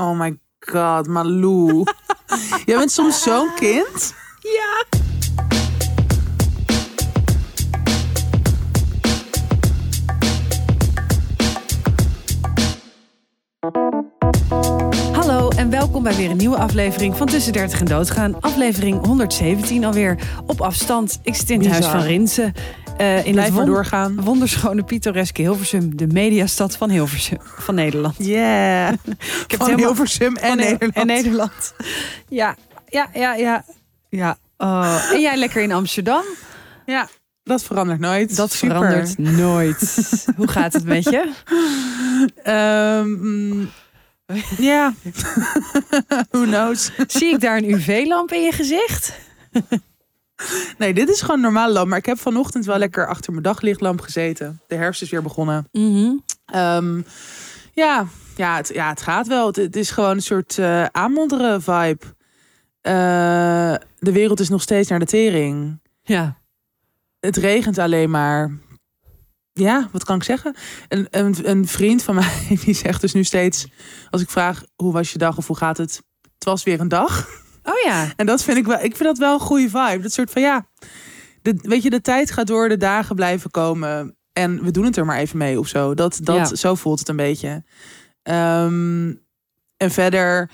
Oh 0.00 0.18
my 0.18 0.38
god, 0.60 1.06
Malou. 1.06 1.84
Jij 2.66 2.76
bent 2.76 2.92
soms 2.92 3.22
zo'n 3.22 3.54
kind. 3.54 4.14
Ja. 4.40 4.84
Hallo 15.12 15.48
en 15.48 15.70
welkom 15.70 16.02
bij 16.02 16.14
weer 16.14 16.30
een 16.30 16.36
nieuwe 16.36 16.56
aflevering 16.56 17.16
van 17.16 17.26
Tussen 17.26 17.52
30 17.52 17.80
en 17.80 17.86
Doodgaan. 17.86 18.40
Aflevering 18.40 19.06
117 19.06 19.84
alweer 19.84 20.18
op 20.46 20.60
afstand. 20.60 21.20
Ik 21.22 21.34
zit 21.34 21.50
in 21.50 21.60
het 21.60 21.68
Bizar. 21.68 21.82
huis 21.82 22.02
van 22.02 22.10
Rinsen. 22.10 22.52
Eh, 23.00 23.26
in 23.26 23.38
het 23.38 23.52
won- 23.52 23.66
doorgaan. 23.66 24.20
wonderschone 24.20 24.82
pittoreske 24.82 25.42
Hilversum. 25.42 25.96
De 25.96 26.06
mediastad 26.06 26.76
van 26.76 26.90
Hilversum. 26.90 27.38
Van 27.58 27.74
Nederland. 27.74 28.14
Yeah. 28.26 28.92
Ik 29.44 29.50
heb 29.50 29.56
Van 29.56 29.66
helemaal- 29.68 29.76
Hilversum 29.86 30.36
en 30.36 30.48
van 30.48 30.56
Nederland. 30.56 30.94
En 30.94 31.06
Nederland. 31.06 31.74
Ja, 32.28 32.56
ja, 32.88 33.08
ja, 33.12 33.34
ja. 33.34 33.64
ja. 34.08 34.36
Oh. 34.58 35.10
En 35.12 35.20
jij 35.20 35.36
lekker 35.36 35.62
in 35.62 35.72
Amsterdam? 35.72 36.22
Ja, 36.86 37.08
dat 37.42 37.62
verandert 37.62 38.00
nooit. 38.00 38.36
Dat 38.36 38.52
Super. 38.52 38.76
verandert 38.76 39.18
nooit. 39.18 40.04
Hoe 40.36 40.48
gaat 40.48 40.72
het 40.72 40.84
met 40.84 41.04
je? 41.04 41.32
Ehm, 42.42 43.08
mm, 43.08 43.70
Ja. 44.58 44.94
Who 46.30 46.42
knows? 46.42 46.90
Zie 47.06 47.34
ik 47.34 47.40
daar 47.40 47.56
een 47.56 47.70
UV-lamp 47.70 48.32
in 48.32 48.42
je 48.42 48.52
gezicht? 48.52 49.12
Nee, 50.78 50.94
dit 50.94 51.08
is 51.08 51.20
gewoon 51.20 51.40
normaal 51.40 51.72
lamp. 51.72 51.88
Maar 51.88 51.98
ik 51.98 52.06
heb 52.06 52.18
vanochtend 52.18 52.64
wel 52.64 52.78
lekker 52.78 53.06
achter 53.06 53.32
mijn 53.32 53.42
daglichtlamp 53.44 54.00
gezeten. 54.00 54.60
De 54.66 54.74
herfst 54.74 55.02
is 55.02 55.10
weer 55.10 55.22
begonnen. 55.22 55.68
Ehm, 56.44 57.02
ja, 57.72 58.06
ja, 58.36 58.56
het, 58.56 58.70
ja, 58.74 58.88
het 58.88 59.02
gaat 59.02 59.26
wel. 59.26 59.46
Het, 59.46 59.56
het 59.56 59.76
is 59.76 59.90
gewoon 59.90 60.10
een 60.10 60.22
soort 60.22 60.58
eh 60.58 60.84
aanmodderen 60.84 61.62
vibe. 61.62 62.04
Eh, 62.80 63.74
de 63.98 64.12
wereld 64.12 64.40
is 64.40 64.48
nog 64.48 64.62
steeds 64.62 64.88
naar 64.88 64.98
de 64.98 65.06
tering. 65.06 65.80
Ja. 66.02 66.38
Het 67.20 67.36
regent 67.36 67.78
alleen 67.78 68.10
maar. 68.10 68.58
Ja, 69.52 69.88
wat 69.92 70.04
kan 70.04 70.16
ik 70.16 70.22
zeggen? 70.22 70.54
Een, 70.88 71.06
een, 71.10 71.36
een 71.42 71.66
vriend 71.66 72.02
van 72.02 72.14
mij 72.14 72.46
die 72.64 72.74
zegt 72.74 73.00
dus 73.00 73.12
nu 73.12 73.24
steeds... 73.24 73.66
als 74.10 74.22
ik 74.22 74.30
vraag 74.30 74.62
hoe 74.76 74.92
was 74.92 75.12
je 75.12 75.18
dag 75.18 75.36
of 75.36 75.46
hoe 75.46 75.56
gaat 75.56 75.76
het? 75.76 76.02
Het 76.34 76.44
was 76.44 76.62
weer 76.62 76.80
een 76.80 76.88
dag. 76.88 77.28
Oh 77.62 77.80
ja. 77.84 78.12
En 78.16 78.26
dat 78.26 78.42
vind 78.42 78.56
ik 78.56 78.66
wel, 78.66 78.76
ik 78.76 78.96
vind 78.96 79.08
dat 79.08 79.18
wel 79.18 79.32
een 79.32 79.40
goede 79.40 79.68
vibe. 79.68 80.02
Dat 80.02 80.12
soort 80.12 80.30
van 80.30 80.42
ja, 80.42 80.66
de, 81.42 81.58
weet 81.62 81.82
je, 81.82 81.90
de 81.90 82.00
tijd 82.00 82.30
gaat 82.30 82.46
door, 82.46 82.68
de 82.68 82.76
dagen 82.76 83.16
blijven 83.16 83.50
komen. 83.50 84.16
En 84.32 84.62
we 84.62 84.70
doen 84.70 84.84
het 84.84 84.96
er 84.96 85.06
maar 85.06 85.18
even 85.18 85.38
mee 85.38 85.58
of 85.58 85.68
zo. 85.68 85.94
Dat, 85.94 86.18
dat, 86.22 86.48
Ja. 86.48 86.54
Zo 86.54 86.74
voelt 86.74 86.98
het 86.98 87.08
een 87.08 87.16
beetje. 87.16 87.64
Ehm, 88.22 89.14
en 89.76 89.90
verder, 89.90 90.50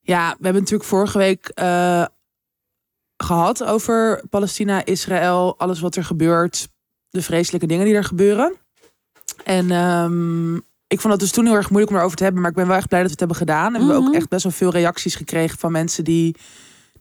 ja, 0.00 0.28
we 0.28 0.44
hebben 0.44 0.62
natuurlijk 0.62 0.88
vorige 0.88 1.18
week 1.18 1.48
eh, 1.48 2.04
gehad 3.16 3.64
over 3.64 4.22
Palestina, 4.30 4.84
Israël, 4.84 5.58
alles 5.58 5.80
wat 5.80 5.96
er 5.96 6.04
gebeurt, 6.04 6.68
de 7.08 7.22
vreselijke 7.22 7.66
dingen 7.66 7.84
die 7.84 7.94
er 7.94 8.04
gebeuren. 8.04 8.54
En 9.44 9.70
ehm, 9.70 10.58
ik 10.92 11.00
vond 11.00 11.12
dat 11.12 11.18
dus 11.20 11.30
toen 11.30 11.46
heel 11.46 11.54
erg 11.54 11.68
moeilijk 11.70 11.92
om 11.92 11.98
erover 11.98 12.16
te 12.16 12.22
hebben, 12.22 12.40
maar 12.42 12.50
ik 12.50 12.56
ben 12.56 12.66
wel 12.66 12.76
echt 12.76 12.88
blij 12.88 13.00
dat 13.02 13.10
we 13.10 13.16
het 13.20 13.28
hebben 13.28 13.48
gedaan. 13.48 13.66
En 13.66 13.72
we 13.72 13.78
hebben 13.78 13.96
Mhm. 13.96 14.06
ook 14.08 14.14
echt 14.14 14.28
best 14.28 14.42
wel 14.42 14.52
veel 14.52 14.70
reacties 14.70 15.14
gekregen 15.14 15.58
van 15.58 15.72
mensen 15.72 16.04
die 16.04 16.36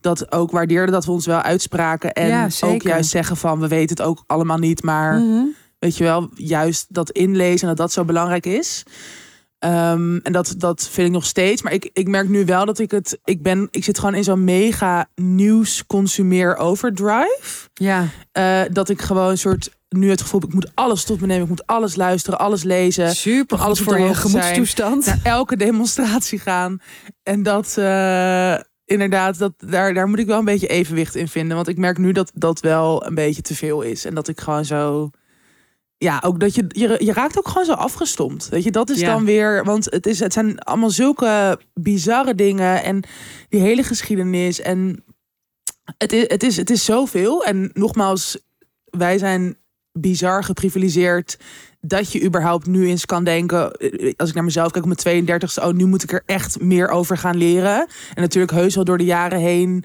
dat 0.02 0.32
ook 0.32 0.52
waardeerden 0.52 0.94
dat 0.94 1.06
we 1.06 1.12
ons 1.12 1.26
wel 1.26 1.42
uitspraken. 1.42 2.14
En 2.14 2.28
Ja, 2.28 2.48
ook 2.62 2.82
juist 2.82 3.10
zeggen 3.10 3.38
van 3.38 3.60
we 3.60 3.68
weten 3.68 3.98
het 3.98 4.02
ook 4.06 4.24
allemaal 4.28 4.58
niet, 4.58 4.84
maar 4.84 5.20
Mhm. 5.20 5.44
weet 5.80 5.98
je 5.98 6.04
wel, 6.04 6.30
juist 6.36 6.86
dat 6.90 7.10
inlezen 7.12 7.62
en 7.62 7.68
dat 7.68 7.78
dat 7.78 7.92
zo 7.92 8.06
belangrijk 8.06 8.46
is. 8.46 8.84
Ehm, 9.60 10.18
en 10.18 10.32
dat, 10.32 10.54
dat 10.58 10.88
vind 10.92 11.08
ik 11.08 11.14
nog 11.14 11.26
steeds. 11.26 11.62
Maar 11.62 11.74
ik, 11.74 11.90
ik 11.94 12.08
merk 12.08 12.30
nu 12.30 12.46
wel 12.46 12.66
dat 12.66 12.80
ik 12.80 12.92
het. 12.92 13.20
Ik 13.24 13.42
ben. 13.42 13.68
Ik 13.72 13.84
zit 13.84 14.00
gewoon 14.00 14.16
in 14.16 14.24
zo'n 14.24 14.44
mega 14.44 15.08
nieuws 15.16 15.86
consumeer 15.88 16.56
overdrive. 16.58 17.68
Ja. 17.74 18.08
Eh, 18.32 18.62
dat 18.72 18.90
ik 18.90 19.02
gewoon 19.02 19.30
een 19.30 19.38
soort. 19.38 19.78
Nu 19.90 20.10
het 20.10 20.22
gevoel 20.22 20.44
ik 20.44 20.54
moet 20.54 20.72
alles 20.74 21.04
tot 21.04 21.20
me 21.22 21.28
nemen. 21.28 21.44
Ik 21.44 21.50
moet 21.50 21.66
alles 21.68 21.96
luisteren, 21.96 22.40
alles 22.40 22.64
lezen. 22.64 23.16
Super 23.16 23.58
alles 23.60 23.80
voor 23.80 24.00
je 24.00 24.14
gemoedstoestand. 24.14 25.06
Naar 25.06 25.20
elke 25.24 25.56
demonstratie 25.58 26.40
gaan. 26.40 26.80
En 27.24 27.44
dat. 27.44 27.78
eh, 27.78 28.56
inderdaad, 28.86 29.38
dat, 29.38 29.54
daar, 29.58 29.94
daar 29.94 30.08
moet 30.08 30.20
ik 30.20 30.26
wel 30.26 30.40
een 30.40 30.46
beetje 30.46 30.68
evenwicht 30.68 31.16
in 31.16 31.28
vinden. 31.28 31.56
Want 31.56 31.68
ik 31.68 31.78
merk 31.78 31.98
nu 31.98 32.12
dat 32.12 32.32
dat 32.36 32.60
wel 32.60 33.06
een 33.06 33.16
beetje 33.16 33.42
te 33.42 33.56
veel 33.56 33.82
is. 33.82 34.06
En 34.06 34.14
dat 34.16 34.28
ik 34.28 34.40
gewoon 34.40 34.66
zo. 34.66 35.10
Ja, 35.98 36.22
ook 36.26 36.40
dat 36.40 36.56
je, 36.56 36.66
je, 36.68 36.96
je 37.00 37.14
raakt 37.14 37.38
ook 37.38 37.48
gewoon 37.48 37.66
zo 37.66 37.74
afgestompt. 37.74 38.50
Weet 38.50 38.64
je, 38.64 38.72
dat 38.72 38.90
is 38.90 39.00
Ja. 39.00 39.12
dan 39.14 39.26
weer. 39.26 39.64
Want 39.64 39.86
het, 39.86 40.06
is, 40.08 40.20
het 40.20 40.34
zijn 40.34 40.60
allemaal 40.60 40.90
zulke 40.90 41.60
bizarre 41.74 42.36
dingen. 42.36 42.84
En 42.84 43.04
die 43.50 43.62
hele 43.62 43.84
geschiedenis. 43.84 44.62
En 44.62 45.04
het 45.98 46.14
is, 46.14 46.26
het 46.28 46.44
is, 46.44 46.58
het 46.58 46.70
is 46.70 46.86
zoveel. 46.86 47.44
En 47.46 47.70
nogmaals, 47.74 48.38
wij 48.84 49.18
zijn 49.18 49.58
bizar 50.02 50.44
geprivilegeerd. 50.44 51.38
Dat 51.82 52.12
je 52.12 52.24
überhaupt 52.24 52.66
nu 52.68 52.88
eens 52.88 53.06
kan 53.06 53.24
denken. 53.24 53.72
eh, 53.74 54.14
Als 54.18 54.30
ik 54.30 54.36
naar 54.36 54.44
mezelf 54.44 54.72
kijk 54.72 54.86
op 54.86 55.04
mijn 55.04 55.26
32e. 55.26 55.64
Oh, 55.64 55.74
nu 55.74 55.86
moet 55.86 56.04
ik 56.04 56.12
er 56.12 56.24
echt 56.26 56.62
meer 56.62 56.90
over 56.90 57.18
gaan 57.18 57.38
leren. 57.38 57.88
En 58.14 58.22
natuurlijk 58.22 58.52
heus 58.54 58.76
wel 58.76 58.84
door 58.84 58.98
de 58.98 59.06
jaren 59.06 59.40
heen 59.40 59.84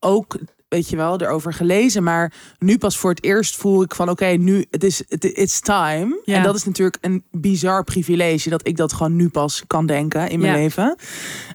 ook 0.00 0.36
weet 0.68 0.88
je 0.88 0.96
wel, 0.96 1.20
erover 1.20 1.52
gelezen. 1.52 2.02
Maar 2.02 2.32
nu 2.58 2.78
pas 2.78 2.98
voor 2.98 3.10
het 3.10 3.24
eerst 3.24 3.56
voel 3.56 3.82
ik 3.82 3.94
van 3.94 4.08
oké, 4.08 4.26
nu 4.26 4.64
het 4.70 4.84
is 4.84 5.00
it's 5.18 5.60
time. 5.60 6.20
Ja. 6.24 6.36
En 6.36 6.42
dat 6.42 6.54
is 6.54 6.64
natuurlijk 6.64 6.96
een 7.00 7.24
bizar 7.30 7.84
privilege 7.84 8.48
dat 8.50 8.66
ik 8.66 8.76
dat 8.76 8.92
gewoon 8.92 9.16
nu 9.16 9.28
pas 9.28 9.62
kan 9.66 9.86
denken 9.86 10.28
in 10.28 10.40
mijn 10.40 10.52
Ja. 10.52 10.58
leven. 10.58 10.96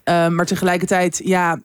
Ehm, 0.03 0.35
maar 0.35 0.45
tegelijkertijd, 0.45 1.21
ja, 1.23 1.61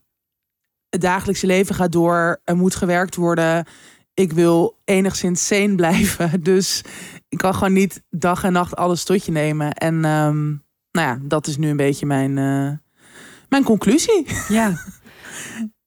het 0.88 1.00
dagelijkse 1.00 1.46
leven 1.46 1.74
gaat 1.74 1.92
door. 1.92 2.40
Er 2.44 2.56
moet 2.56 2.74
gewerkt 2.74 3.14
worden. 3.16 3.66
Ik 4.14 4.32
wil 4.32 4.76
enigszins 4.84 5.46
sane 5.46 5.74
blijven. 5.82 6.42
Dus 6.42 6.82
ik 7.28 7.38
kan 7.38 7.54
gewoon 7.54 7.72
niet 7.72 8.02
dag 8.10 8.44
en 8.44 8.52
nacht 8.52 8.76
alles 8.76 9.04
tot 9.04 9.24
je 9.24 9.32
nemen. 9.32 9.72
En 9.72 10.04
ehm, 10.04 10.46
nou 10.90 11.08
ja, 11.08 11.18
dat 11.22 11.46
is 11.46 11.56
nu 11.56 11.68
een 11.68 11.76
beetje 11.76 12.06
mijn, 12.06 12.38
eh, 12.38 12.72
mijn 13.48 13.64
conclusie. 13.64 14.26
Ja. 14.48 14.72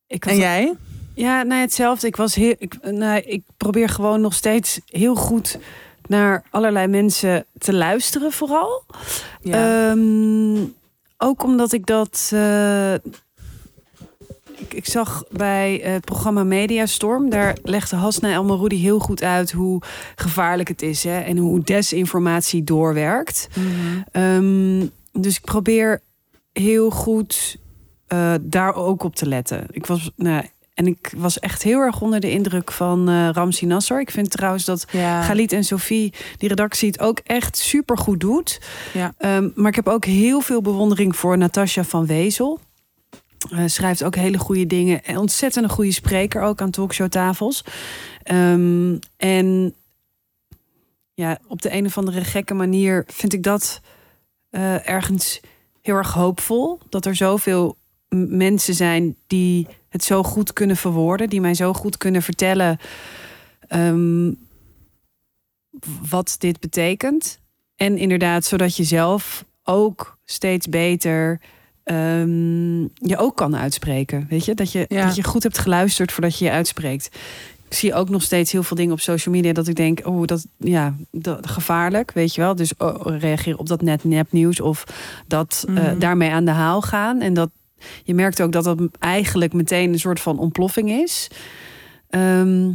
Ik 0.08 0.26
En 0.26 0.38
jij? 0.38 0.76
Ja, 1.14 1.44
nou 1.44 1.62
hetzelfde. 1.62 2.08
Ik 2.08 2.16
was 2.16 2.36
heel. 2.36 2.56
Ik, 2.58 2.92
nou, 2.92 3.20
ik 3.20 3.44
probeer 3.58 3.90
gewoon 3.90 4.22
nog 4.22 4.34
steeds 4.34 4.80
heel 4.86 5.16
goed 5.16 5.60
naar 6.08 6.44
allerlei 6.50 6.88
mensen 6.88 7.46
te 7.58 7.74
luisteren, 7.74 8.32
vooral. 8.32 8.84
Ehm, 9.44 10.58
ook 11.18 11.44
omdat 11.44 11.72
ik 11.72 11.86
dat. 11.86 12.30
eh, 12.34 12.94
ik, 14.58 14.74
ik 14.74 14.86
zag 14.86 15.24
bij 15.32 15.82
het 15.84 16.06
programma 16.06 16.44
Mediastorm, 16.44 17.30
daar 17.30 17.58
legde 17.64 17.96
Hasna 17.96 18.32
El 18.32 18.44
Maroudi 18.44 18.78
heel 18.82 19.00
goed 19.00 19.24
uit 19.24 19.52
hoe 19.52 19.82
gevaarlijk 20.16 20.68
het 20.68 20.82
is 20.82 21.04
hè, 21.04 21.20
en 21.20 21.38
hoe 21.38 21.62
desinformatie 21.62 22.64
doorwerkt. 22.64 23.48
Mhm. 23.56 24.02
Ehm, 24.12 24.88
dus 25.22 25.38
ik 25.38 25.44
probeer 25.44 26.02
heel 26.54 26.90
goed 26.90 27.58
eh, 28.08 28.34
daar 28.42 28.76
ook 28.76 29.04
op 29.04 29.16
te 29.16 29.28
letten. 29.28 29.68
Ik 29.72 29.86
was, 29.86 30.12
nou, 30.16 30.44
en 30.74 30.88
ik 30.88 31.14
was 31.18 31.40
echt 31.40 31.64
heel 31.64 31.80
erg 31.80 32.02
onder 32.02 32.20
de 32.20 32.32
indruk 32.32 32.72
van 32.72 33.10
eh 33.10 33.30
Ramsi 33.32 33.66
Nasser. 33.66 34.00
Ik 34.00 34.12
vind 34.12 34.32
trouwens 34.32 34.66
dat 34.66 34.86
ja. 34.92 35.22
Galit 35.22 35.52
en 35.52 35.64
Sophie, 35.64 36.14
die 36.38 36.50
redactie, 36.50 36.88
het 36.90 37.00
ook 37.00 37.20
echt 37.20 37.58
super 37.58 37.98
goed 37.98 38.20
doet. 38.20 38.62
Ja. 38.94 39.14
Ehm, 39.18 39.50
maar 39.56 39.70
ik 39.70 39.76
heb 39.76 39.88
ook 39.88 40.06
heel 40.06 40.42
veel 40.42 40.62
bewondering 40.62 41.16
voor 41.16 41.38
Natasja 41.38 41.84
van 41.84 42.06
Wezel. 42.06 42.60
Eh, 43.52 43.64
schrijft 43.66 44.04
ook 44.04 44.16
hele 44.16 44.38
goede 44.38 44.68
dingen. 44.68 45.04
En 45.04 45.18
ontzettend 45.18 45.66
een 45.66 45.72
goede 45.72 45.92
spreker 45.92 46.42
ook 46.42 46.62
aan 46.62 46.72
talkshowtafels. 46.72 47.64
Ehm, 48.24 48.98
en 49.18 49.76
ja, 51.14 51.40
op 51.48 51.62
de 51.62 51.74
een 51.74 51.86
of 51.86 51.98
andere 51.98 52.24
gekke 52.24 52.54
manier 52.54 53.04
vind 53.08 53.34
ik 53.34 53.44
dat 53.44 53.82
eh, 54.50 54.90
ergens 54.90 55.40
heel 55.82 55.96
erg 55.96 56.14
hoopvol. 56.14 56.80
Dat 56.90 57.06
er 57.06 57.16
zoveel 57.16 57.78
mensen 58.10 58.74
zijn 58.74 59.16
die 59.28 59.68
het 59.90 60.04
zo 60.04 60.24
goed 60.24 60.54
kunnen 60.54 60.78
verwoorden. 60.78 61.30
Die 61.30 61.42
mij 61.42 61.54
zo 61.54 61.74
goed 61.74 61.98
kunnen 61.98 62.22
vertellen 62.22 62.80
ehm, 63.68 64.32
wat 66.10 66.36
dit 66.40 66.60
betekent. 66.60 67.40
En 67.76 67.98
inderdaad, 67.98 68.46
zodat 68.46 68.76
je 68.76 68.84
zelf 68.84 69.46
ook 69.64 70.18
steeds 70.26 70.70
beter 70.70 71.40
ehm, 71.88 72.82
je 72.82 73.18
ook 73.18 73.36
kan 73.36 73.56
uitspreken. 73.56 74.26
Weet 74.30 74.46
je? 74.46 74.54
Dat, 74.54 74.72
je 74.72 74.86
Ja. 74.88 75.06
dat 75.06 75.16
je 75.16 75.24
goed 75.24 75.44
hebt 75.44 75.58
geluisterd 75.58 76.12
voordat 76.12 76.38
je 76.40 76.46
je 76.46 76.52
uitspreekt. 76.52 77.10
Ik 77.70 77.74
zie 77.74 77.94
ook 77.94 78.10
nog 78.10 78.22
steeds 78.22 78.52
heel 78.52 78.64
veel 78.64 78.78
dingen 78.78 78.92
op 78.94 79.00
social 79.00 79.36
media 79.36 79.54
dat 79.54 79.68
ik 79.68 79.76
denk, 79.76 80.00
oh, 80.04 80.26
dat 80.26 80.46
ja, 80.58 80.96
dat, 81.12 81.48
gevaarlijk, 81.50 82.12
weet 82.12 82.36
je 82.36 82.42
wel. 82.42 82.56
Dus 82.56 82.74
oh, 82.78 83.18
reageer 83.20 83.58
op 83.58 83.68
dat 83.68 83.82
net 83.82 84.04
nepnieuws 84.04 84.60
of 84.62 84.84
dat 85.28 85.66
eh, 85.68 85.74
Mhm. 85.76 86.00
daarmee 86.00 86.30
aan 86.32 86.46
de 86.46 86.52
haal 86.52 86.82
gaan. 86.82 87.22
En 87.22 87.34
dat 87.34 87.50
je 88.04 88.14
merkt 88.14 88.42
ook 88.42 88.52
dat 88.52 88.64
dat 88.64 88.80
eigenlijk 89.00 89.54
meteen 89.54 89.92
een 89.94 90.00
soort 90.00 90.20
van 90.20 90.40
ontploffing 90.40 90.90
is. 90.92 91.28
Ehm, 92.10 92.72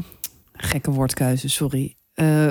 gekke 0.52 0.90
woordkeuze, 0.90 1.48
sorry. 1.48 1.96
Eh, 2.14 2.48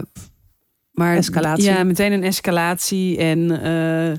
maar 0.91 1.15
Escalatie. 1.15 1.63
Ja, 1.63 1.83
meteen 1.83 2.11
een 2.11 2.23
escalatie. 2.23 3.17
En 3.17 3.51
eh, 3.63 4.17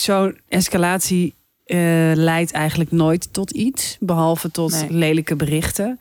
zo'n 0.00 0.38
escalatie 0.48 1.34
eh, 1.64 1.78
leidt 2.14 2.52
eigenlijk 2.52 2.90
nooit 2.90 3.32
tot 3.32 3.50
iets, 3.50 3.96
behalve 4.00 4.50
tot 4.50 4.70
Nee. 4.70 4.90
lelijke 4.90 5.36
berichten. 5.36 5.98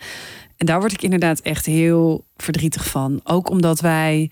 En 0.58 0.66
daar 0.66 0.80
word 0.80 0.92
ik 0.92 1.02
inderdaad 1.02 1.40
echt 1.40 1.66
heel 1.66 2.26
verdrietig 2.36 2.88
van. 2.88 3.20
Ook 3.24 3.50
omdat 3.50 3.80
wij, 3.80 4.32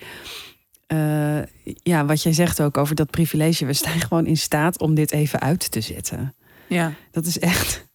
eh, 0.88 1.42
ja, 1.84 2.06
wat 2.06 2.24
jij 2.24 2.34
zegt 2.34 2.62
ook 2.62 2.78
over 2.78 2.96
dat 2.96 3.10
privilege, 3.10 3.66
we 3.66 3.74
staan 3.74 4.00
gewoon 4.00 4.26
in 4.26 4.38
staat 4.38 4.80
om 4.80 4.96
dit 4.96 5.12
even 5.12 5.40
uit 5.40 5.72
te 5.72 5.82
zetten. 5.82 6.36
Ja. 6.68 6.94
Dat 7.12 7.26
is 7.26 7.40
echt 7.40 7.88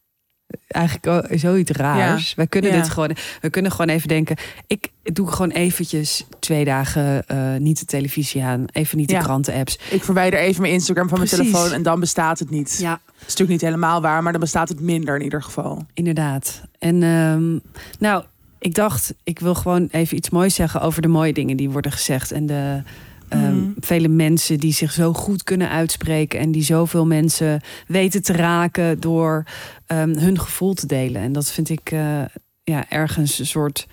eigenlijk 0.68 1.38
zoiets 1.38 1.70
raars. 1.70 2.34
Wij 2.34 2.46
kunnen 2.46 2.70
Ja. 2.70 2.76
dit 2.76 2.88
gewoon. 2.90 3.16
We 3.40 3.50
kunnen 3.50 3.70
gewoon 3.70 3.88
even 3.88 4.08
denken. 4.08 4.36
Ik 4.66 4.88
doe 5.02 5.30
gewoon 5.30 5.50
eventjes 5.50 6.26
twee 6.38 6.64
dagen 6.64 7.26
eh, 7.26 7.56
niet 7.58 7.78
de 7.78 7.84
televisie 7.84 8.42
aan, 8.42 8.64
even 8.72 8.98
niet 8.98 9.08
de 9.08 9.14
Ja. 9.14 9.20
kranten-apps. 9.20 9.78
Ik 9.90 10.04
verwijder 10.04 10.40
even 10.40 10.60
mijn 10.60 10.72
Instagram 10.72 11.08
van 11.08 11.18
mijn 11.18 11.30
telefoon 11.30 11.72
en 11.72 11.82
dan 11.82 12.00
bestaat 12.00 12.38
het 12.38 12.50
niet. 12.50 12.76
Ja, 12.80 12.90
Dat 12.90 13.12
is 13.18 13.20
natuurlijk 13.26 13.50
niet 13.50 13.60
helemaal 13.60 14.00
waar, 14.00 14.22
maar 14.22 14.32
dan 14.32 14.40
bestaat 14.40 14.68
het 14.68 14.80
minder 14.80 15.16
in 15.16 15.22
ieder 15.22 15.42
geval. 15.42 15.86
inderdaad. 15.94 16.62
En 16.78 17.02
ehm, 17.02 17.58
nou, 17.98 18.24
ik 18.58 18.74
dacht, 18.74 19.14
ik 19.24 19.38
wil 19.38 19.54
gewoon 19.54 19.88
even 19.90 20.16
iets 20.16 20.30
moois 20.30 20.54
zeggen 20.54 20.80
over 20.80 21.02
de 21.02 21.08
mooie 21.08 21.32
dingen 21.32 21.56
die 21.56 21.70
worden 21.70 21.92
gezegd 21.92 22.32
en 22.32 22.46
de 22.46 22.82
ehm, 23.30 23.56
Mhm. 23.56 23.70
vele 23.80 24.08
mensen 24.08 24.58
die 24.58 24.72
zich 24.72 24.92
zo 24.92 25.12
goed 25.12 25.42
kunnen 25.44 25.68
uitspreken 25.70 26.40
en 26.40 26.52
die 26.52 26.62
zoveel 26.62 27.06
mensen 27.06 27.60
weten 27.86 28.22
te 28.22 28.32
raken 28.32 29.00
door 29.00 29.44
ehm, 29.86 30.16
hun 30.18 30.38
gevoel 30.40 30.74
te 30.74 30.86
delen. 30.86 31.22
En 31.22 31.32
dat 31.32 31.50
vind 31.50 31.68
ik 31.68 31.90
eh, 31.90 32.22
ja, 32.64 32.88
ergens 32.88 33.38
een 33.38 33.46
soort 33.46 33.86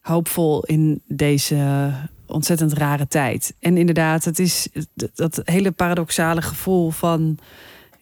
hoopvol 0.00 0.64
in 0.64 1.02
deze 1.06 1.90
ontzettend 2.26 2.72
rare 2.72 3.08
tijd. 3.08 3.54
En 3.60 3.76
inderdaad, 3.76 4.24
het 4.24 4.38
is 4.38 4.68
dat- 5.14 5.40
hele 5.44 5.70
paradoxale 5.70 6.42
gevoel 6.42 6.90
van 6.90 7.38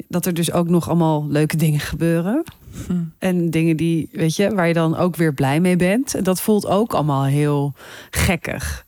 dat 0.08 0.26
er 0.26 0.34
dus 0.34 0.52
ook 0.52 0.68
nog 0.68 0.88
allemaal 0.88 1.26
leuke 1.28 1.56
dingen 1.56 1.80
gebeuren. 1.80 2.42
Hm. 2.86 2.92
En 3.18 3.50
dingen 3.50 3.76
die, 3.76 4.08
weet 4.12 4.36
je, 4.36 4.54
waar 4.54 4.68
je 4.68 4.74
dan 4.74 4.96
ook 4.96 5.16
weer 5.16 5.34
blij 5.34 5.60
mee 5.60 5.76
bent. 5.76 6.14
En 6.14 6.24
dat 6.24 6.40
voelt 6.40 6.66
ook 6.66 6.94
allemaal 6.94 7.24
heel 7.24 7.72
gekkig. 8.10 8.84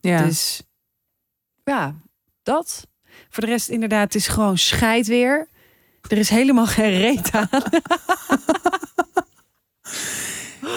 Ja. 0.00 0.24
Dus 0.24 0.62
ja, 1.70 1.94
dat. 2.42 2.86
Voor 3.30 3.44
de 3.44 3.50
rest 3.50 3.68
inderdaad, 3.68 4.02
het 4.02 4.14
is 4.14 4.28
gewoon 4.28 4.58
scheid 4.58 5.06
weer. 5.06 5.48
Er 6.08 6.18
is 6.18 6.28
helemaal 6.28 6.66
geen 6.66 6.90
reet 6.90 7.30
aan. 7.32 7.48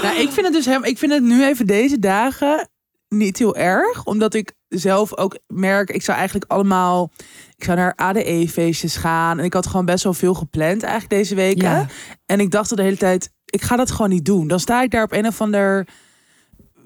Nou, 0.01 0.17
ik 0.17 0.31
vind 0.31 0.45
het 0.45 0.55
dus 0.55 0.65
helemaal. 0.65 0.89
Ik 0.89 0.97
vind 0.97 1.11
het 1.11 1.23
nu 1.23 1.45
even 1.45 1.67
deze 1.67 1.99
dagen 1.99 2.69
niet 3.07 3.37
heel 3.37 3.55
erg, 3.55 4.05
omdat 4.05 4.33
ik 4.33 4.53
zelf 4.67 5.17
ook 5.17 5.39
merk. 5.47 5.89
Ik 5.89 6.01
zou 6.01 6.17
eigenlijk 6.17 6.51
allemaal. 6.51 7.11
Ik 7.55 7.63
zou 7.63 7.77
naar 7.77 7.93
ADE-feestjes 7.95 8.95
gaan 8.95 9.39
en 9.39 9.45
ik 9.45 9.53
had 9.53 9.67
gewoon 9.67 9.85
best 9.85 10.03
wel 10.03 10.13
veel 10.13 10.33
gepland 10.33 10.83
eigenlijk 10.83 11.11
deze 11.13 11.35
week. 11.35 11.61
Ja. 11.61 11.87
En 12.25 12.39
ik 12.39 12.51
dacht 12.51 12.75
de 12.75 12.81
hele 12.81 12.97
tijd, 12.97 13.31
ik 13.45 13.61
ga 13.61 13.75
dat 13.75 13.91
gewoon 13.91 14.09
niet 14.09 14.25
doen. 14.25 14.47
Dan 14.47 14.59
sta 14.59 14.81
ik 14.81 14.91
daar 14.91 15.03
op 15.03 15.11
een 15.11 15.27
of 15.27 15.41
ander, 15.41 15.87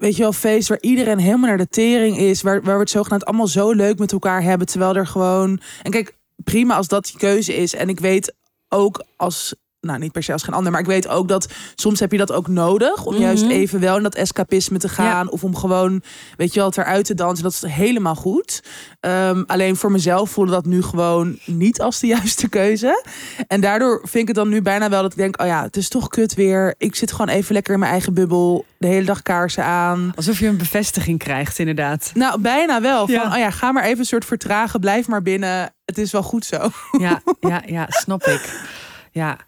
weet 0.04 0.16
je 0.16 0.22
wel, 0.22 0.32
feest 0.32 0.68
waar 0.68 0.80
iedereen 0.80 1.18
helemaal 1.18 1.48
naar 1.48 1.58
de 1.58 1.68
tering 1.68 2.18
is, 2.18 2.42
waar, 2.42 2.62
waar 2.62 2.74
we 2.74 2.80
het 2.80 2.90
zogenaamd 2.90 3.24
allemaal 3.24 3.46
zo 3.46 3.72
leuk 3.72 3.98
met 3.98 4.12
elkaar 4.12 4.42
hebben, 4.42 4.66
terwijl 4.66 4.94
er 4.94 5.06
gewoon. 5.06 5.60
En 5.82 5.90
kijk, 5.90 6.16
prima 6.36 6.74
als 6.74 6.88
dat 6.88 7.08
je 7.08 7.18
keuze 7.18 7.54
is. 7.54 7.74
En 7.74 7.88
ik 7.88 8.00
weet 8.00 8.34
ook 8.68 9.04
als 9.16 9.54
nou 9.84 9.98
niet 9.98 10.12
per 10.12 10.22
se 10.22 10.32
als 10.32 10.42
geen 10.42 10.54
ander, 10.54 10.72
maar 10.72 10.80
ik 10.80 10.86
weet 10.86 11.08
ook 11.08 11.28
dat 11.28 11.48
soms 11.74 12.00
heb 12.00 12.12
je 12.12 12.18
dat 12.18 12.32
ook 12.32 12.48
nodig 12.48 13.04
om 13.04 13.14
juist 13.16 13.42
Mhm. 13.44 13.52
even 13.52 13.80
wel 13.80 13.96
in 13.96 14.02
dat 14.02 14.14
escapisme 14.14 14.78
te 14.78 14.88
gaan 14.88 15.30
of 15.30 15.44
om 15.44 15.56
gewoon, 15.56 16.02
weet 16.36 16.54
je 16.54 16.60
wel, 16.60 16.72
eruit 16.76 17.04
te 17.04 17.14
dansen. 17.14 17.44
Dat 17.44 17.52
is 17.52 17.62
helemaal 17.70 18.14
goed. 18.14 18.62
Ehm, 19.00 19.42
alleen 19.46 19.76
voor 19.76 19.90
mezelf 19.92 20.30
voelde 20.30 20.50
dat 20.50 20.64
nu 20.66 20.82
gewoon 20.82 21.38
niet 21.44 21.80
als 21.80 22.00
de 22.00 22.06
juiste 22.16 22.48
keuze. 22.48 23.04
En 23.46 23.60
daardoor 23.60 23.98
vind 24.02 24.14
ik 24.14 24.26
het 24.26 24.36
dan 24.36 24.48
nu 24.48 24.62
bijna 24.62 24.88
wel 24.88 25.02
dat 25.02 25.10
ik 25.12 25.18
denk, 25.18 25.40
oh 25.40 25.46
ja, 25.46 25.62
het 25.62 25.76
is 25.76 25.88
toch 25.88 26.08
kut 26.08 26.34
weer. 26.34 26.74
Ik 26.78 26.94
zit 26.94 27.10
gewoon 27.12 27.28
even 27.28 27.54
lekker 27.54 27.72
in 27.72 27.78
mijn 27.78 27.90
eigen 27.92 28.14
bubbel, 28.14 28.64
de 28.78 28.86
hele 28.86 29.04
dag 29.06 29.22
kaarsen 29.22 29.64
aan. 29.64 30.12
Alsof 30.16 30.38
je 30.38 30.46
een 30.46 30.56
bevestiging 30.56 31.18
krijgt, 31.18 31.58
inderdaad. 31.58 32.10
Nou, 32.14 32.40
bijna 32.40 32.80
wel. 32.80 33.06
Van, 33.06 33.14
Ja. 33.14 33.32
oh 33.32 33.38
ja, 33.38 33.50
ga 33.50 33.72
maar 33.72 33.84
even 33.84 33.98
een 33.98 34.04
soort 34.04 34.24
vertragen, 34.24 34.80
blijf 34.80 35.06
maar 35.06 35.22
binnen. 35.22 35.72
Het 35.84 35.98
is 35.98 36.12
wel 36.12 36.22
goed 36.22 36.44
zo. 36.44 36.70
Ja, 36.98 37.22
ja, 37.40 37.62
ja, 37.66 37.86
snap 37.88 38.22
ik. 38.22 38.66
Ja. 39.14 39.38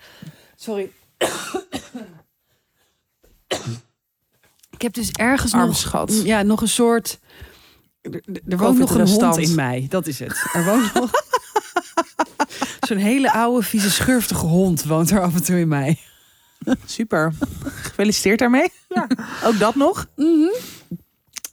Sorry. 0.57 0.91
Ik 4.71 4.83
heb 4.83 4.95
dus 4.95 5.11
ergens 5.11 5.53
Arm 5.53 5.67
nog, 5.67 5.77
schat. 5.77 6.21
ja, 6.25 6.43
nog 6.43 6.61
een 6.61 6.69
soort. 6.69 7.19
Er, 8.01 8.57
woont 8.57 8.79
nog 8.79 8.95
een 8.95 9.09
hond 9.09 9.37
in 9.37 9.55
mij. 9.55 9.87
Dat 9.89 10.07
is 10.07 10.19
het. 10.19 10.45
Er 10.53 10.65
woont 10.65 10.95
nog. 10.95 11.11
Zo'n 12.81 12.97
hele 12.97 13.33
oude, 13.33 13.67
vieze, 13.67 13.91
schurftige 13.91 14.47
hond 14.47 14.85
woont 14.85 15.11
er 15.11 15.23
af 15.23 15.35
en 15.35 15.43
toe 15.45 15.59
in 15.59 15.69
mij. 15.69 15.99
Super. 16.87 17.33
Gefeliciteerd 17.65 18.39
daarmee. 18.39 18.73
Ook 19.45 19.59
dat 19.59 19.75
nog. 19.75 20.07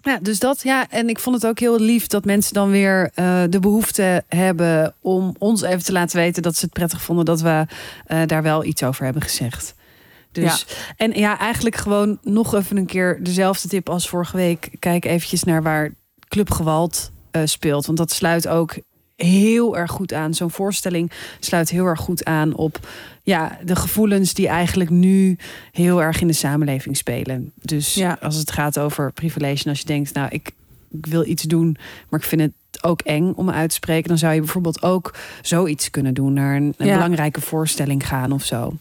Ja, 0.03 0.19
dus 0.21 0.39
dat 0.39 0.61
ja. 0.63 0.89
En 0.89 1.09
ik 1.09 1.19
vond 1.19 1.35
het 1.35 1.45
ook 1.45 1.59
heel 1.59 1.79
lief 1.79 2.07
dat 2.07 2.25
mensen 2.25 2.53
dan 2.53 2.69
weer 2.69 3.11
eh, 3.13 3.43
de 3.49 3.59
behoefte 3.59 4.23
hebben 4.27 4.95
om 5.01 5.35
ons 5.37 5.61
even 5.61 5.83
te 5.83 5.91
laten 5.91 6.17
weten 6.17 6.43
dat 6.43 6.55
ze 6.55 6.65
het 6.65 6.73
prettig 6.73 7.01
vonden 7.01 7.25
dat 7.25 7.41
we 7.41 7.65
eh, 8.05 8.21
daar 8.25 8.43
wel 8.43 8.63
iets 8.63 8.83
over 8.83 9.03
hebben 9.03 9.21
gezegd. 9.21 9.75
Dus 10.31 10.65
en 10.97 11.11
ja, 11.11 11.39
eigenlijk 11.39 11.75
gewoon 11.75 12.17
nog 12.21 12.55
even 12.55 12.77
een 12.77 12.85
keer 12.85 13.19
dezelfde 13.23 13.67
tip 13.67 13.89
als 13.89 14.09
vorige 14.09 14.37
week. 14.37 14.69
Kijk 14.79 15.05
eventjes 15.05 15.43
naar 15.43 15.63
waar 15.63 15.93
Club 16.27 16.51
Gewalt 16.51 17.11
eh, 17.31 17.41
speelt, 17.45 17.85
want 17.85 17.97
dat 17.97 18.11
sluit 18.11 18.47
ook 18.47 18.75
heel 19.15 19.77
erg 19.77 19.91
goed 19.91 20.13
aan. 20.13 20.33
Zo'n 20.33 20.51
voorstelling 20.51 21.11
sluit 21.39 21.69
heel 21.69 21.85
erg 21.85 21.99
goed 21.99 22.25
aan 22.25 22.55
op 22.55 22.79
ja, 23.23 23.57
de 23.63 23.75
gevoelens 23.75 24.33
die 24.33 24.47
eigenlijk 24.47 24.89
nu 24.89 25.37
heel 25.71 26.01
erg 26.01 26.21
in 26.21 26.27
de 26.27 26.33
samenleving 26.33 26.97
spelen. 26.97 27.51
Dus 27.61 27.93
Ja. 27.93 28.17
als 28.21 28.35
het 28.35 28.51
gaat 28.51 28.79
over 28.79 29.11
privilege, 29.13 29.63
en 29.63 29.69
als 29.69 29.79
je 29.79 29.85
denkt, 29.85 30.13
nou, 30.13 30.27
ik, 30.31 30.51
ik 30.91 31.05
wil 31.05 31.25
iets 31.25 31.43
doen, 31.43 31.77
maar 32.09 32.19
ik 32.19 32.25
vind 32.25 32.41
het 32.41 32.83
ook 32.83 33.01
eng 33.01 33.33
om 33.35 33.49
uit 33.49 33.69
te 33.69 33.75
spreken, 33.75 34.07
dan 34.07 34.17
zou 34.17 34.33
je 34.33 34.39
bijvoorbeeld 34.39 34.81
ook 34.81 35.13
zoiets 35.41 35.89
kunnen 35.89 36.13
doen, 36.13 36.33
naar 36.33 36.55
een, 36.55 36.73
een 36.77 36.87
Ja. 36.87 36.93
belangrijke 36.93 37.41
voorstelling 37.41 38.07
gaan 38.07 38.31
of 38.31 38.43
zo. 38.45 38.73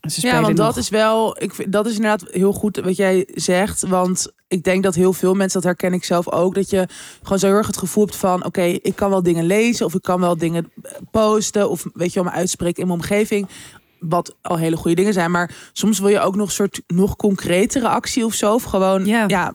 Ja, 0.00 0.40
want 0.40 0.56
dat 0.56 0.66
nog- 0.66 0.76
is 0.76 0.88
wel, 0.88 1.42
ik 1.42 1.54
vind, 1.54 1.72
dat 1.72 1.86
is 1.86 1.94
inderdaad 1.94 2.24
heel 2.30 2.52
goed 2.52 2.76
wat 2.76 2.96
jij 2.96 3.28
zegt. 3.34 3.82
Want 3.86 4.32
ik 4.48 4.62
denk 4.64 4.82
dat 4.82 4.94
heel 4.94 5.12
veel 5.12 5.34
mensen, 5.34 5.60
dat 5.60 5.70
herken 5.70 5.92
ik 5.92 6.04
zelf 6.04 6.30
ook, 6.32 6.54
dat 6.54 6.70
je 6.70 6.88
gewoon 7.22 7.38
zo 7.38 7.46
heel 7.46 7.56
erg 7.56 7.66
het 7.66 7.76
gevoel 7.76 8.04
hebt 8.04 8.16
van: 8.16 8.44
oké, 8.44 8.62
ik 8.62 8.92
kan 8.96 9.10
wel 9.10 9.22
dingen 9.22 9.44
lezen 9.46 9.86
of 9.86 9.94
ik 9.94 10.02
kan 10.02 10.20
wel 10.20 10.36
dingen 10.36 10.70
posten 11.10 11.70
of 11.70 11.84
weet 11.94 12.12
je 12.12 12.22
wel, 12.22 12.30
me 12.32 12.36
uitspreken 12.36 12.82
in 12.82 12.88
mijn 12.88 13.00
omgeving. 13.00 13.48
Wat 14.00 14.36
al 14.42 14.56
hele 14.56 14.76
goede 14.76 14.96
dingen 14.96 15.12
zijn. 15.12 15.30
Maar 15.30 15.70
soms 15.72 15.98
wil 15.98 16.08
je 16.08 16.20
ook 16.20 16.36
nog 16.36 16.46
een 16.46 16.52
soort 16.52 16.82
nog 16.86 17.16
concretere 17.16 17.88
actie 17.88 18.24
of 18.24 18.34
zo. 18.34 18.54
Of 18.54 18.62
gewoon 18.62 19.06
Ja. 19.06 19.24
ja. 19.26 19.54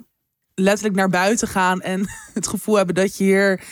letterlijk 0.56 0.96
naar 0.96 1.10
buiten 1.10 1.48
gaan 1.48 1.82
en 1.82 2.08
het 2.34 2.48
gevoel 2.48 2.76
hebben 2.76 2.96
dat 2.96 3.18
je 3.18 3.24
hier 3.24 3.64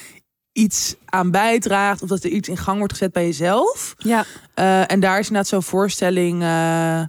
iets 0.52 0.96
aan 1.06 1.32
bijdraagt. 1.32 2.02
Of 2.02 2.10
dat 2.10 2.24
er 2.24 2.30
iets 2.30 2.50
in 2.50 2.58
gang 2.58 2.78
wordt 2.78 2.94
gezet 2.94 3.12
bij 3.12 3.26
jezelf. 3.26 3.96
Ja, 3.98 4.26
Eh, 4.54 4.92
en 4.92 5.00
daar 5.00 5.20
is 5.20 5.28
inderdaad 5.28 5.48
zo'n 5.52 5.64
voorstelling, 5.64 6.42
eh, 6.44 7.02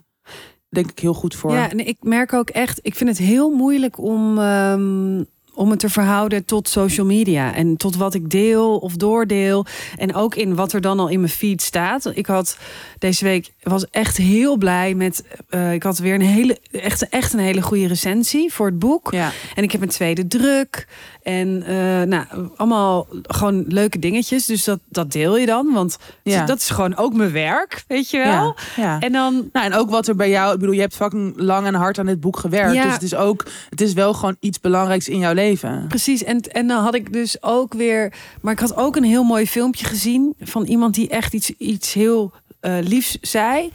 denk 0.69 0.91
ik, 0.91 0.99
heel 0.99 1.15
goed 1.15 1.35
voor. 1.35 1.53
Ja, 1.53 1.71
en 1.71 1.87
ik 1.87 1.97
merk 2.01 2.33
ook 2.33 2.51
echt, 2.51 2.79
ik 2.83 2.95
vind 2.95 3.09
het 3.09 3.19
heel 3.19 3.51
moeilijk 3.51 3.99
om, 3.99 4.39
ehm, 4.39 5.25
om 5.55 5.71
het 5.71 5.81
te 5.81 5.89
verhouden 5.89 6.45
tot 6.45 6.69
social 6.69 7.07
media 7.07 7.55
en 7.55 7.77
tot 7.77 7.97
wat 7.97 8.15
ik 8.15 8.31
deel 8.31 8.77
of 8.79 8.97
doordeel. 8.97 9.67
En 9.97 10.15
ook 10.15 10.35
in 10.35 10.55
wat 10.55 10.73
er 10.73 10.81
dan 10.81 11.01
al 11.01 11.09
in 11.09 11.21
mijn 11.21 11.33
feed 11.33 11.63
staat. 11.63 12.11
Ik 12.15 12.27
had 12.27 12.59
deze 12.99 13.25
week 13.25 13.53
was 13.63 13.87
echt 13.91 14.17
heel 14.17 14.57
blij 14.57 14.95
met. 14.95 15.25
eh, 15.49 15.73
ik 15.73 15.83
had 15.83 15.99
weer 15.99 16.15
een 16.15 16.21
hele, 16.21 16.59
echt, 16.71 17.09
echt 17.09 17.33
een 17.33 17.39
hele 17.39 17.63
goede 17.63 17.87
recensie 17.87 18.53
voor 18.53 18.67
het 18.67 18.79
boek. 18.79 19.13
Ja. 19.13 19.31
En 19.55 19.63
ik 19.63 19.73
heb 19.73 19.83
een 19.83 19.89
tweede 19.89 20.27
druk. 20.27 20.87
En 21.23 21.63
eh, 21.67 21.75
nou, 22.03 22.25
allemaal 22.57 23.07
gewoon 23.23 23.65
leuke 23.69 23.99
dingetjes. 23.99 24.47
Dus 24.47 24.65
dat, 24.65 24.81
dat 24.89 25.13
deel 25.13 25.37
je 25.39 25.47
dan. 25.47 25.73
Want 25.73 25.99
Ja. 26.23 26.45
dat 26.45 26.59
is 26.59 26.71
gewoon 26.71 26.97
ook 26.97 27.15
mijn 27.15 27.33
werk, 27.33 27.85
weet 27.89 28.11
je 28.11 28.19
wel. 28.19 28.57
Ja, 28.77 28.83
ja. 28.83 28.99
En 29.01 29.13
dan 29.13 29.49
Nou, 29.53 29.67
en 29.67 29.75
ook 29.75 29.91
wat 29.91 30.09
er 30.09 30.17
bij 30.17 30.31
jou, 30.31 30.53
ik 30.55 30.59
bedoel, 30.59 30.75
je 30.75 30.81
hebt 30.81 30.95
fucking 30.95 31.33
lang 31.37 31.67
en 31.67 31.75
hard 31.75 31.99
aan 31.99 32.07
dit 32.07 32.21
boek 32.21 32.37
gewerkt. 32.39 32.75
Dus 32.83 32.93
het 32.93 33.03
is 33.03 33.15
ook, 33.15 33.45
het 33.71 33.81
is 33.81 33.93
wel 33.93 34.15
gewoon 34.15 34.37
iets 34.41 34.61
belangrijks 34.61 35.09
in 35.09 35.19
jouw 35.19 35.33
leven. 35.33 35.50
Precies, 35.89 36.25
en, 36.25 36.41
en 36.41 36.67
dan 36.67 36.83
had 36.83 36.95
ik 36.95 37.13
dus 37.13 37.43
ook 37.43 37.75
weer. 37.75 38.13
Maar 38.41 38.53
ik 38.53 38.59
had 38.61 38.77
ook 38.77 38.97
een 38.97 39.05
heel 39.05 39.25
mooi 39.25 39.47
filmpje 39.47 39.85
gezien 39.87 40.35
van 40.41 40.65
iemand 40.65 40.95
die 40.95 41.09
echt 41.09 41.33
iets, 41.35 41.51
iets 41.57 41.93
heel 41.93 42.33
eh, 42.61 42.77
liefs 42.81 43.19
zei. 43.21 43.71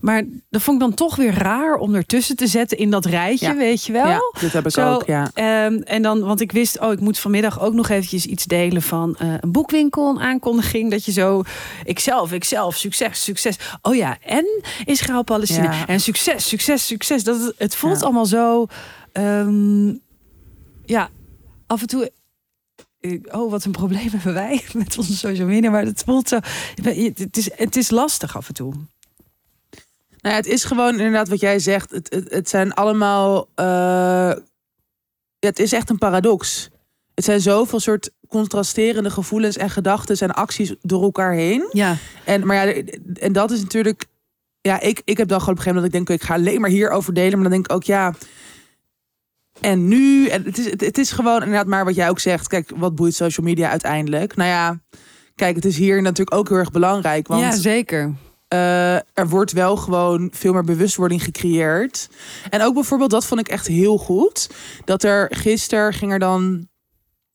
Maar 0.00 0.22
dat 0.50 0.62
vond 0.62 0.76
ik 0.76 0.82
dan 0.88 0.94
toch 0.94 1.16
weer 1.16 1.34
raar 1.34 1.74
om 1.74 1.94
ertussen 1.94 2.36
te 2.36 2.46
zetten 2.46 2.78
in 2.78 2.90
dat 2.90 3.04
rijtje, 3.04 3.46
Ja. 3.46 3.56
weet 3.56 3.84
je 3.84 3.92
wel. 3.92 4.06
Ja, 4.06 4.20
dit 4.40 4.52
heb 4.52 4.66
ik 4.66 4.72
Zo, 4.72 4.92
ook, 4.94 5.06
ja. 5.06 5.30
ehm, 5.34 5.74
en 5.84 6.02
dan, 6.02 6.20
want 6.20 6.40
ik 6.40 6.52
wist, 6.52 6.80
oh, 6.80 6.92
ik 6.92 7.00
moet 7.00 7.18
vanmiddag 7.18 7.60
ook 7.60 7.72
nog 7.74 7.88
eventjes 7.88 8.26
iets 8.26 8.44
delen 8.44 8.82
van 8.82 9.16
eh, 9.16 9.34
een 9.40 9.52
boekwinkel, 9.52 10.08
een 10.10 10.20
aankondiging. 10.20 10.90
Dat 10.90 11.04
je 11.04 11.12
zo, 11.12 11.42
ikzelf, 11.84 12.32
ikzelf, 12.32 12.76
succes, 12.76 13.22
succes. 13.24 13.56
Oh 13.82 13.94
ja, 13.94 14.16
en 14.22 14.62
Israël, 14.84 15.22
Palestina. 15.22 15.72
Ja. 15.72 15.86
En 15.86 16.00
succes, 16.00 16.48
succes, 16.48 16.86
succes. 16.86 17.24
Dat, 17.24 17.52
het- 17.56 17.74
voelt 17.76 18.02
allemaal 18.02 18.26
zo, 18.26 18.66
ehm, 19.12 19.88
ja, 20.84 21.08
af 21.68 21.80
en 21.80 21.86
toe 21.86 22.12
oh, 23.30 23.50
wat 23.50 23.64
een 23.64 23.72
probleem 23.72 24.08
hebben 24.16 24.34
wij 24.34 24.64
met 24.72 24.98
onze 24.98 25.16
social 25.16 25.46
media. 25.46 25.70
Maar 25.70 25.84
het 25.84 26.02
voelt 26.06 26.28
zo. 26.28 26.38
Het 26.82 27.36
is, 27.36 27.50
het 27.54 27.76
is 27.76 27.90
lastig 27.90 28.36
af 28.36 28.48
en 28.48 28.54
toe. 28.54 28.72
Nou 30.20 30.34
ja, 30.34 30.40
het 30.40 30.46
is 30.46 30.64
gewoon 30.64 30.92
inderdaad 30.92 31.28
wat 31.28 31.40
jij 31.40 31.58
zegt. 31.58 31.90
Het, 31.90 32.14
het, 32.14 32.30
het 32.30 32.48
zijn 32.48 32.74
allemaal. 32.74 33.48
Uh, 33.56 34.32
het 35.38 35.58
is 35.58 35.72
echt 35.72 35.90
een 35.90 35.98
paradox. 35.98 36.70
Het 37.14 37.24
zijn 37.24 37.40
zoveel 37.40 37.80
soort 37.80 38.10
contrasterende 38.28 39.10
gevoelens 39.10 39.56
en 39.56 39.70
gedachten 39.70 40.18
en 40.18 40.34
acties 40.34 40.74
door 40.80 41.02
elkaar 41.02 41.32
heen. 41.32 41.68
Ja. 41.72 41.96
En, 42.24 42.46
maar 42.46 42.68
ja, 42.68 42.82
en 43.14 43.32
dat 43.32 43.50
is 43.50 43.60
natuurlijk. 43.60 44.04
Ja, 44.60 44.80
ik, 44.80 45.02
ik 45.04 45.16
heb 45.16 45.28
dan 45.28 45.40
gewoon 45.40 45.54
op 45.54 45.58
een 45.58 45.64
gegeven 45.64 45.74
moment 45.74 45.92
dat 45.92 46.00
ik 46.00 46.06
denk, 46.06 46.20
ik 46.20 46.26
ga 46.26 46.34
alleen 46.34 46.60
maar 46.60 46.70
hierover 46.70 47.14
delen. 47.14 47.32
Maar 47.32 47.42
dan 47.42 47.50
denk 47.50 47.64
ik 47.64 47.72
ook, 47.72 47.82
ja. 47.82 48.14
En 49.60 49.88
nu, 49.88 50.26
en 50.26 50.44
het, 50.44 50.58
is, 50.58 50.70
het, 50.70 50.98
is 50.98 51.10
gewoon 51.10 51.42
inderdaad 51.42 51.66
maar 51.66 51.84
wat 51.84 51.94
jij 51.94 52.08
ook 52.08 52.18
zegt. 52.18 52.48
Kijk, 52.48 52.72
wat 52.76 52.94
boeit 52.94 53.14
social 53.14 53.46
media 53.46 53.70
uiteindelijk? 53.70 54.36
Nou 54.36 54.50
ja, 54.50 54.80
kijk, 55.34 55.56
het 55.56 55.64
is 55.64 55.76
hier 55.76 56.02
natuurlijk 56.02 56.36
ook 56.36 56.48
heel 56.48 56.58
erg 56.58 56.70
belangrijk. 56.70 57.26
Want, 57.26 57.42
ja, 57.42 57.56
zeker. 57.56 58.14
Uh, 58.54 58.94
er 58.94 59.28
wordt 59.28 59.52
wel 59.52 59.76
gewoon 59.76 60.30
veel 60.32 60.52
meer 60.52 60.64
bewustwording 60.64 61.22
gecreëerd. 61.22 62.08
En 62.50 62.62
ook 62.62 62.74
bijvoorbeeld, 62.74 63.10
dat 63.10 63.26
vond 63.26 63.40
ik 63.40 63.48
echt 63.48 63.66
heel 63.66 63.98
goed. 63.98 64.50
Dat 64.84 65.02
er 65.02 65.26
gisteren 65.30 65.92
ging 65.92 66.12
er 66.12 66.18
dan 66.18 66.68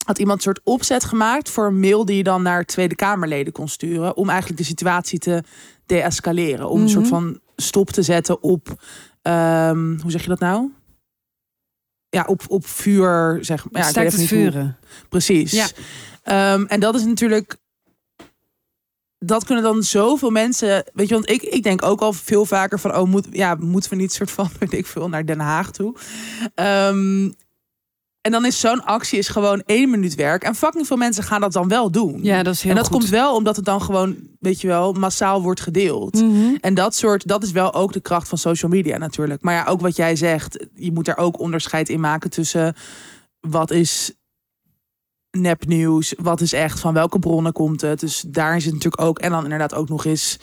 had 0.06 0.20
iemand 0.20 0.38
een 0.38 0.44
soort 0.44 0.62
opzet 0.64 1.04
gemaakt 1.04 1.50
voor 1.50 1.66
een 1.66 1.80
mail 1.80 2.06
die 2.06 2.18
je 2.18 2.24
dan 2.24 2.42
naar 2.42 2.66
Tweede 2.66 2.96
Kamerleden 2.96 3.54
kon 3.54 3.68
sturen. 3.68 4.18
Om 4.18 4.30
eigenlijk 4.30 4.60
de 4.60 4.66
situatie 4.66 5.20
te 5.20 5.44
deescaleren. 5.86 6.70
Om 6.70 6.82
een 6.82 6.90
soort 6.90 7.10
mhm. 7.10 7.14
van 7.14 7.40
stop 7.56 7.90
te 7.90 8.02
zetten 8.02 8.44
op. 8.44 8.68
Um, 9.22 10.00
hoe 10.02 10.12
zeg 10.12 10.22
je 10.22 10.30
dat 10.30 10.40
nou? 10.40 10.72
Ja, 12.14 12.24
op, 12.26 12.42
op 12.48 12.68
vuur, 12.68 13.38
zeg 13.42 13.72
maar. 13.72 13.94
Ja, 13.94 14.02
het 14.02 14.26
vuren. 14.26 14.78
Precies. 15.10 15.52
Ja. 15.52 16.54
Um, 16.54 16.66
en 16.66 16.80
dat 16.80 16.96
is 16.96 17.06
natuurlijk 17.06 17.58
dat 19.26 19.46
kunnen 19.46 19.64
dan 19.64 19.84
zoveel 19.84 20.30
mensen. 20.30 20.84
Weet 20.94 21.08
je, 21.08 21.14
want 21.14 21.30
ik, 21.30 21.42
ik 21.42 21.64
denk 21.64 21.84
ook 21.84 22.02
al 22.02 22.14
veel 22.14 22.46
vaker 22.46 22.80
van: 22.80 22.96
oh, 22.96 23.08
moet, 23.08 23.28
ja, 23.32 23.56
moeten 23.56 23.90
we 23.90 23.96
niet 23.96 24.14
soort 24.14 24.32
van, 24.32 24.50
weet 24.60 24.74
ik 24.74 24.86
veel, 24.86 25.10
naar 25.10 25.26
Den 25.26 25.40
Haag 25.40 25.72
toe. 25.72 25.96
Um, 26.56 27.34
en 28.24 28.32
dan 28.32 28.46
is 28.46 28.60
zo'n 28.60 28.84
actie 28.86 29.18
is 29.18 29.28
gewoon 29.28 29.64
één 29.66 29.90
minuut 29.90 30.16
werk. 30.16 30.44
En 30.44 30.56
fucking 30.56 30.88
veel 30.88 30.98
mensen 30.98 31.24
gaan 31.24 31.42
dat 31.42 31.54
dan 31.54 31.68
wel 31.68 31.92
doen. 31.92 32.20
Ja, 32.24 32.44
dat 32.44 32.54
is 32.54 32.62
heel 32.62 32.72
En 32.72 32.78
dat 32.78 32.88
goed. 32.88 32.98
komt 32.98 33.10
wel 33.10 33.36
omdat 33.36 33.56
het 33.56 33.66
dan 33.66 33.82
gewoon, 33.82 34.16
weet 34.40 34.62
je 34.62 34.68
wel, 34.68 34.94
massaal 34.94 35.42
wordt 35.42 35.62
gedeeld. 35.62 36.14
Mhm. 36.14 36.56
En 36.62 36.74
dat 36.74 36.96
soort, 36.96 37.28
dat 37.28 37.44
is 37.44 37.52
wel 37.52 37.74
ook 37.74 37.94
de 37.94 38.00
kracht 38.00 38.28
van 38.28 38.38
social 38.38 38.72
media 38.72 38.98
natuurlijk. 38.98 39.42
Maar 39.42 39.54
ja, 39.54 39.66
ook 39.66 39.82
wat 39.82 39.96
jij 39.96 40.16
zegt, 40.16 40.66
je 40.76 40.92
moet 40.92 41.06
daar 41.06 41.18
ook 41.18 41.40
onderscheid 41.40 41.90
in 41.90 42.00
maken 42.00 42.30
tussen 42.30 42.76
wat 43.40 43.72
is 43.72 44.14
nepnieuws, 45.32 46.14
wat 46.18 46.42
is 46.42 46.54
echt, 46.54 46.80
van 46.80 46.94
welke 46.94 47.20
bronnen 47.20 47.54
komt 47.54 47.82
het. 47.82 48.00
Dus 48.00 48.24
daar 48.28 48.56
is 48.56 48.66
het 48.66 48.74
natuurlijk 48.74 49.02
ook. 49.02 49.20
En 49.20 49.32
dan 49.32 49.44
inderdaad 49.44 49.74
ook 49.74 49.90
nog 49.90 50.06
eens 50.06 50.38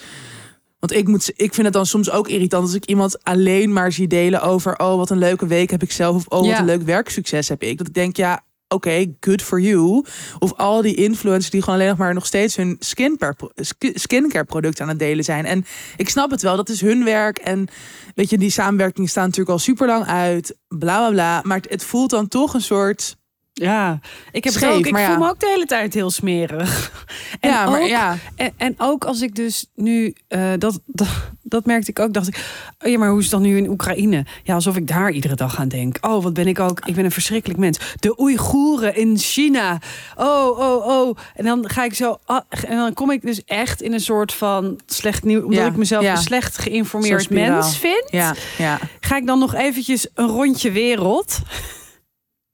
want 0.80 0.92
ik, 0.92 1.08
moet, 1.08 1.32
ik 1.36 1.54
vind 1.54 1.66
het 1.66 1.72
dan 1.72 1.86
soms 1.86 2.10
ook 2.10 2.28
irritant 2.28 2.62
als 2.62 2.74
ik 2.74 2.84
iemand 2.84 3.24
alleen 3.24 3.72
maar 3.72 3.92
zie 3.92 4.06
delen 4.06 4.42
over... 4.42 4.78
oh, 4.78 4.96
wat 4.96 5.10
een 5.10 5.18
leuke 5.18 5.46
week 5.46 5.70
heb 5.70 5.82
ik 5.82 5.92
zelf. 5.92 6.16
Of 6.16 6.26
oh, 6.26 6.48
wat 6.48 6.58
een 6.58 6.64
leuk 6.64 6.82
werksucces 6.82 7.48
heb 7.48 7.62
ik. 7.62 7.78
Dat 7.78 7.86
ik 7.86 7.94
denk, 7.94 8.16
ja, 8.16 8.44
oké, 8.68 9.14
good 9.20 9.42
for 9.42 9.60
you. 9.60 10.04
Of 10.38 10.52
al 10.52 10.82
die 10.82 10.94
influencers 10.94 11.50
die 11.50 11.62
gewoon 11.62 11.74
alleen 11.74 11.88
nog 11.88 11.98
maar 11.98 12.14
nog 12.14 12.26
steeds 12.26 12.56
hun 12.56 12.76
skincare, 12.78 13.36
skincare 13.78 14.44
product 14.44 14.80
aan 14.80 14.88
het 14.88 14.98
delen 14.98 15.24
zijn. 15.24 15.44
En 15.44 15.64
ik 15.96 16.08
snap 16.08 16.30
het 16.30 16.42
wel, 16.42 16.56
dat 16.56 16.68
is 16.68 16.80
hun 16.80 17.04
werk. 17.04 17.38
En 17.38 17.68
weet 18.14 18.30
je, 18.30 18.38
die 18.38 18.50
samenwerking 18.50 19.08
staat 19.08 19.24
natuurlijk 19.24 19.50
al 19.50 19.58
super 19.58 19.86
lang 19.86 20.06
uit. 20.06 20.56
Bla 20.68 20.98
bla 20.98 21.10
bla. 21.10 21.40
Maar 21.44 21.60
het 21.68 21.84
voelt 21.84 22.10
dan 22.10 22.28
toch 22.28 22.54
een 22.54 22.62
soort 22.62 23.16
ja, 23.52 23.98
ik 24.32 24.44
heb 24.44 24.52
Scheef, 24.52 24.70
ook. 24.70 24.86
Ik 24.86 24.96
voel 24.96 25.18
me 25.18 25.28
ook 25.28 25.40
de 25.40 25.50
hele 25.54 25.66
tijd 25.66 25.94
heel 25.94 26.10
smerig. 26.10 26.78
En 27.40 27.50
ja, 27.50 27.70
maar 27.70 27.80
ook, 27.80 27.88
ja. 27.88 28.16
En, 28.36 28.52
en, 28.56 28.74
ook 28.78 29.04
als 29.04 29.20
ik 29.20 29.34
dus 29.34 29.66
nu 29.74 30.14
uh, 30.28 30.52
dat, 30.58 30.80
dat, 30.86 31.08
dat 31.42 31.66
merkte 31.66 31.90
ik 31.90 31.98
ook, 31.98 32.12
dacht 32.12 32.28
ik, 32.28 32.36
oh 32.78 32.90
ja, 32.90 32.98
maar 32.98 33.08
hoe 33.08 33.18
is 33.18 33.24
het 33.24 33.32
dan 33.32 33.42
nu 33.42 33.56
in 33.56 33.68
Oekraïne? 33.68 34.24
Ja, 34.42 34.54
alsof 34.54 34.76
ik 34.76 34.88
daar 34.88 35.10
iedere 35.10 35.34
dag 35.34 35.58
aan 35.58 35.68
denk. 35.68 35.96
Oh, 36.00 36.22
wat 36.22 36.34
ben 36.34 36.46
ik 36.46 36.60
ook? 36.60 36.80
Ik 36.84 36.94
ben 36.94 37.04
een 37.04 37.10
verschrikkelijk 37.10 37.58
mens. 37.58 37.78
De 38.00 38.20
Oeigoeren 38.20 38.96
in 38.96 39.18
China. 39.18 39.78
Oh, 40.16 40.58
oh, 40.58 40.86
oh. 40.86 41.16
En 41.34 41.44
dan 41.44 41.68
ga 41.68 41.84
ik 41.84 41.94
zo, 41.94 42.18
ah, 42.24 42.40
en 42.50 42.76
dan 42.76 42.94
kom 42.94 43.10
ik 43.10 43.22
dus 43.22 43.44
echt 43.44 43.82
in 43.82 43.92
een 43.92 44.00
soort 44.00 44.32
van 44.32 44.80
slecht 44.86 45.24
nieuws, 45.24 45.44
omdat 45.44 45.66
ik 45.66 45.76
mezelf 45.76 46.04
een 46.04 46.16
slecht 46.16 46.58
geïnformeerd 46.58 47.30
mens 47.30 47.78
vind. 47.78 48.04
Ja, 48.10 48.34
ja. 48.58 48.78
Ga 49.00 49.16
ik 49.16 49.26
dan 49.26 49.38
nog 49.38 49.54
eventjes 49.54 50.06
een 50.14 50.28
rondje 50.28 50.70
wereld. 50.70 51.38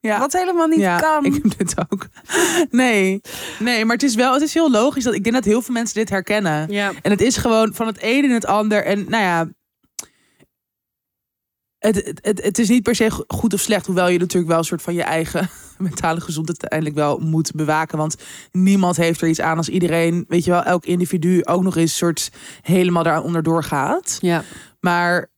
Ja. 0.06 0.18
Wat 0.18 0.32
helemaal 0.32 0.66
niet 0.66 0.78
ja, 0.78 0.98
kan. 0.98 1.24
Ik 1.24 1.34
heb 1.42 1.58
dit 1.58 1.74
ook. 1.88 2.06
Nee, 2.70 3.20
nee, 3.58 3.84
maar 3.84 3.94
het 3.94 4.04
is 4.04 4.14
wel, 4.14 4.32
het 4.32 4.42
is 4.42 4.54
heel 4.54 4.70
logisch 4.70 5.04
dat 5.04 5.14
ik 5.14 5.22
denk 5.22 5.34
dat 5.34 5.44
heel 5.44 5.62
veel 5.62 5.74
mensen 5.74 5.94
dit 5.94 6.08
herkennen. 6.08 6.70
Ja. 6.70 6.92
En 7.02 7.10
het 7.10 7.20
is 7.20 7.36
gewoon 7.36 7.74
van 7.74 7.86
het 7.86 7.98
een 8.00 8.24
in 8.24 8.30
het 8.30 8.46
ander. 8.46 8.84
En 8.84 9.04
nou 9.08 9.22
ja, 9.22 9.48
het, 11.78 12.20
het, 12.22 12.42
het 12.42 12.58
is 12.58 12.68
niet 12.68 12.82
per 12.82 12.94
se 12.94 13.24
goed 13.26 13.54
of 13.54 13.60
slecht. 13.60 13.86
Hoewel 13.86 14.08
je 14.08 14.18
natuurlijk 14.18 14.48
wel 14.48 14.58
een 14.58 14.64
soort 14.64 14.82
van 14.82 14.94
je 14.94 15.02
eigen 15.02 15.48
mentale 15.78 16.20
gezondheid 16.20 16.60
uiteindelijk 16.60 17.00
wel 17.00 17.18
moet 17.30 17.52
bewaken. 17.52 17.98
Want 17.98 18.16
niemand 18.52 18.96
heeft 18.96 19.20
er 19.20 19.28
iets 19.28 19.40
aan 19.40 19.56
als 19.56 19.68
iedereen, 19.68 20.24
weet 20.28 20.44
je 20.44 20.50
wel, 20.50 20.62
elk 20.62 20.84
individu 20.84 21.44
ook 21.44 21.62
nog 21.62 21.76
eens 21.76 21.96
soort 21.96 22.30
helemaal 22.62 23.02
daaronder 23.02 23.42
doorgaat. 23.42 24.18
Ja. 24.20 24.44
Maar 24.80 25.30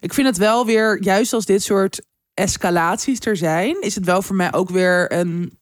ik 0.00 0.14
vind 0.14 0.26
het 0.26 0.36
wel 0.36 0.66
weer, 0.66 1.02
juist 1.02 1.32
als 1.32 1.44
dit 1.44 1.62
soort 1.62 2.02
escalaties 2.42 3.20
er 3.20 3.36
zijn, 3.36 3.76
is 3.80 3.94
het 3.94 4.04
wel 4.04 4.22
voor 4.22 4.36
mij 4.36 4.52
ook 4.52 4.70
weer 4.70 5.12
een. 5.12 5.60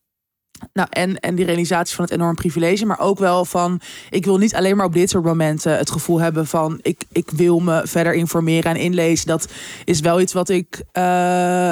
Nou, 0.72 0.88
en, 0.90 1.20
en 1.20 1.34
die 1.34 1.44
realisatie 1.44 1.94
van 1.94 2.04
het 2.04 2.12
enorm 2.12 2.34
privilege, 2.34 2.86
maar 2.86 3.00
ook 3.00 3.18
wel 3.18 3.44
van. 3.44 3.80
Ik 4.10 4.24
wil 4.24 4.38
niet 4.38 4.54
alleen 4.54 4.76
maar 4.76 4.86
op 4.86 4.92
dit 4.92 5.10
soort 5.10 5.24
momenten 5.24 5.76
het 5.76 5.90
gevoel 5.90 6.20
hebben 6.20 6.46
van. 6.46 6.78
Ik, 6.82 7.04
ik 7.12 7.30
wil 7.30 7.60
me 7.60 7.82
verder 7.84 8.14
informeren 8.14 8.70
en 8.70 8.80
inlezen. 8.80 9.26
Dat 9.26 9.48
is 9.84 10.00
wel 10.00 10.20
iets 10.20 10.32
wat 10.32 10.48
ik. 10.48 10.82
Uh, 10.92 11.70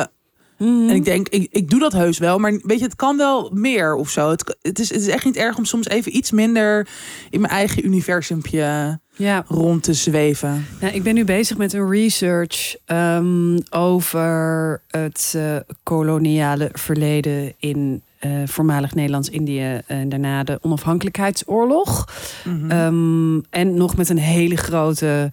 En 0.59 0.91
ik 0.91 1.05
denk, 1.05 1.29
ik, 1.29 1.49
ik 1.51 1.71
doe 1.71 1.81
dat 1.81 1.93
heus 1.93 2.19
wel. 2.19 2.39
Maar 2.39 2.61
weet 2.63 2.79
je, 2.79 2.85
het 2.85 2.97
kan 2.97 3.17
wel 3.17 3.51
meer 3.55 3.95
of 3.95 4.11
zo. 4.11 4.31
Het, 4.31 4.57
het, 4.63 4.79
is, 4.79 4.89
het 4.89 5.01
is 5.01 5.09
echt 5.09 5.25
niet 5.25 5.37
erg 5.37 5.57
om 5.57 5.65
soms 5.65 5.89
even 5.89 6.17
iets 6.17 6.31
minder 6.31 6.89
in 7.31 7.41
mijn 7.41 7.53
eigen 7.53 7.87
universumpje 7.87 9.01
ja. 9.19 9.45
rond 9.49 9.83
te 9.83 9.95
zweven. 9.95 10.67
Nou, 10.81 10.95
ik 10.95 11.03
ben 11.03 11.15
nu 11.15 11.25
bezig 11.25 11.57
met 11.57 11.73
een 11.73 11.91
research 11.91 12.77
um, 12.87 13.59
over 13.71 14.81
het 14.89 15.33
uh, 15.37 15.57
koloniale 15.83 16.69
verleden 16.73 17.53
in 17.59 18.03
uh, 18.21 18.33
voormalig 18.47 18.95
Nederlands-Indië 18.95 19.81
en 19.87 20.09
daarna 20.09 20.45
de 20.45 20.59
onafhankelijkheidsoorlog. 20.63 22.09
Mm 22.45 22.61
-hmm. 22.61 22.71
um, 22.71 23.45
en 23.51 23.75
nog 23.75 23.97
met 23.97 24.09
een 24.09 24.19
hele 24.19 24.57
grote 24.57 25.31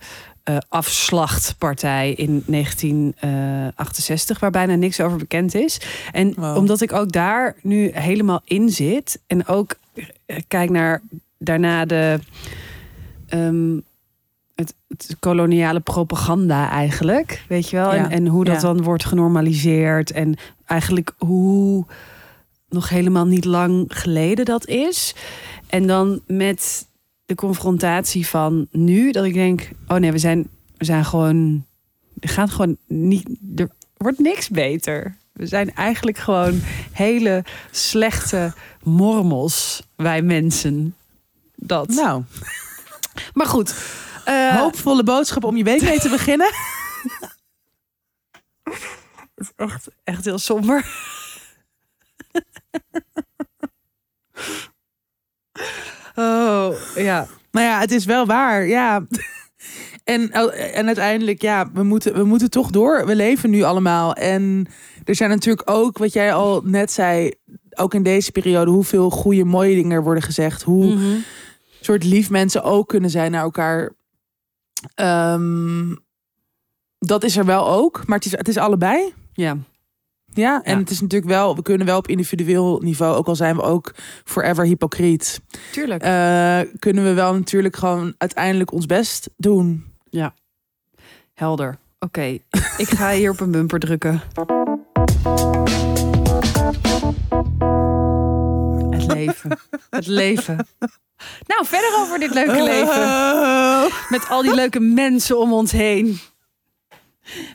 uh, 0.49 0.57
afslachtpartij 0.69 2.13
in 2.13 2.43
1968, 2.45 4.39
waar 4.39 4.51
bijna 4.51 4.75
niks 4.75 5.01
over 5.01 5.17
bekend 5.17 5.55
is. 5.55 5.81
En 6.11 6.33
wow. 6.35 6.57
omdat 6.57 6.81
ik 6.81 6.93
ook 6.93 7.11
daar 7.11 7.55
nu 7.61 7.91
helemaal 7.93 8.41
in 8.45 8.69
zit 8.69 9.21
en 9.27 9.47
ook 9.47 9.75
kijk 10.47 10.69
naar 10.69 11.01
daarna 11.37 11.85
de 11.85 12.19
um, 13.35 13.83
het, 14.55 14.75
het, 14.87 15.15
koloniale 15.19 15.79
propaganda 15.79 16.69
eigenlijk, 16.69 17.43
weet 17.47 17.69
je 17.69 17.75
wel? 17.75 17.93
Ja. 17.93 18.03
En, 18.03 18.09
en, 18.11 18.27
hoe 18.27 18.45
dat 18.45 18.61
ja. 18.61 18.61
dan 18.61 18.83
wordt 18.83 19.05
genormaliseerd. 19.05 20.11
En 20.11 20.35
eigenlijk 20.65 21.13
hoe 21.17 21.85
nog 22.69 22.89
helemaal 22.89 23.25
niet 23.25 23.45
lang 23.45 23.85
geleden 23.87 24.45
dat 24.45 24.67
is. 24.67 25.15
En 25.67 25.87
dan 25.87 26.21
met 26.27 26.87
de 27.25 27.35
confrontatie 27.35 28.27
van 28.27 28.67
nu, 28.71 29.11
dat 29.11 29.25
ik 29.25 29.33
denk: 29.33 29.69
oh 29.87 29.97
nee, 29.97 30.11
we 30.11 30.17
zijn, 30.17 30.47
we 30.77 30.85
zijn 30.85 31.05
gewoon. 31.05 31.65
Er 32.19 32.29
gaat 32.29 32.51
gewoon 32.51 32.77
niet. 32.87 33.29
Er 33.55 33.69
wordt 33.97 34.19
niks 34.19 34.49
beter. 34.49 35.17
We 35.33 35.45
zijn 35.45 35.73
eigenlijk 35.73 36.17
gewoon 36.17 36.59
hele 36.91 37.43
slechte 37.71 38.53
mormels, 38.83 39.87
wij 39.95 40.21
mensen. 40.21 40.95
Dat. 41.55 41.87
Nou. 41.87 42.23
Maar 43.33 43.47
goed. 43.47 43.75
Uh, 44.27 44.55
Hoopvolle 44.55 45.03
boodschap 45.03 45.43
om 45.43 45.57
je 45.57 45.63
week 45.63 45.81
mee 45.81 45.99
te 45.99 46.09
beginnen. 46.09 46.49
Het 49.35 49.47
is 49.47 49.51
echt, 49.55 49.87
echt 50.03 50.25
heel 50.25 50.37
somber. 50.37 50.85
oh, 56.15 56.75
ja. 56.95 57.27
Nou 57.51 57.65
ja, 57.65 57.79
het 57.79 57.91
is 57.91 58.05
wel 58.05 58.25
waar. 58.25 58.67
Ja. 58.67 59.05
En, 60.03 60.31
en 60.73 60.85
uiteindelijk, 60.85 61.41
ja, 61.41 61.71
we 61.73 61.83
moeten, 61.83 62.13
we 62.13 62.23
moeten 62.23 62.49
toch 62.49 62.69
door. 62.69 63.05
We 63.05 63.15
leven 63.15 63.49
nu 63.49 63.61
allemaal. 63.61 64.13
En 64.13 64.67
er 65.03 65.15
zijn 65.15 65.29
natuurlijk 65.29 65.69
ook, 65.69 65.97
wat 65.97 66.13
jij 66.13 66.33
al 66.33 66.61
net 66.63 66.91
zei, 66.91 67.31
ook 67.69 67.93
in 67.93 68.03
deze 68.03 68.31
periode, 68.31 68.71
hoeveel 68.71 69.09
goede, 69.09 69.43
mooie 69.43 69.75
dingen 69.75 69.91
er 69.91 70.03
worden 70.03 70.23
gezegd. 70.23 70.61
Hoe. 70.61 70.85
Mm 70.85 70.97
-hmm 70.97 71.23
soort 71.85 72.03
lief 72.03 72.29
mensen 72.29 72.63
ook 72.63 72.87
kunnen 72.87 73.09
zijn 73.09 73.31
naar 73.31 73.41
elkaar. 73.43 73.91
Um, 74.95 75.97
dat 76.99 77.23
is 77.23 77.37
er 77.37 77.45
wel 77.45 77.67
ook, 77.69 78.07
maar 78.07 78.17
het 78.17 78.25
is, 78.25 78.31
het 78.31 78.47
is 78.47 78.57
allebei. 78.57 79.13
Ja. 79.33 79.57
Ja, 80.25 80.61
en 80.63 80.73
Ja. 80.73 80.79
het 80.79 80.89
is 80.89 81.01
natuurlijk 81.01 81.31
wel, 81.31 81.55
we 81.55 81.61
kunnen 81.61 81.87
wel 81.87 81.97
op 81.97 82.07
individueel 82.07 82.79
niveau, 82.81 83.15
ook 83.15 83.27
al 83.27 83.35
zijn 83.35 83.55
we 83.55 83.61
ook 83.61 83.93
forever 84.23 84.65
hypocriet, 84.65 85.41
Tuurlijk. 85.71 86.03
eh, 86.03 86.59
kunnen 86.79 87.03
we 87.03 87.13
wel 87.13 87.33
natuurlijk 87.33 87.75
gewoon 87.75 88.13
uiteindelijk 88.17 88.71
ons 88.71 88.85
best 88.85 89.29
doen. 89.37 89.93
Helder. 91.33 91.77
Oké, 91.99 92.21
ik 92.77 92.87
ga 92.97 93.11
hier 93.11 93.31
op 93.31 93.39
een 93.39 93.51
bumper 93.51 93.79
drukken. 93.79 94.21
Het 98.89 99.05
leven. 99.05 99.57
Het 99.89 100.07
leven. 100.07 100.67
Nou, 101.47 101.65
verder 101.65 101.93
over 101.97 102.19
dit 102.19 102.33
leuke 102.33 102.63
leven. 102.63 103.91
Met 104.09 104.29
al 104.29 104.41
die 104.41 104.53
leuke 104.53 104.79
mensen 104.79 105.37
om 105.39 105.53
ons 105.53 105.71
heen. 105.71 106.19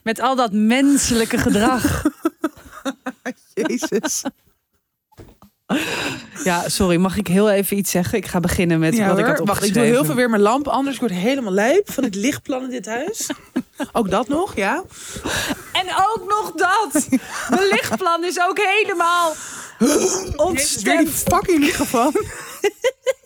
Met 0.02 0.20
al 0.20 0.36
dat 0.36 0.52
menselijke 0.52 1.38
gedrag. 1.38 2.02
Jezus. 3.54 4.22
Ja, 6.44 6.68
sorry, 6.68 6.96
mag 6.96 7.16
ik 7.16 7.26
heel 7.26 7.50
even 7.50 7.76
iets 7.76 7.90
zeggen? 7.90 8.18
Ik 8.18 8.26
ga 8.26 8.40
beginnen 8.40 8.78
met 8.78 8.96
Ja, 8.96 9.08
wat 9.08 9.18
ik 9.18 9.24
had 9.24 9.38
Wacht, 9.38 9.40
ik 9.42 9.48
opgeschreven. 9.50 9.82
doe 9.82 9.90
heel 9.92 10.04
veel 10.04 10.14
weer 10.14 10.30
mijn 10.30 10.42
lamp, 10.42 10.68
anders 10.68 10.98
word 10.98 11.10
ik 11.10 11.16
helemaal 11.16 11.52
lijp 11.52 11.92
van 11.92 12.04
het 12.04 12.14
lichtplan 12.14 12.62
in 12.62 12.70
dit 12.70 12.86
huis. 12.86 13.30
ook 13.92 14.10
dat 14.10 14.28
nog, 14.28 14.56
ja. 14.56 14.82
En 15.72 15.86
ook 15.96 16.24
nog 16.28 16.52
dat. 16.52 17.06
De 17.58 17.68
lichtplan 17.70 18.24
is 18.24 18.40
ook 18.40 18.58
helemaal 18.58 19.34
Jezus, 19.78 20.24
weer 20.24 20.36
ontstemd. 20.36 20.98
die 20.98 21.08
fucking 21.08 21.58
microfoon. 21.58 22.12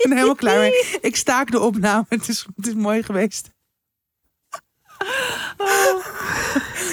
Ik 0.05 0.11
ben 0.11 0.19
er 0.19 0.25
helemaal 0.25 0.35
klaar 0.35 0.59
mee. 0.59 0.99
Ik 1.01 1.17
staak 1.17 1.51
de 1.51 1.61
opname. 1.61 2.05
Het 2.09 2.29
is, 2.29 2.47
het 2.57 2.67
is 2.67 2.75
mooi 2.75 3.03
geweest. 3.03 3.53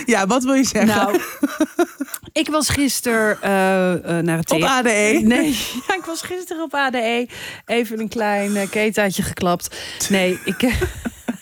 Ja, 0.06 0.27
wat 0.27 0.44
wil 0.44 0.53
je 0.53 0.63
zeggen? 0.63 0.88
Nou, 0.96 1.20
ik 2.32 2.48
was 2.48 2.70
gisteren 2.70 3.41
eh, 3.41 4.18
eh, 4.18 4.24
naar 4.25 4.38
het 4.38 4.51
Op 4.51 4.60
thea- 4.60 4.77
ADE? 4.77 5.20
Nee, 5.24 5.50
ja, 5.88 5.96
ik 5.96 6.06
was 6.06 6.22
gisteren 6.22 6.63
op 6.63 6.74
ADE. 6.74 7.27
Even 7.65 8.00
een 8.00 8.08
klein 8.10 8.51
uh, 8.56 8.70
ketaatje 8.70 9.24
geklapt. 9.24 9.77
Nee, 10.10 10.39
ik. 10.46 10.62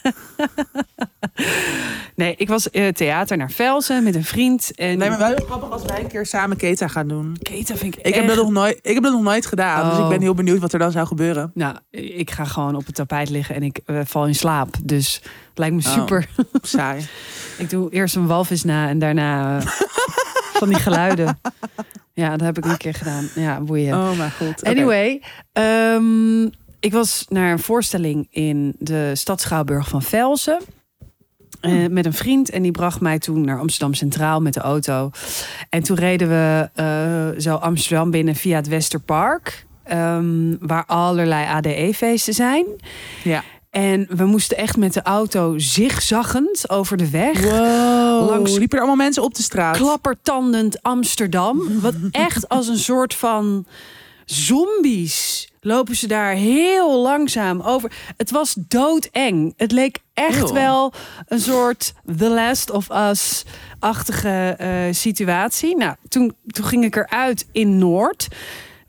nee, 2.16 2.34
ik 2.38 2.48
was 2.48 2.68
uh, 2.72 2.88
theater 2.88 3.38
naar 3.38 3.52
Velsen 3.52 4.04
met 4.04 4.16
een 4.16 4.24
vriend. 4.24 4.72
En 4.76 4.98
Nee, 4.98 5.10
maar 5.10 5.18
wel 5.20 5.28
heel 5.28 5.46
grappig 5.46 5.70
als 5.70 5.84
wij 5.84 6.00
een 6.00 6.08
keer 6.08 6.26
samen 6.26 6.58
Keta 6.58 6.88
gaan 6.88 7.08
doen. 7.08 7.38
Keta 7.42 7.76
vind 7.76 7.98
ik 7.98 8.06
Ik 8.06 8.14
heb, 8.14 8.28
dat 8.28 8.36
nog 8.36 8.52
nooit, 8.52 8.80
ik 8.82 8.94
heb 8.94 9.04
dat 9.04 9.12
nog 9.14 9.22
nooit 9.22 9.46
gedaan, 9.46 9.90
dus 9.90 9.98
ik 9.98 10.04
Oh. 10.04 10.10
ben 10.10 10.22
heel 10.22 10.34
benieuwd 10.34 10.60
wat 10.60 10.74
er 10.74 10.80
dan 10.80 10.92
zou 10.92 11.08
gebeuren. 11.08 11.52
Nou, 11.54 11.76
ik 11.92 12.32
ga 12.32 12.46
gewoon 12.46 12.76
op 12.76 12.86
het 12.86 12.96
tapijt 12.96 13.30
liggen 13.30 13.56
en 13.56 13.64
ik 13.64 13.80
eh, 13.86 14.00
val 14.04 14.28
in 14.28 14.36
slaap. 14.36 14.76
Dus 14.84 15.14
het 15.50 15.58
lijkt 15.58 15.76
me 15.76 15.82
Oh. 15.86 15.94
super. 15.94 16.28
Saai. 16.62 17.08
Ik 17.58 17.70
doe 17.70 17.92
eerst 17.92 18.16
een 18.16 18.28
walvis 18.28 18.64
na 18.64 18.88
en 18.90 19.00
daarna 19.00 19.58
eh, 19.60 19.66
van 20.54 20.68
die 20.70 20.80
geluiden. 20.80 21.40
Ja, 22.14 22.30
dat 22.30 22.42
heb 22.42 22.58
ik 22.58 22.66
een 22.66 22.78
keer 22.78 22.94
gedaan. 22.94 23.30
Ja, 23.36 23.62
boeien. 23.62 23.98
Oh, 23.98 24.18
maar 24.18 24.32
goed. 24.32 24.64
Anyway, 24.64 25.22
ehm, 25.54 26.48
ik 26.80 26.92
was 26.94 27.26
naar 27.30 27.52
een 27.52 27.60
voorstelling 27.60 28.28
in 28.32 28.76
de 28.80 29.12
stad 29.16 29.42
Schouwburg 29.42 29.88
van 29.88 30.02
Velsen. 30.02 30.60
eh, 31.60 31.86
met 31.88 32.06
een 32.06 32.14
vriend 32.14 32.50
en 32.50 32.62
die 32.62 32.72
bracht 32.72 33.02
mij 33.02 33.20
toen 33.20 33.42
naar 33.46 33.60
Amsterdam 33.60 33.94
Centraal 33.94 34.42
met 34.42 34.54
de 34.54 34.60
auto. 34.60 35.12
En 35.70 35.84
toen 35.84 35.96
reden 35.98 36.28
we 36.30 36.70
eh, 36.74 37.42
zo 37.42 37.56
Amsterdam 37.56 38.12
binnen 38.12 38.36
via 38.36 38.56
het 38.56 38.68
Westerpark. 38.68 39.66
ehm, 39.84 40.56
waar 40.60 40.86
allerlei 40.86 41.46
ADE-feesten 41.48 42.34
zijn. 42.34 42.66
Ja. 43.24 43.44
En 43.70 44.08
we 44.10 44.26
moesten 44.26 44.58
echt 44.58 44.78
met 44.78 44.94
de 44.94 45.02
auto 45.02 45.58
zigzaggend 45.58 46.70
over 46.70 46.98
de 46.98 47.10
weg. 47.10 47.42
Wow. 47.44 48.30
Langs- 48.30 48.58
Liepen 48.58 48.78
er 48.78 48.84
allemaal 48.86 49.06
mensen 49.06 49.24
op 49.24 49.34
de 49.36 49.42
straat? 49.42 49.78
klappertandend 49.78 50.82
Amsterdam. 50.84 51.80
Wat 51.82 51.94
echt 52.12 52.50
als 52.50 52.68
een 52.68 52.78
soort 52.78 53.14
van 53.14 53.66
zombies 54.26 55.49
lopen 55.62 55.96
ze 55.96 56.08
daar 56.08 56.34
heel 56.34 57.02
langzaam 57.02 57.62
over. 57.62 57.92
Het 58.18 58.32
was 58.32 58.56
doodeng. 58.58 59.54
Het 59.58 59.72
leek 59.72 60.00
echt 60.14 60.52
wel 60.52 60.94
een 61.28 61.40
soort 61.40 61.94
The 62.18 62.30
Last 62.30 62.72
of 62.72 62.90
Us-achtige 62.90 64.56
eh, 64.58 64.70
situatie. 64.92 65.78
Nou, 65.78 65.96
toen, 66.08 66.36
toen 66.48 66.66
ging 66.66 66.84
ik 66.84 66.96
eruit 66.96 67.48
in 67.52 67.78
Noord. 67.78 68.28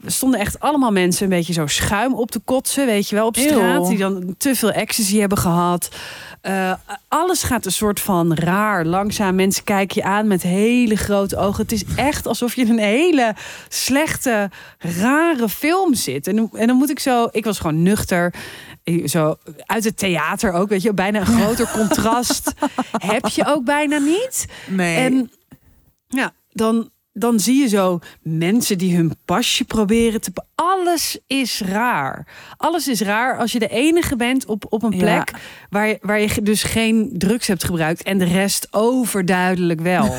Er 0.05 0.11
stonden 0.13 0.41
echt 0.41 0.61
allemaal 0.61 0.93
mensen 0.93 1.25
een 1.25 1.29
beetje 1.37 1.53
zo 1.53 1.67
schuim 1.67 2.15
op 2.15 2.31
te 2.31 2.39
kotsen, 2.39 2.87
weet 2.87 3.09
je 3.09 3.15
wel, 3.17 3.27
op 3.27 3.37
Eeuw. 3.37 3.47
straat. 3.49 3.87
Die 3.89 3.99
dan 3.99 4.35
te 4.39 4.55
veel 4.55 4.71
ecstasy 4.73 5.19
hebben 5.19 5.39
gehad. 5.39 5.89
Eh, 6.41 6.73
alles 7.09 7.43
gaat 7.43 7.67
een 7.67 7.73
soort 7.73 8.01
van 8.01 8.35
raar, 8.35 8.85
langzaam. 8.85 9.35
Mensen 9.35 9.65
kijken 9.65 10.03
je 10.03 10.09
aan 10.09 10.27
met 10.27 10.43
hele 10.43 10.97
grote 10.97 11.37
ogen. 11.37 11.63
Het 11.63 11.73
is 11.73 11.85
echt 11.97 12.27
alsof 12.27 12.55
je 12.55 12.63
in 12.63 12.71
een 12.71 12.79
hele 12.79 13.35
slechte, 13.69 14.51
rare 14.79 15.49
film 15.49 15.95
zit. 15.95 16.27
En, 16.27 16.37
dan- 16.37 16.51
en 16.53 16.67
dan 16.67 16.77
moet 16.77 16.91
ik 16.91 16.99
zo... 16.99 17.29
Ik 17.31 17.45
was 17.45 17.59
gewoon 17.59 17.83
nuchter. 17.83 18.35
Eh, 18.85 19.07
Zo 19.07 19.37
uit 19.67 19.85
het 19.85 19.97
theater 19.97 20.53
ook, 20.53 20.69
weet 20.69 20.83
je. 20.83 20.95
Bijna 20.95 21.21
een 21.21 21.27
groter 21.27 21.71
contrast 21.79 22.53
heb 22.99 23.27
je 23.27 23.47
ook 23.47 23.65
bijna 23.65 23.99
niet. 23.99 24.47
Nee. 24.69 24.97
En 24.97 25.31
ja, 26.09 26.33
dan, 26.53 26.91
dan 27.21 27.41
zie 27.41 27.61
je 27.61 27.69
zo 27.69 27.99
mensen 28.23 28.79
die 28.79 28.97
hun 28.97 29.13
pasje 29.25 29.65
proberen 29.65 30.21
te... 30.21 30.33
Alles 30.55 31.19
is 31.27 31.61
raar. 31.61 32.27
Alles 32.57 32.89
is 32.89 33.01
raar 33.01 33.39
als 33.39 33.53
je 33.53 33.59
de 33.59 33.69
enige 33.69 34.17
bent 34.17 34.47
op, 34.47 34.65
op 34.69 34.83
een 34.83 34.93
Ja. 34.93 34.99
plek... 34.99 35.31
Waar, 35.71 35.89
je, 35.89 35.99
waar 36.01 36.21
je 36.21 36.43
dus 36.43 36.63
geen 36.63 37.11
drugs 37.13 37.47
hebt 37.47 37.65
gebruikt... 37.65 38.03
en 38.03 38.19
de 38.19 38.25
rest 38.25 38.69
overduidelijk 38.71 39.81
wel. 39.81 40.15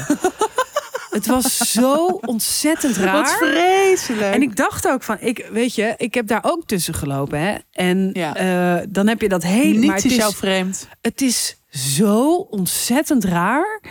Het 1.11 1.25
was 1.27 1.57
zo 1.57 2.05
ontzettend 2.05 2.95
raar. 2.97 3.13
Wat 3.13 3.31
vreselijk. 3.37 4.33
En 4.33 4.41
ik 4.41 4.55
dacht 4.55 4.87
ook 4.87 5.03
van, 5.03 5.17
ik, 5.19 5.47
weet 5.51 5.75
je, 5.75 5.93
ik 5.97 6.13
heb 6.13 6.27
daar 6.27 6.43
ook 6.43 6.65
tussen 6.65 6.93
gelopen. 6.93 7.39
Hè? 7.39 7.55
En 7.71 8.09
Ja. 8.13 8.35
eh, 8.35 8.85
dan 8.89 9.07
heb 9.07 9.21
je 9.21 9.29
dat 9.29 9.43
hele... 9.43 9.85
maar 9.85 9.95
het 9.95 10.05
is 10.05 10.11
is- 10.11 10.17
jou 10.17 10.33
vreemd. 10.33 10.87
het 11.01 11.21
is 11.21 11.57
zo 11.69 12.33
ontzettend 12.35 13.23
raar. 13.23 13.81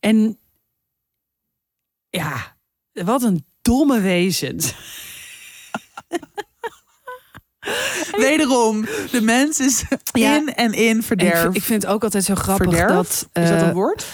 En 0.00 0.38
ja, 2.10 2.56
wat 3.04 3.22
een 3.22 3.44
domme 3.62 4.00
wezens. 4.00 4.74
Wederom, 8.16 8.84
de 9.10 9.20
mens 9.20 9.60
is 9.60 9.84
Ja. 10.12 10.36
in 10.36 10.54
en 10.54 10.72
in 10.72 10.88
En 10.90 10.96
ik, 10.98 11.02
verderf. 11.04 11.40
vind- 11.40 11.56
ik 11.56 11.62
vind 11.62 11.82
het 11.82 11.90
ook 11.92 12.02
altijd 12.04 12.24
zo 12.24 12.34
grappig 12.34 12.68
Verderf? 12.70 12.92
dat... 12.92 13.28
is 13.42 13.48
dat 13.50 13.60
eh, 13.60 13.66
een 13.66 13.72
woord? 13.74 14.06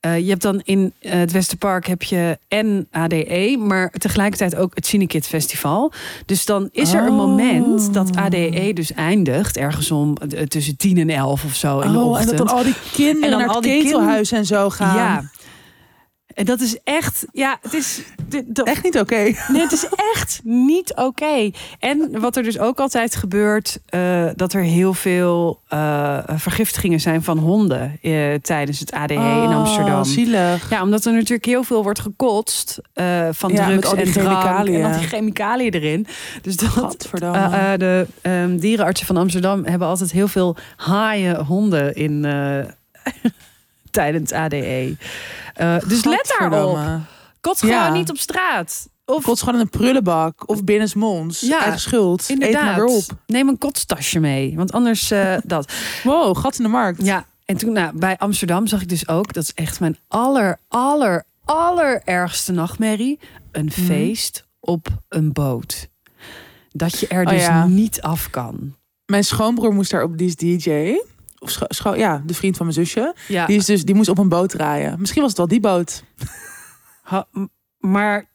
eh, 0.00 0.18
je 0.18 0.28
hebt 0.28 0.42
dan 0.42 0.60
in 0.64 0.92
eh, 0.98 1.12
het 1.12 1.32
Westerpark 1.32 1.86
heb 1.86 2.02
je 2.02 2.38
en 2.48 2.88
ADE, 2.90 3.56
maar 3.58 3.90
tegelijkertijd 3.90 4.56
ook 4.56 4.74
het 4.74 4.86
Cinekit 4.86 5.26
Festival. 5.26 5.92
Dus 6.26 6.44
dan 6.44 6.68
is 6.72 6.92
er 6.92 7.02
een 7.02 7.08
Oh. 7.10 7.16
moment 7.16 7.94
dat 7.94 8.16
ADE 8.16 8.70
dus 8.74 8.92
eindigt, 8.92 9.56
ergens 9.56 9.90
om 9.90 10.16
eh, 10.16 10.42
tussen 10.46 10.76
10 10.76 10.98
en 10.98 11.10
11 11.10 11.44
of 11.44 11.54
zo 11.54 11.80
in 11.80 11.92
de 11.92 11.98
Oh, 11.98 12.04
en 12.04 12.08
ochtend. 12.10 12.38
dat 12.38 12.46
dan 12.48 12.56
al 12.56 12.62
die 12.62 12.74
kinderen 12.92 13.22
En 13.22 13.30
dan 13.30 13.38
naar 13.46 13.56
het 13.56 13.64
ketelhuis 13.64 14.32
en 14.32 14.46
zo 14.46 14.70
gaan. 14.70 14.96
Ja. 14.96 15.30
En 16.34 16.44
dat 16.44 16.60
is 16.60 16.78
echt, 16.84 17.26
ja, 17.32 17.58
het 17.62 17.74
is, 17.74 18.02
dat, 18.44 18.66
Echt 18.66 18.82
niet 18.82 18.98
oké. 18.98 19.32
Nee, 19.48 19.60
het 19.60 19.72
is 19.72 19.86
echt 20.14 20.40
niet 20.44 20.94
oké. 20.94 21.50
En 21.78 22.20
wat 22.20 22.36
er 22.36 22.42
dus 22.42 22.58
ook 22.58 22.80
altijd 22.80 23.16
gebeurt, 23.16 23.78
eh, 23.86 24.24
dat 24.34 24.52
er 24.52 24.62
heel 24.62 24.94
veel 24.94 25.60
eh, 25.68 26.18
vergiftigingen 26.26 27.00
zijn 27.00 27.22
van 27.22 27.38
honden 27.38 27.98
eh, 28.02 28.34
tijdens 28.34 28.80
het 28.80 28.92
ADE 28.92 29.14
in 29.14 29.52
Amsterdam. 29.52 29.98
Oh, 29.98 30.04
zielig. 30.04 30.70
Ja, 30.70 30.82
omdat 30.82 31.04
er 31.04 31.12
natuurlijk 31.12 31.44
heel 31.44 31.64
veel 31.64 31.82
wordt 31.82 32.00
gekotst 32.00 32.80
van 33.30 33.52
Ja, 33.52 33.66
drugs 33.66 33.86
al 33.86 33.96
die 33.96 34.04
en 34.04 34.12
chemicaliën. 34.12 34.82
en 34.82 34.92
al 34.92 34.98
die 34.98 35.08
chemicaliën 35.08 35.72
erin. 35.72 36.06
Dus 36.42 36.56
dat 36.56 37.08
de 37.78 38.06
ehm, 38.22 38.56
dierenartsen 38.56 39.06
van 39.06 39.16
Amsterdam 39.16 39.64
hebben 39.64 39.88
altijd 39.88 40.12
heel 40.12 40.28
veel 40.28 40.56
haaien 40.76 41.44
honden 41.44 41.94
in 41.94 42.24
tijdens 43.92 44.32
ADE. 44.32 44.96
Eh, 45.54 45.78
dus 45.88 46.04
let 46.04 46.34
daarop. 46.38 46.78
Kots 47.40 47.60
gewoon 47.60 47.74
Ja. 47.74 47.92
niet 47.92 48.10
op 48.10 48.18
straat. 48.18 48.88
Of 49.04 49.24
Kots 49.24 49.40
gewoon 49.40 49.54
in 49.54 49.60
een 49.60 49.68
prullenbak 49.68 50.48
of 50.48 50.64
binnensmonds. 50.64 51.40
Ja, 51.40 51.60
Eigen 51.60 51.80
schuld. 51.80 52.30
Eet 52.30 52.52
maar 52.52 52.74
weer 52.74 52.84
op. 52.84 53.04
Neem 53.26 53.48
een 53.48 53.58
kotstasje 53.58 54.20
mee. 54.20 54.52
Want 54.56 54.72
anders 54.72 55.10
eh, 55.10 55.34
dat. 55.44 55.72
Wow, 56.02 56.36
gat 56.36 56.56
in 56.56 56.62
de 56.64 56.70
markt. 56.70 57.04
Ja, 57.04 57.24
en 57.44 57.56
toen 57.56 57.72
nou, 57.72 57.98
bij 57.98 58.18
Amsterdam 58.18 58.66
zag 58.66 58.80
ik 58.82 58.88
dus 58.88 59.08
ook... 59.08 59.32
dat 59.32 59.42
is 59.42 59.52
echt 59.54 59.80
mijn 59.80 59.96
aller, 60.08 60.58
aller, 60.68 61.24
allerergste 61.44 62.52
nachtmerrie. 62.52 63.18
Een 63.52 63.64
Mhm. 63.64 63.80
feest 63.80 64.44
op 64.60 64.88
een 65.08 65.32
boot. 65.32 65.88
Dat 66.70 66.98
je 67.00 67.06
er 67.08 67.24
Oh 67.24 67.30
dus 67.30 67.42
ja. 67.44 67.66
niet 67.66 68.02
af 68.02 68.30
kan. 68.30 68.76
Mijn 69.06 69.24
schoonbroer 69.24 69.74
moest 69.74 69.90
daar 69.90 70.02
op, 70.02 70.18
die 70.18 70.26
is 70.26 70.36
DJ. 70.36 70.94
Of 71.42 71.96
ja, 71.96 72.22
de 72.26 72.34
vriend 72.34 72.56
van 72.56 72.66
mijn 72.66 72.78
zusje. 72.78 73.14
Ja, 73.28 73.46
Die, 73.46 73.56
is 73.56 73.64
dus, 73.64 73.84
die 73.84 73.94
moest 73.94 74.08
op 74.08 74.18
een 74.18 74.28
boot 74.28 74.52
rijden. 74.52 74.96
Misschien 75.00 75.20
was 75.20 75.30
het 75.30 75.38
wel 75.38 75.48
die 75.48 75.60
boot. 75.60 76.02
ha- 77.02 77.26
maar 77.78 78.30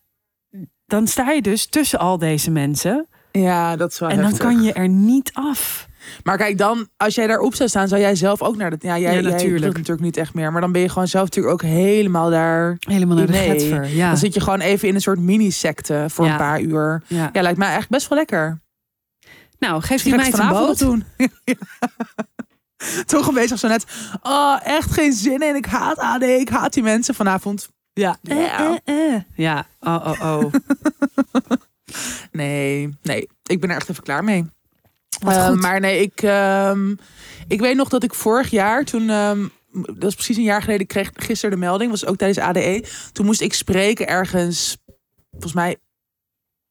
dan 0.85 1.07
sta 1.07 1.31
je 1.31 1.41
dus 1.41 1.65
tussen 1.65 1.99
al 1.99 2.17
deze 2.17 2.51
mensen... 2.51 3.07
Ja, 3.31 3.75
dat 3.75 3.91
is 3.91 3.99
wel 3.99 4.09
en 4.09 4.15
dan 4.15 4.25
heftig. 4.25 4.43
kan 4.43 4.61
je 4.61 4.73
er 4.73 4.87
niet 4.89 5.31
af. 5.33 5.87
Maar 6.23 6.37
kijk, 6.37 6.57
dan, 6.57 6.87
als 6.97 7.15
jij 7.15 7.27
daarop 7.27 7.55
zou 7.55 7.69
staan, 7.69 7.87
zou 7.87 8.01
jij 8.01 8.15
zelf 8.15 8.41
ook 8.41 8.55
naar 8.55 8.69
de... 8.69 8.77
Ja, 8.79 8.97
jij, 8.99 9.15
Ja, 9.15 9.21
natuurlijk. 9.29 9.73
natuurlijk 9.73 10.01
niet 10.01 10.17
echt 10.17 10.33
meer. 10.33 10.51
Maar 10.51 10.61
dan 10.61 10.71
ben 10.71 10.81
je 10.81 10.89
gewoon 10.89 11.07
zelf 11.07 11.23
natuurlijk 11.25 11.53
ook 11.53 11.61
helemaal 11.69 12.29
daar... 12.29 12.77
Helemaal 12.79 13.17
naar 13.17 13.27
de 13.27 13.33
getver. 13.33 13.87
Ja. 13.95 14.07
Dan 14.07 14.17
zit 14.17 14.33
je 14.33 14.39
gewoon 14.41 14.59
even 14.59 14.87
in 14.87 14.95
een 14.95 15.01
soort 15.01 15.19
mini-secte 15.19 16.05
voor 16.09 16.25
Ja. 16.25 16.31
een 16.31 16.37
paar 16.37 16.61
uur. 16.61 17.03
ja. 17.07 17.29
Ja, 17.33 17.41
lijkt 17.41 17.57
mij 17.57 17.75
echt 17.75 17.89
best 17.89 18.07
wel 18.07 18.17
lekker. 18.17 18.61
Nou, 19.59 19.81
geef 19.81 20.03
die 20.03 20.13
een 20.13 20.19
het 20.19 20.29
vanavond 20.35 20.79
doen. 20.79 21.03
Toch 23.05 23.27
een 23.27 23.33
beetje 23.33 23.57
zo 23.57 23.67
net... 23.67 23.85
Oh, 24.21 24.59
echt 24.63 24.91
geen 24.91 25.13
zin 25.13 25.41
in. 25.41 25.55
Ik 25.55 25.65
haat 25.65 25.97
AD. 25.97 26.23
Ik 26.23 26.49
haat 26.49 26.73
die 26.73 26.83
mensen 26.83 27.15
vanavond. 27.15 27.69
Ja. 27.93 28.17
Ja. 28.21 28.59
Eh, 28.59 28.77
eh, 28.85 29.13
eh. 29.13 29.21
Ja, 29.35 29.67
oh, 29.79 30.07
oh, 30.07 30.41
oh. 30.41 30.53
Nee, 32.31 32.89
nee. 33.03 33.27
Ik 33.43 33.59
ben 33.59 33.69
er 33.69 33.75
echt 33.75 33.89
even 33.89 34.03
klaar 34.03 34.23
mee. 34.23 34.45
Maar 35.59 35.79
nee, 35.79 36.01
ik, 36.01 36.21
ehm, 36.21 36.95
ik 37.47 37.59
weet 37.59 37.75
nog 37.75 37.89
dat 37.89 38.03
ik 38.03 38.13
vorig 38.13 38.49
jaar, 38.49 38.83
toen, 38.83 39.09
ehm, 39.09 39.47
dat 39.71 39.95
was 39.97 40.13
precies 40.13 40.37
een 40.37 40.43
jaar 40.43 40.61
geleden, 40.61 40.81
ik 40.81 40.87
kreeg 40.87 41.11
gisteren 41.13 41.55
de 41.55 41.65
melding, 41.65 41.91
was 41.91 42.05
ook 42.05 42.17
tijdens 42.17 42.45
ADE. 42.45 42.83
Toen 43.11 43.25
moest 43.25 43.41
ik 43.41 43.53
spreken 43.53 44.07
ergens, 44.07 44.77
volgens 45.31 45.53
mij, 45.53 45.77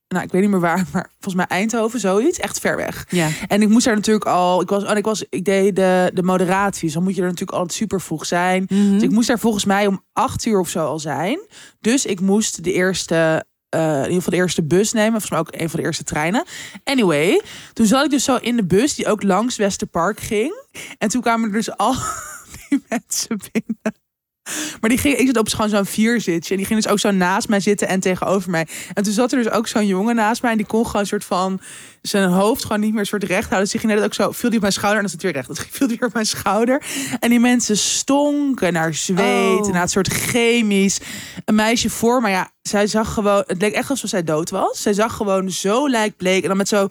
nou 0.08 0.24
ik 0.24 0.32
weet 0.32 0.42
niet 0.42 0.50
meer 0.50 0.60
waar, 0.60 0.84
maar 0.92 1.10
volgens 1.10 1.34
mij 1.34 1.58
Eindhoven, 1.58 2.00
zoiets, 2.00 2.38
echt 2.38 2.60
ver 2.60 2.76
weg. 2.76 3.06
Ja. 3.08 3.28
En 3.46 3.62
ik 3.62 3.68
moest 3.68 3.84
daar 3.84 3.94
natuurlijk 3.94 4.26
al, 4.26 4.60
ik 4.60 4.68
was, 4.68 4.84
en 4.84 4.96
ik 4.96 5.04
was, 5.04 5.24
ik 5.30 5.44
deed 5.44 5.76
de, 5.76 6.10
de 6.14 6.22
moderatie, 6.22 6.84
dus 6.84 6.92
dan 6.92 7.02
moet 7.02 7.14
je 7.14 7.20
er 7.20 7.26
natuurlijk 7.26 7.58
altijd 7.58 7.78
super 7.78 8.00
vroeg 8.00 8.26
zijn. 8.26 8.66
Mhm. 8.68 8.92
Dus 8.92 9.02
ik 9.02 9.10
moest 9.10 9.28
daar 9.28 9.38
volgens 9.38 9.64
mij 9.64 9.86
om 9.86 10.04
acht 10.12 10.44
uur 10.44 10.58
of 10.58 10.68
zo 10.68 10.86
al 10.86 10.98
zijn. 10.98 11.40
Dus 11.80 12.06
ik 12.06 12.20
moest 12.20 12.64
de 12.64 12.72
eerste, 12.72 13.44
eh, 13.68 13.80
in 13.80 13.96
ieder 13.96 14.14
geval 14.14 14.32
de 14.32 14.36
eerste 14.36 14.62
bus 14.62 14.92
nemen. 14.92 15.10
Volgens 15.10 15.30
mij 15.30 15.40
ook 15.40 15.60
een 15.60 15.70
van 15.70 15.80
de 15.80 15.86
eerste 15.86 16.04
treinen. 16.04 16.44
Anyway, 16.84 17.42
toen 17.72 17.86
zat 17.86 18.04
ik 18.04 18.10
dus 18.10 18.24
zo 18.24 18.36
in 18.36 18.56
de 18.56 18.66
bus 18.66 18.94
die 18.94 19.06
ook 19.06 19.22
langs 19.22 19.56
Westerpark 19.56 20.20
ging. 20.20 20.64
En 20.98 21.08
toen 21.08 21.20
kwamen 21.20 21.48
er 21.48 21.54
dus 21.54 21.76
al 21.76 21.94
die 22.68 22.84
mensen 22.88 23.40
binnen. 23.52 24.04
Maar 24.80 24.90
die 24.90 24.98
ging, 24.98 25.16
ik 25.16 25.26
zat 25.26 25.36
op 25.36 25.48
gewoon 25.48 25.70
zo'n 25.70 25.86
vierzitje. 25.86 26.50
En 26.50 26.56
die 26.56 26.66
ging 26.66 26.82
dus 26.82 26.92
ook 26.92 26.98
zo 26.98 27.10
naast 27.10 27.48
mij 27.48 27.60
zitten 27.60 27.88
en 27.88 28.00
tegenover 28.00 28.50
mij. 28.50 28.66
En 28.94 29.02
toen 29.02 29.12
zat 29.12 29.32
er 29.32 29.42
dus 29.42 29.52
ook 29.52 29.66
zo'n 29.66 29.86
jongen 29.86 30.14
naast 30.14 30.42
mij. 30.42 30.50
En 30.50 30.56
die 30.56 30.66
kon 30.66 30.86
gewoon 30.86 31.00
een 31.00 31.06
soort 31.06 31.24
van 31.24 31.60
zijn 32.02 32.28
hoofd 32.28 32.62
gewoon 32.62 32.80
niet 32.80 32.90
meer 32.90 33.00
een 33.00 33.06
soort 33.06 33.24
recht 33.24 33.48
houden. 33.48 33.60
Dus 33.60 33.70
die 33.70 33.80
ging 33.80 33.92
net 33.92 34.04
ook 34.04 34.14
zo, 34.14 34.32
viel 34.32 34.48
die 34.48 34.58
op 34.58 34.60
mijn 34.60 34.72
schouder. 34.72 35.02
En 35.02 35.08
dan 35.08 35.10
zat 35.10 35.22
hij 35.22 35.32
weer 35.32 35.42
recht. 35.42 35.58
Dat 35.58 35.66
viel 35.70 35.86
die 35.86 35.96
weer 35.98 36.08
op 36.08 36.14
mijn 36.14 36.26
schouder. 36.26 36.82
En 37.20 37.30
die 37.30 37.40
mensen 37.40 37.76
stonken 37.76 38.72
naar 38.72 38.94
zweet. 38.94 39.60
Oh. 39.60 39.72
Naar 39.72 39.80
het 39.80 39.90
soort 39.90 40.08
chemisch. 40.08 41.00
Een 41.44 41.54
meisje 41.54 41.90
voor 41.90 42.20
maar 42.20 42.30
ja, 42.30 42.50
zij 42.62 42.86
zag 42.86 43.12
gewoon... 43.12 43.44
Het 43.46 43.60
leek 43.60 43.74
echt 43.74 43.90
alsof 43.90 44.10
zij 44.10 44.22
dood 44.24 44.50
was. 44.50 44.82
Zij 44.82 44.92
zag 44.92 45.16
gewoon 45.16 45.50
zo 45.50 45.88
lijkbleek. 45.88 46.42
En 46.42 46.48
dan 46.48 46.56
met 46.56 46.68
zo 46.68 46.88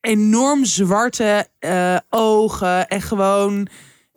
enorm 0.00 0.64
zwarte 0.64 1.46
eh, 1.58 1.96
ogen. 2.10 2.88
En 2.88 3.02
gewoon 3.02 3.68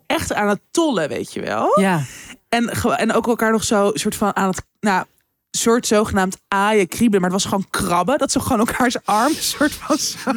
echt 0.06 0.34
aan 0.34 0.50
het 0.50 0.60
tollen, 0.72 1.10
weet 1.10 1.34
je 1.34 1.42
wel. 1.42 1.80
Ja. 1.80 2.04
En, 2.50 2.70
en 2.98 3.14
ook 3.14 3.28
elkaar 3.28 3.52
nog 3.52 3.64
zo 3.64 3.92
soort 3.94 4.16
van 4.16 4.36
aan 4.36 4.50
het, 4.50 4.66
nou, 4.80 5.06
soort 5.52 5.88
zogenaamd 5.88 6.38
aaien, 6.48 6.88
kriebelen. 6.88 7.22
Maar 7.22 7.32
het 7.32 7.42
was 7.42 7.52
gewoon 7.52 7.70
krabben. 7.70 8.18
Dat 8.18 8.32
ze 8.32 8.40
gewoon 8.40 8.60
elkaars 8.60 9.06
arm 9.06 9.34
soort 9.34 9.74
van 9.74 9.98
zo. 9.98 10.32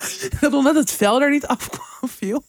Dat 0.40 0.52
omdat 0.52 0.74
het 0.74 0.90
vel 0.90 1.22
er 1.22 1.30
niet 1.30 1.46
afkwam 1.46 2.08
viel. 2.08 2.44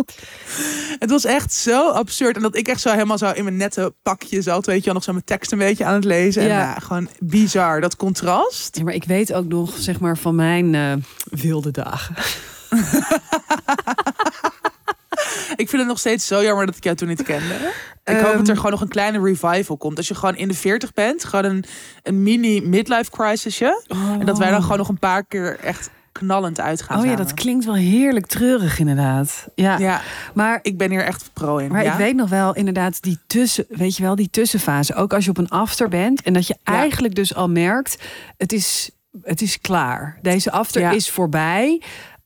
het 0.98 1.10
was 1.10 1.24
echt 1.24 1.52
zo 1.52 1.90
absurd. 1.90 2.36
En 2.36 2.42
dat 2.42 2.56
ik 2.56 2.68
echt 2.68 2.80
zo 2.80 2.90
helemaal 2.90 3.18
zo 3.18 3.30
in 3.30 3.44
mijn 3.44 3.56
nette 3.56 3.94
pakje 4.02 4.42
zat. 4.42 4.66
Weet 4.66 4.78
je 4.78 4.84
wel, 4.84 4.94
nog 4.94 5.02
zo 5.02 5.12
mijn 5.12 5.24
tekst 5.24 5.52
een 5.52 5.58
beetje 5.58 5.84
aan 5.84 5.94
het 5.94 6.04
lezen. 6.04 6.42
En 6.42 6.48
Ja. 6.48 6.58
ja, 6.58 6.78
gewoon 6.78 7.08
bizar. 7.20 7.80
Dat 7.80 7.96
contrast. 7.96 8.76
Ja, 8.76 8.84
maar 8.84 8.94
ik 8.94 9.04
weet 9.04 9.32
ook 9.32 9.46
nog, 9.46 9.74
zeg 9.78 10.00
maar, 10.00 10.18
van 10.18 10.34
mijn 10.34 10.74
eh, 10.74 10.92
wilde 11.24 11.70
dagen. 11.70 12.14
Ik 15.56 15.68
vind 15.68 15.72
het 15.82 15.86
nog 15.86 15.98
steeds 15.98 16.26
zo 16.26 16.42
jammer 16.42 16.66
dat 16.66 16.76
ik 16.76 16.84
jou 16.84 16.96
toen 16.96 17.08
niet 17.08 17.22
kende. 17.22 17.54
Ik 18.04 18.14
hoop 18.16 18.22
dat 18.22 18.32
er 18.32 18.48
Ehm. 18.48 18.56
gewoon 18.56 18.70
nog 18.70 18.80
een 18.80 18.88
kleine 18.88 19.20
revival 19.22 19.76
komt. 19.76 19.96
Als 19.96 20.08
je 20.08 20.14
gewoon 20.14 20.36
in 20.36 20.48
de 20.48 20.54
40 20.54 20.92
bent. 20.92 21.24
Gewoon 21.24 21.44
een, 21.44 21.64
een 22.02 22.22
mini 22.22 22.60
midlife 22.60 23.10
crisisje. 23.10 23.84
En 24.20 24.26
dat 24.26 24.38
wij 24.38 24.50
dan 24.50 24.62
gewoon 24.62 24.78
nog 24.78 24.88
een 24.88 24.98
paar 24.98 25.24
keer 25.24 25.58
echt 25.58 25.90
knallend 26.12 26.60
uitgaan. 26.60 26.98
Oh 26.98 27.04
ja, 27.04 27.10
samen. 27.10 27.26
dat 27.26 27.34
klinkt 27.36 27.64
wel 27.64 27.74
heerlijk 27.74 28.26
treurig 28.26 28.78
inderdaad. 28.78 29.46
Ja, 29.54 29.78
Ja, 29.78 30.00
maar, 30.34 30.58
ik 30.62 30.78
ben 30.78 30.90
hier 30.90 31.04
echt 31.04 31.30
pro 31.32 31.56
in. 31.56 31.72
maar 31.72 31.84
ja? 31.84 31.92
ik 31.92 31.98
weet 31.98 32.16
nog 32.16 32.28
wel 32.28 32.54
inderdaad 32.54 33.02
die 33.02 33.18
tussen, 33.26 33.64
weet 33.68 33.96
je 33.96 34.02
wel, 34.02 34.14
die 34.16 34.30
tussenfase. 34.30 34.94
Ook 34.94 35.12
als 35.12 35.24
je 35.24 35.30
op 35.30 35.38
een 35.38 35.48
after 35.48 35.88
bent 35.88 36.22
en 36.22 36.32
dat 36.32 36.46
je 36.46 36.56
Ja. 36.62 36.72
eigenlijk 36.72 37.14
dus 37.14 37.34
al 37.34 37.48
merkt, 37.48 37.98
het 38.36 38.52
is, 38.52 38.90
het 39.22 39.42
is 39.42 39.60
klaar. 39.60 40.18
Deze 40.22 40.50
after 40.50 40.92
is 40.92 41.10
voorbij. 41.10 41.82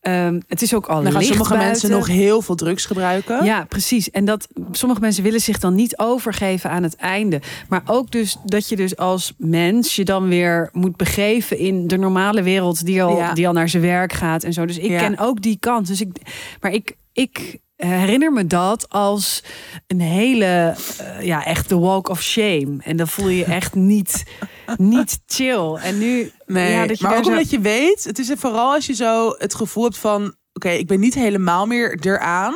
Ehm, 0.06 0.40
het 0.48 0.62
is 0.62 0.74
ook 0.74 0.86
al 0.86 1.02
Dan 1.02 1.12
gaan 1.12 1.22
sommige 1.22 1.56
mensen 1.56 1.90
nog 1.90 2.06
heel 2.06 2.42
veel 2.42 2.54
drugs 2.54 2.84
gebruiken. 2.86 3.44
Ja, 3.44 3.64
precies. 3.64 4.10
En 4.10 4.24
dat 4.24 4.48
sommige 4.72 5.00
mensen 5.00 5.22
willen 5.22 5.40
zich 5.40 5.58
dan 5.58 5.74
niet 5.74 5.98
overgeven 5.98 6.70
aan 6.70 6.82
het 6.82 6.96
einde. 6.96 7.40
Maar 7.68 7.82
ook 7.86 8.10
dus 8.10 8.36
dat 8.44 8.68
je 8.68 8.76
dus 8.76 8.96
als 8.96 9.32
mens 9.38 9.96
je 9.96 10.04
dan 10.04 10.28
weer 10.28 10.68
moet 10.72 10.96
begeven 10.96 11.58
in 11.58 11.86
de 11.86 11.96
normale 11.96 12.42
wereld 12.42 12.84
die 12.84 13.02
al, 13.02 13.16
Ja. 13.16 13.32
die 13.34 13.46
al 13.46 13.52
naar 13.52 13.68
zijn 13.68 13.82
werk 13.82 14.12
gaat 14.12 14.42
en 14.42 14.52
zo. 14.52 14.66
Dus 14.66 14.78
ik 14.78 14.90
Ja. 14.90 14.98
ken 14.98 15.18
ook 15.18 15.42
die 15.42 15.56
kant. 15.60 15.86
Dus 15.86 16.00
ik, 16.00 16.16
maar 16.60 16.72
ik, 16.72 16.96
ik 17.12 17.58
herinner 17.76 18.32
me 18.32 18.46
dat 18.46 18.88
als 18.88 19.42
een 19.86 20.00
hele, 20.00 20.74
eh, 20.98 21.20
ja, 21.22 21.44
echt 21.44 21.68
de 21.68 21.78
walk 21.78 22.08
of 22.08 22.22
shame. 22.22 22.76
En 22.82 22.96
dan 22.96 23.08
voel 23.08 23.28
je 23.28 23.44
echt 23.44 23.74
niet, 23.74 24.24
niet 24.76 25.18
chill. 25.26 25.74
En 25.74 25.98
nu, 25.98 26.30
Nee, 26.46 26.72
ja, 26.72 26.86
dat 26.86 26.98
je 26.98 27.06
maar 27.06 27.16
ook 27.16 27.24
zo- 27.24 27.30
omdat 27.30 27.50
je 27.50 27.60
weet, 27.60 28.04
het 28.04 28.18
is 28.18 28.30
vooral 28.36 28.72
als 28.74 28.86
je 28.86 28.94
zo 28.94 29.34
het 29.38 29.54
gevoel 29.54 29.84
hebt 29.84 29.98
van, 29.98 30.34
oké, 30.52 30.68
ik 30.70 30.86
ben 30.86 31.00
niet 31.00 31.14
helemaal 31.14 31.66
meer 31.66 31.98
eraan, 32.06 32.54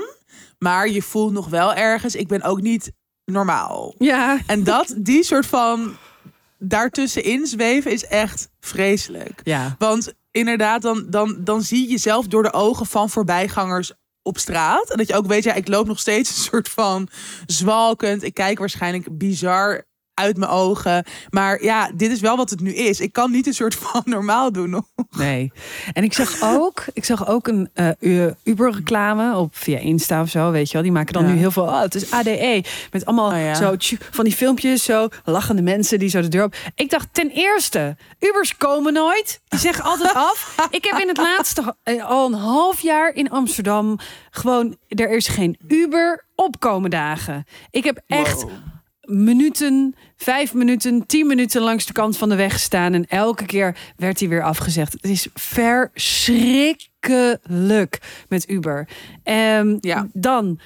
maar 0.59 0.89
je 0.89 1.03
voelt 1.03 1.33
nog 1.33 1.49
wel 1.49 1.75
ergens, 1.75 2.15
ik 2.15 2.29
ben 2.29 2.43
ook 2.43 2.61
niet 2.61 2.93
normaal. 3.25 3.95
Ja, 3.99 4.39
En 4.47 4.65
dat, 4.65 4.95
die 4.99 5.23
soort 5.25 5.47
van 5.47 5.97
daartussenin 6.59 7.47
zweven 7.47 7.91
is 7.93 8.05
echt 8.07 8.49
vreselijk. 8.61 9.41
ja. 9.45 9.75
Want 9.79 10.13
inderdaad, 10.31 10.83
dan, 10.83 11.07
dan, 11.09 11.37
dan 11.41 11.63
zie 11.63 11.83
je 11.83 11.89
jezelf 11.91 12.27
door 12.27 12.43
de 12.43 12.53
ogen 12.53 12.87
van 12.87 13.11
voorbijgangers 13.11 13.93
op 14.31 14.39
straat. 14.39 14.91
En 14.91 14.97
dat 14.97 15.09
je 15.09 15.15
ook 15.15 15.27
weet, 15.27 15.45
ja, 15.45 15.55
ik 15.55 15.69
loop 15.69 15.87
nog 15.87 15.99
steeds 15.99 16.31
een 16.31 16.43
soort 16.43 16.69
van 16.69 17.09
zwalkend. 17.47 18.23
Ik 18.23 18.35
kijk 18.35 18.59
waarschijnlijk 18.59 19.19
bizar 19.19 19.85
uit 20.21 20.37
mijn 20.37 20.51
ogen. 20.51 21.05
Maar 21.31 21.63
ja, 21.63 21.91
dit 21.95 22.11
is 22.11 22.21
wel 22.21 22.37
wat 22.37 22.51
het 22.51 22.61
nu 22.61 22.75
is. 22.75 23.01
Ik 23.01 23.13
kan 23.13 23.31
niet 23.31 23.47
een 23.47 23.55
soort 23.55 23.75
van 23.85 24.03
normaal 24.05 24.53
doen. 24.53 24.71
nog. 24.71 24.85
Nee. 25.17 25.53
En 25.93 26.05
ik 26.05 26.13
zag 26.13 26.43
ook, 26.43 26.85
ik 26.93 27.05
zag 27.05 27.29
ook 27.29 27.49
een 27.49 27.69
eh, 27.75 27.89
Uber-reclame 28.43 29.37
op 29.37 29.57
via 29.57 29.79
Insta 29.79 30.21
of 30.23 30.29
zo, 30.29 30.51
weet 30.51 30.67
je 30.67 30.73
wel. 30.73 30.83
Die 30.83 30.93
maken 30.93 31.13
dan 31.13 31.27
Ja. 31.27 31.33
nu 31.33 31.39
heel 31.39 31.51
veel. 31.51 31.63
Oh, 31.63 31.81
het 31.81 31.95
is 31.95 32.11
ADE 32.11 32.65
met 32.91 33.07
allemaal 33.07 33.31
Oh 33.31 33.39
ja. 33.39 33.55
zo 33.55 33.75
van 34.11 34.25
die 34.25 34.35
filmpjes, 34.35 34.85
zo 34.85 35.09
lachende 35.25 35.63
mensen 35.63 35.99
die 35.99 36.09
zo 36.09 36.21
de 36.21 36.29
deur 36.29 36.45
op. 36.45 36.55
Ik 36.75 36.91
dacht 36.91 37.09
ten 37.13 37.31
eerste, 37.31 37.97
Ubers 38.19 38.57
komen 38.57 38.93
nooit. 38.93 39.41
Die 39.49 39.59
zeggen 39.59 39.85
altijd 39.85 40.15
af. 40.15 40.55
Ik 40.71 40.85
heb 40.85 40.99
in 41.01 41.09
het 41.09 41.17
laatste 41.17 41.75
eh, 41.83 42.05
al 42.09 42.27
een 42.27 42.35
half 42.39 42.81
jaar 42.81 43.15
in 43.15 43.31
Amsterdam 43.31 43.99
gewoon 44.31 44.77
er 44.89 45.11
is 45.11 45.29
geen 45.29 45.59
Uber 45.69 46.25
opkomen 46.35 46.91
dagen. 46.91 47.45
Ik 47.71 47.85
heb 47.85 48.01
echt 48.07 48.43
Wow. 48.43 48.51
Minuten, 49.11 49.95
vijf 50.17 50.55
minuten, 50.55 51.07
tien 51.07 51.27
minuten 51.27 51.63
langs 51.63 51.87
de 51.87 51.93
kant 51.93 52.17
van 52.17 52.29
de 52.29 52.35
weg 52.35 52.53
gestaan. 52.53 52.93
En 52.93 53.07
elke 53.09 53.47
keer 53.47 53.77
werd 53.97 54.21
hij 54.21 54.29
weer 54.29 54.43
afgezegd. 54.43 54.93
Het 54.93 55.05
is 55.11 55.29
verschrikkelijk 55.35 57.99
met 58.29 58.51
Uber. 58.51 58.89
Ehm, 59.23 59.77
Ja. 59.81 60.09
Dan 60.13 60.61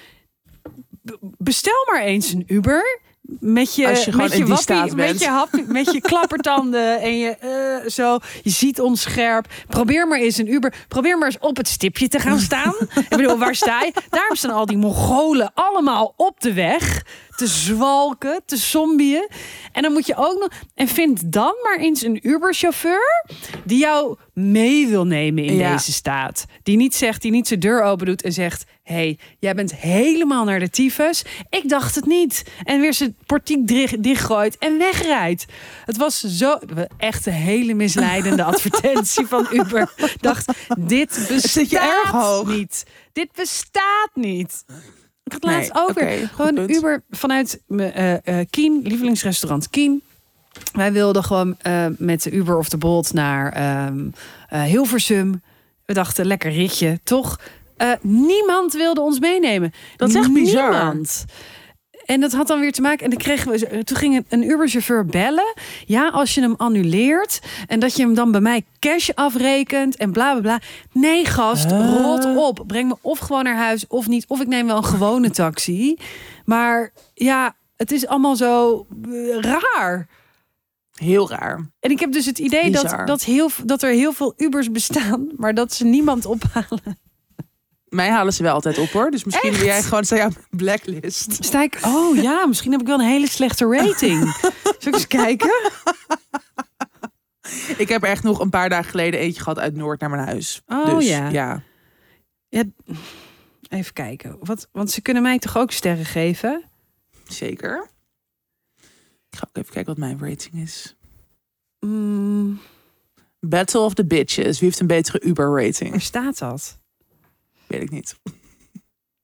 bestel 1.39 1.87
maar 1.91 2.03
eens 2.03 2.33
een 2.33 2.45
Uber. 2.47 3.03
Met 3.41 3.75
je, 3.75 3.89
Als 3.89 4.05
je 4.05 4.11
gewoon 4.13 4.29
met 4.29 4.39
je 4.39 4.47
wappie, 4.47 4.95
met 4.95 5.21
je, 5.21 5.29
hap, 5.29 5.49
met 5.67 5.93
je 5.93 6.01
klappertanden 6.01 7.01
en 7.01 7.19
je 7.19 7.37
eh, 7.37 7.89
zo. 7.91 8.19
Je 8.43 8.51
ziet 8.51 8.81
ons 8.81 9.03
scherp. 9.03 9.47
Probeer 9.69 10.09
maar 10.09 10.21
eens 10.21 10.37
een 10.37 10.53
Uber. 10.53 10.75
Probeer 10.89 11.19
maar 11.19 11.27
eens 11.27 11.39
op 11.39 11.57
het 11.57 11.69
stipje 11.69 12.09
te 12.09 12.19
gaan 12.19 12.39
staan. 12.39 12.75
Ik 13.11 13.17
bedoel, 13.17 13.39
waar 13.39 13.55
sta 13.55 13.83
je? 13.83 13.93
Daarom 14.11 14.37
staan 14.37 14.51
al 14.51 14.67
die 14.67 14.77
Mongolen 14.77 15.51
allemaal 15.55 16.15
op 16.17 16.41
de 16.41 16.53
weg. 16.53 17.03
Te 17.37 17.47
zwalken, 17.47 18.43
te 18.47 18.57
zombieën. 18.57 19.29
En 19.73 19.83
dan 19.83 19.93
moet 19.93 20.07
je 20.07 20.17
ook 20.17 20.39
nog... 20.41 20.49
En 20.75 20.89
vind 20.89 21.33
dan 21.33 21.55
maar 21.63 21.79
eens 21.79 22.03
een 22.03 22.29
Uber-chauffeur... 22.29 23.25
die 23.65 23.79
jou 23.79 24.17
mee 24.35 24.87
wil 24.87 25.05
nemen 25.07 25.45
in 25.45 25.57
Ja. 25.57 25.73
deze 25.73 25.93
staat. 25.93 26.45
Die 26.63 26.77
niet 26.77 26.95
zegt, 26.95 27.23
die 27.23 27.31
niet 27.31 27.49
zijn 27.49 27.61
deur 27.61 27.83
open 27.83 28.07
doet 28.07 28.23
en 28.23 28.33
zegt... 28.33 28.65
hey, 28.83 29.19
jij 29.39 29.55
bent 29.55 29.75
helemaal 29.75 30.45
naar 30.45 30.59
de 30.61 30.71
tyfus. 30.71 31.25
Ik 31.51 31.69
dacht 31.69 31.95
het 31.95 32.07
niet. 32.07 32.45
En 32.65 32.81
weer 32.81 32.95
zijn 32.95 33.17
portiek 33.27 33.67
dicht- 33.67 34.03
dichtgooit 34.03 34.59
en 34.59 34.79
wegrijdt. 34.79 35.45
Het 35.85 35.97
was 35.97 36.21
zo... 36.21 36.59
Echt 36.99 37.27
een 37.27 37.33
hele 37.33 37.75
misleidende 37.75 38.43
advertentie 38.53 39.27
van 39.27 39.47
Uber. 39.53 39.93
Dacht, 40.21 40.53
dit 40.79 41.11
je 41.29 41.79
erg 41.79 42.03
bestaat 42.03 42.23
hoog. 42.23 42.47
niet. 42.57 42.85
Dit 43.13 43.29
bestaat 43.33 44.11
niet. 44.15 44.65
Ik 45.25 45.33
had 45.33 45.43
Nee, 45.43 45.55
laatst 45.55 45.75
ook 45.75 45.93
weer 45.93 46.31
gewoon 46.35 46.55
punt. 46.55 46.71
Uber 46.71 47.03
vanuit 47.11 47.63
uh, 47.69 48.13
uh, 48.13 48.19
Kien, 48.51 48.81
lievelingsrestaurant 48.83 49.71
Kien. 49.71 50.03
Wij 50.73 50.93
wilden 50.93 51.25
gewoon 51.25 51.57
uh, 51.67 51.87
met 51.99 52.23
de 52.23 52.31
Uber 52.31 52.59
of 52.59 52.69
de 52.69 52.77
Bolt 52.77 53.13
naar 53.13 53.87
um, 53.87 54.13
uh, 54.53 54.63
Hilversum. 54.63 55.43
We 55.87 55.95
dachten, 55.95 56.27
lekker 56.27 56.51
ritje, 56.51 57.01
toch? 57.05 57.39
Eh, 57.77 57.93
niemand 58.01 58.73
wilde 58.73 59.01
ons 59.01 59.19
meenemen. 59.19 59.73
Dat 59.97 60.09
is 60.09 60.15
echt 60.15 60.33
bizar. 60.33 60.97
En 62.05 62.21
dat 62.21 62.33
had 62.33 62.47
dan 62.47 62.61
weer 62.61 62.73
te 62.73 62.81
maken. 62.81 63.05
En 63.05 63.11
dan 63.11 63.19
kregen 63.19 63.51
we. 63.51 63.85
Toen 63.85 63.97
ging 63.97 64.25
een 64.29 64.51
Uberchauffeur 64.51 65.07
bellen. 65.07 65.55
Ja, 65.87 66.09
als 66.09 66.35
je 66.35 66.41
hem 66.41 66.55
annuleert. 66.57 67.41
En 67.67 67.81
dat 67.81 67.97
je 67.97 68.03
hem 68.03 68.15
dan 68.15 68.31
bij 68.33 68.41
mij 68.41 68.65
cash 68.79 69.11
afrekent. 69.15 69.97
En 69.97 70.13
bla 70.13 70.33
bla 70.33 70.41
bla. 70.41 70.61
Nee, 70.93 71.25
gast, 71.25 71.71
Huh? 71.71 71.97
rot 72.03 72.37
op. 72.37 72.65
Breng 72.67 72.89
me 72.89 72.97
of 73.01 73.19
gewoon 73.19 73.45
naar 73.45 73.57
huis 73.57 73.87
of 73.87 74.09
niet. 74.09 74.25
Of 74.29 74.41
ik 74.41 74.47
neem 74.47 74.67
wel 74.67 74.77
een 74.77 74.85
gewone 74.85 75.31
taxi. 75.31 75.97
Maar 76.45 76.93
ja, 77.15 77.55
het 77.77 77.93
is 77.93 78.07
allemaal 78.07 78.37
zo 78.37 78.87
eh, 79.05 79.39
raar. 79.41 80.07
Heel 80.95 81.31
raar. 81.31 81.71
En 81.81 81.91
ik 81.91 82.01
heb 82.01 82.13
dus 82.13 82.27
het 82.27 82.39
idee 82.39 82.71
dat, 82.71 82.97
dat, 83.05 83.25
heel, 83.25 83.51
dat 83.65 83.83
er 83.83 83.91
heel 83.91 84.13
veel 84.13 84.35
Ubers 84.37 84.71
bestaan. 84.71 85.29
Maar 85.37 85.55
dat 85.55 85.75
ze 85.75 85.85
niemand 85.85 86.27
ophalen. 86.27 86.99
Mij 87.95 88.11
halen 88.11 88.33
ze 88.33 88.43
wel 88.43 88.55
altijd 88.55 88.79
op 88.79 88.91
hoor. 88.91 89.11
Dus 89.11 89.25
misschien 89.25 89.53
wil 89.53 89.65
jij 89.65 89.83
gewoon 89.83 90.05
sta 90.05 90.17
je 90.17 90.25
op 90.25 90.37
een 90.37 90.59
blacklist. 90.59 91.45
Sta 91.45 91.63
ik, 91.63 91.79
oh 91.85 92.17
ja, 92.17 92.47
misschien 92.47 92.73
heb 92.73 92.81
ik 92.81 92.87
wel 92.87 92.99
een 92.99 93.07
hele 93.07 93.29
slechte 93.29 93.67
rating. 93.67 94.33
Zal 94.63 94.75
ik 94.79 94.95
eens 94.95 95.07
kijken? 95.07 95.63
Ik 97.77 97.89
heb 97.89 98.03
er 98.03 98.09
echt 98.09 98.23
nog 98.23 98.41
een 98.41 98.51
paar 98.51 98.69
dagen 98.69 98.91
geleden 98.91 99.21
eentje 99.21 99.43
gehad 99.43 99.59
uit 99.59 99.75
Noord 99.75 100.01
naar 100.01 100.11
mijn 100.11 100.27
huis. 100.27 100.63
Oh 100.67 100.97
dus, 100.97 101.09
ja. 101.09 101.29
ja. 101.29 101.63
Even 103.69 103.93
kijken. 103.93 104.37
Wat, 104.41 104.69
want 104.73 104.91
ze 104.91 105.03
kunnen 105.03 105.23
mij 105.23 105.39
toch 105.39 105.57
ook 105.57 105.71
sterren 105.71 106.05
geven? 106.05 106.65
Zeker. 107.29 107.89
Ik 109.31 109.39
ga 109.39 109.47
ook 109.49 109.57
even 109.57 109.73
kijken 109.73 109.95
wat 109.95 110.05
mijn 110.05 110.31
rating 110.31 110.55
is. 110.55 110.97
Mm, 111.81 112.61
Battle 113.41 113.81
of 113.81 113.95
the 113.95 114.05
Bitches. 114.05 114.59
Wie 114.59 114.69
heeft 114.69 114.81
een 114.81 114.87
betere 114.87 115.21
Uber-rating? 115.21 115.91
waar 115.91 116.01
staat 116.01 116.39
dat? 116.39 116.83
Weet 117.75 117.83
ik 117.83 117.91
niet. 117.91 118.17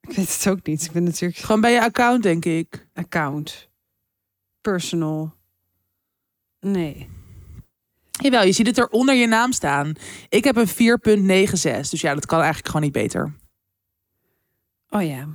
Ik 0.08 0.16
weet 0.16 0.34
het 0.34 0.48
ook 0.48 0.66
niet. 0.66 0.84
Ik 0.84 0.92
ben 0.92 1.02
natuurlijk 1.02 1.40
Gewoon 1.40 1.60
bij 1.60 1.72
je 1.72 1.80
account, 1.80 2.22
denk 2.22 2.44
ik. 2.44 2.86
account. 2.94 3.68
Personal. 4.60 5.34
Nee. 6.60 7.08
Jawel, 8.10 8.44
je 8.44 8.52
ziet 8.52 8.66
het 8.66 8.78
er 8.78 8.88
onder 8.88 9.14
je 9.14 9.26
naam 9.26 9.52
staan. 9.52 9.92
Ik 10.28 10.44
heb 10.44 10.56
een 10.56 10.68
4.96. 10.68 11.90
Dus 11.90 12.00
ja, 12.00 12.14
dat 12.14 12.26
kan 12.26 12.38
eigenlijk 12.38 12.66
gewoon 12.66 12.82
niet 12.82 12.92
beter. 12.92 13.34
Oh 14.88 15.02
ja. 15.02 15.28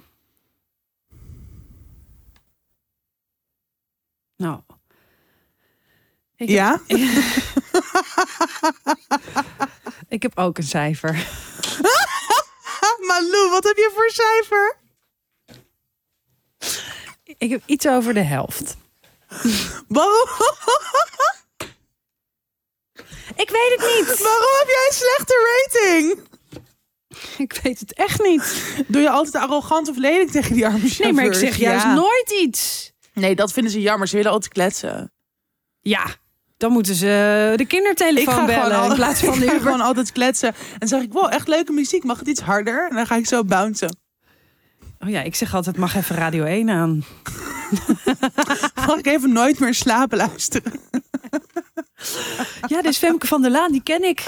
Nou. 4.37 4.61
Ik 6.35 6.49
heb, 6.49 6.51
Ja? 6.57 6.81
ik 10.15 10.21
heb 10.21 10.37
ook 10.37 10.57
een 10.57 10.63
cijfer. 10.63 11.13
Malou, 13.07 13.49
wat 13.49 13.63
heb 13.63 13.77
je 13.77 13.91
voor 13.95 14.09
cijfer? 14.09 14.77
Ik 17.37 17.49
heb 17.49 17.61
iets 17.65 17.87
over 17.87 18.13
de 18.13 18.21
helft. 18.23 18.75
Waarom, 19.87 20.27
Ik 23.35 23.49
weet 23.49 23.75
het 23.77 23.95
niet. 23.95 24.19
waarom 24.19 24.53
heb 24.59 24.67
jij 24.67 24.85
een 24.87 24.93
slechte 24.95 25.63
rating? 25.71 26.19
Ik 27.37 27.59
weet 27.63 27.79
het 27.79 27.93
echt 27.93 28.21
niet. 28.23 28.73
Doe 28.87 29.01
je 29.01 29.09
altijd 29.09 29.43
arrogant 29.43 29.89
of 29.89 29.97
lelijk 29.97 30.31
tegen 30.31 30.53
die 30.53 30.65
arme 30.65 30.77
chauffeurs? 30.79 30.99
Nee, 30.99 31.13
maar 31.13 31.25
ik 31.25 31.33
zeg 31.33 31.55
juist 31.57 31.83
Ja. 31.83 31.93
nooit 31.93 32.31
iets. 32.31 32.91
Nee, 33.13 33.35
dat 33.35 33.51
vinden 33.53 33.71
ze 33.71 33.81
jammer. 33.81 34.07
Ze 34.07 34.15
willen 34.15 34.31
altijd 34.31 34.53
kletsen. 34.53 35.13
Ja, 35.81 36.15
dan 36.65 36.73
moeten 36.73 36.95
ze 36.95 37.53
de 37.55 37.65
kindertelefoon 37.65 38.45
bellen 38.45 38.77
al- 38.77 38.89
in 38.89 38.95
plaats 38.95 39.19
van 39.19 39.33
ik 39.33 39.39
ga 39.39 39.45
Uber. 39.45 39.61
gewoon 39.61 39.81
altijd 39.81 40.11
kletsen. 40.11 40.47
En 40.47 40.79
dan 40.79 40.87
zeg 40.87 41.01
ik, 41.01 41.13
wow, 41.13 41.33
echt 41.33 41.47
leuke 41.47 41.71
muziek. 41.71 42.03
Mag 42.03 42.19
het 42.19 42.27
iets 42.27 42.41
harder? 42.41 42.87
En 42.89 42.95
dan 42.95 43.05
ga 43.05 43.15
ik 43.15 43.25
zo 43.27 43.43
bouncen. 43.43 43.97
Oh 44.99 45.09
ja, 45.09 45.21
ik 45.21 45.35
zeg 45.35 45.55
altijd, 45.55 45.77
mag 45.77 45.95
even 45.95 46.15
Radio 46.15 46.43
1 46.43 46.69
aan. 46.69 47.03
Mag 48.87 48.97
ik 48.97 49.05
even 49.07 49.33
nooit 49.33 49.59
meer 49.59 49.73
slapen 49.73 50.17
luisteren? 50.17 50.71
Ja, 52.67 52.81
dus 52.81 52.97
Femke 52.97 53.27
van 53.27 53.41
der 53.41 53.51
Laan, 53.51 53.71
die 53.71 53.83
ken 53.83 54.03
ik. 54.03 54.19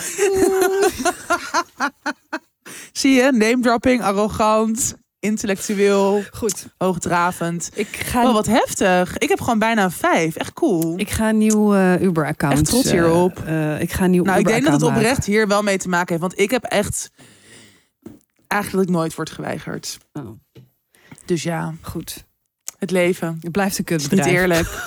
Zie 2.91 3.11
je? 3.13 3.31
Name 3.31 3.59
dropping, 3.59 4.01
arrogant, 4.03 4.95
intellectueel, 5.19 6.23
Goed, 6.31 6.67
hoogdravend. 6.77 7.69
ik 7.73 7.87
ga, 7.95 8.27
Oh, 8.27 8.33
wat 8.33 8.45
heftig. 8.45 9.17
Ik 9.17 9.29
heb 9.29 9.41
gewoon 9.41 9.59
bijna 9.59 9.83
een 9.83 9.91
vijf. 9.91 10.35
Echt 10.35 10.53
cool. 10.53 10.93
ik 10.99 11.09
ga 11.09 11.29
een 11.29 11.37
nieuw 11.37 11.75
eh, 11.75 12.01
Uber-account. 12.01 12.53
Echt 12.53 12.65
trots 12.65 12.85
eh, 12.85 12.91
hierop. 12.91 13.39
eh, 13.45 13.81
ik 13.81 13.91
ga 13.91 14.03
een 14.03 14.11
nieuw 14.11 14.23
nou, 14.23 14.39
ik 14.39 14.45
denk 14.47 14.63
dat 14.63 14.73
het 14.73 14.83
oprecht 14.83 15.25
hier 15.25 15.47
wel 15.47 15.63
mee 15.63 15.77
te 15.77 15.89
maken 15.89 16.07
heeft. 16.09 16.21
Want 16.21 16.39
ik 16.39 16.51
heb 16.51 16.63
echt 16.63 17.11
eigenlijk 18.47 18.89
nooit 18.89 19.15
wordt 19.15 19.31
geweigerd. 19.31 19.97
Oh, 20.13 20.29
Dus 21.25 21.43
ja, 21.43 21.73
goed, 21.81 22.25
het 22.77 22.91
leven. 22.91 23.37
het 23.41 23.51
blijft 23.51 23.77
een 23.77 23.85
Is 23.85 23.91
niet 23.91 24.01
kutbedrijf. 24.09 24.35
eerlijk. 24.41 24.67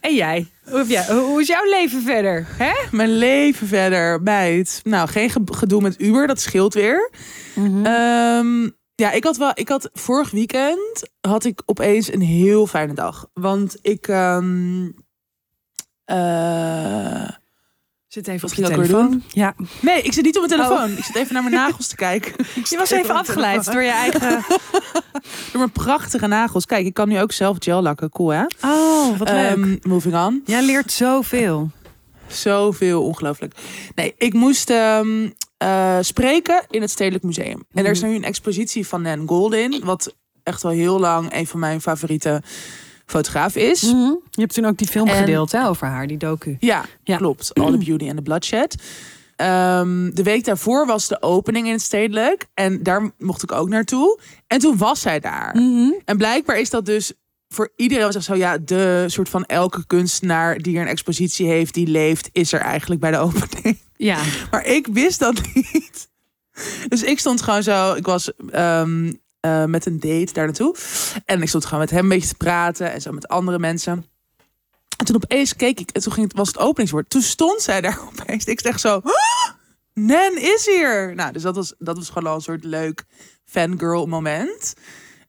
En 0.00 0.14
jij? 0.14 0.46
Jij? 0.86 1.06
hoe 1.14 1.40
is 1.40 1.46
jouw 1.46 1.64
leven 1.64 2.02
verder? 2.02 2.46
Hè? 2.50 2.72
Mijn 2.90 3.10
leven 3.12 3.66
verder, 3.66 4.22
meid. 4.22 4.80
Nou, 4.84 5.08
geen 5.08 5.30
ge- 5.30 5.42
gedoe 5.44 5.80
met 5.82 6.00
Uber, 6.00 6.26
dat 6.26 6.40
scheelt 6.40 6.74
weer. 6.74 7.10
Mhm. 7.54 7.86
Ehm, 7.86 8.62
ja, 8.94 9.10
ik 9.12 9.24
had 9.24 9.36
wel. 9.36 9.50
Ik 9.54 9.68
had 9.68 9.90
vorig 9.92 10.30
weekend 10.30 11.08
had 11.20 11.44
ik 11.44 11.62
opeens 11.66 12.12
een 12.12 12.20
heel 12.20 12.66
fijne 12.66 12.94
dag. 12.94 13.28
Want 13.32 13.76
ik. 13.82 14.08
ehm, 14.08 14.88
eh, 16.04 17.28
Zit 18.18 18.28
even 18.28 18.48
Wat 18.48 18.58
op 18.58 18.64
je 18.64 18.74
telefoon. 18.74 19.22
Ja. 19.28 19.54
nee, 19.80 20.02
ik 20.02 20.12
zit 20.12 20.24
niet 20.24 20.38
op 20.38 20.48
mijn 20.48 20.60
telefoon. 20.60 20.90
Ik 20.96 21.04
zit 21.04 21.16
even 21.16 21.34
naar 21.34 21.42
mijn 21.42 21.54
nagels 21.64 21.86
te 21.86 21.96
kijken. 21.96 22.32
Je 22.70 22.76
was 22.76 22.90
even 22.90 23.14
afgeleid 23.14 23.72
door 23.72 23.82
je 23.82 23.90
eigen... 23.90 24.44
Door 25.52 25.60
mijn 25.60 25.70
prachtige 25.70 26.26
nagels. 26.26 26.66
Kijk, 26.66 26.86
ik 26.86 26.94
kan 26.94 27.08
nu 27.08 27.20
ook 27.20 27.32
zelf 27.32 27.56
gel 27.58 27.82
lakken. 27.82 28.10
Cool, 28.10 28.28
hè? 28.28 28.44
Oh, 28.64 29.18
wat 29.18 29.28
leuk. 29.28 29.46
Ehm, 29.46 29.76
moving 29.82 30.14
on. 30.14 30.42
Jij 30.44 30.62
leert 30.62 30.92
zoveel. 30.92 31.70
Zoveel, 32.26 33.02
ongelooflijk. 33.02 33.54
Nee, 33.94 34.14
ik 34.16 34.32
moest 34.32 34.70
ehm, 34.70 35.28
eh, 35.56 35.98
spreken 36.00 36.64
in 36.70 36.80
het 36.80 36.90
Stedelijk 36.90 37.24
Museum. 37.24 37.64
En 37.72 37.84
er 37.84 37.90
is 37.90 38.02
nu 38.02 38.14
een 38.14 38.24
expositie 38.24 38.86
van 38.86 39.02
Nan 39.02 39.28
Goldin. 39.28 39.80
Wat 39.84 40.14
echt 40.42 40.64
al 40.64 40.70
heel 40.70 41.00
lang 41.00 41.34
een 41.34 41.46
van 41.46 41.60
mijn 41.60 41.80
favoriete 41.80 42.42
fotograaf 43.10 43.56
is. 43.56 43.80
Je 43.80 44.18
hebt 44.30 44.54
toen 44.54 44.64
ook 44.64 44.76
die 44.76 44.86
film 44.88 45.08
En- 45.08 45.16
gedeeld 45.16 45.52
hè, 45.52 45.66
over 45.68 45.86
haar, 45.86 46.06
die 46.06 46.16
docu. 46.18 46.56
Ja, 46.60 46.84
Ja. 47.04 47.16
klopt. 47.16 47.54
All 47.54 47.70
the 47.70 47.78
Beauty 47.84 48.04
and 48.06 48.16
the 48.16 48.22
Bloodshed. 48.22 48.74
Ehm, 49.36 50.10
de 50.10 50.22
week 50.22 50.44
daarvoor 50.44 50.86
was 50.86 51.06
de 51.08 51.22
opening 51.22 51.66
in 51.66 51.72
het 51.72 51.82
Stedelijk. 51.82 52.46
En 52.54 52.82
daar 52.82 53.10
mocht 53.18 53.42
ik 53.42 53.52
ook 53.52 53.68
naartoe. 53.68 54.20
En 54.46 54.58
toen 54.58 54.76
was 54.76 55.00
zij 55.00 55.20
daar. 55.20 55.52
En 56.04 56.16
blijkbaar 56.16 56.58
is 56.58 56.70
dat 56.70 56.86
dus 56.86 57.12
voor 57.48 57.72
iedereen 57.76 58.04
was 58.04 58.14
echt 58.14 58.24
zo 58.24 58.34
ja, 58.34 58.58
de 58.58 59.04
soort 59.06 59.28
van 59.28 59.44
elke 59.44 59.86
kunstenaar 59.86 60.58
die 60.58 60.76
er 60.76 60.82
een 60.82 60.88
expositie 60.88 61.46
heeft, 61.46 61.74
die 61.74 61.86
leeft, 61.86 62.28
is 62.32 62.52
er 62.52 62.60
eigenlijk 62.60 63.00
bij 63.00 63.10
de 63.10 63.18
opening. 63.18 63.78
Ja. 63.96 64.18
Maar 64.50 64.66
ik 64.66 64.86
wist 64.86 65.18
dat 65.18 65.40
niet. 65.54 66.08
Dus 66.88 67.02
ik 67.02 67.18
stond 67.18 67.42
gewoon 67.42 67.62
zo. 67.62 67.94
Ik 67.94 68.06
was 68.06 68.32
ehm, 68.50 69.12
eh, 69.48 69.64
met 69.64 69.86
een 69.86 70.00
date 70.00 70.32
daar 70.32 70.44
naartoe. 70.44 70.74
En 71.24 71.42
ik 71.42 71.48
stond 71.48 71.64
gewoon 71.64 71.80
met 71.80 71.90
hem 71.90 72.02
een 72.02 72.08
beetje 72.08 72.28
te 72.28 72.34
praten. 72.36 72.92
En 72.92 73.00
zo 73.00 73.12
met 73.12 73.28
andere 73.28 73.58
mensen. 73.58 74.06
En 74.96 75.04
toen 75.06 75.16
opeens 75.16 75.56
keek 75.56 75.80
ik. 75.80 75.90
En 75.90 76.02
toen 76.02 76.12
ging 76.12 76.26
het, 76.28 76.36
was 76.36 76.48
het 76.48 76.58
openingswoord. 76.58 77.10
Toen 77.10 77.22
stond 77.22 77.62
zij 77.62 77.80
daar 77.80 77.98
opeens. 78.20 78.44
Ik 78.44 78.60
zeg 78.60 78.78
zo. 78.80 79.00
"Ah, 79.04 79.12
Nan 79.94 80.36
is 80.36 80.66
hier. 80.66 81.14
Nou, 81.14 81.32
dus 81.32 81.42
dat 81.42 81.54
was, 81.56 81.74
dat 81.78 81.96
was 81.96 82.08
gewoon 82.08 82.28
al 82.30 82.34
een 82.34 82.40
soort 82.40 82.64
leuk 82.64 83.04
fangirl 83.44 84.06
moment. 84.06 84.74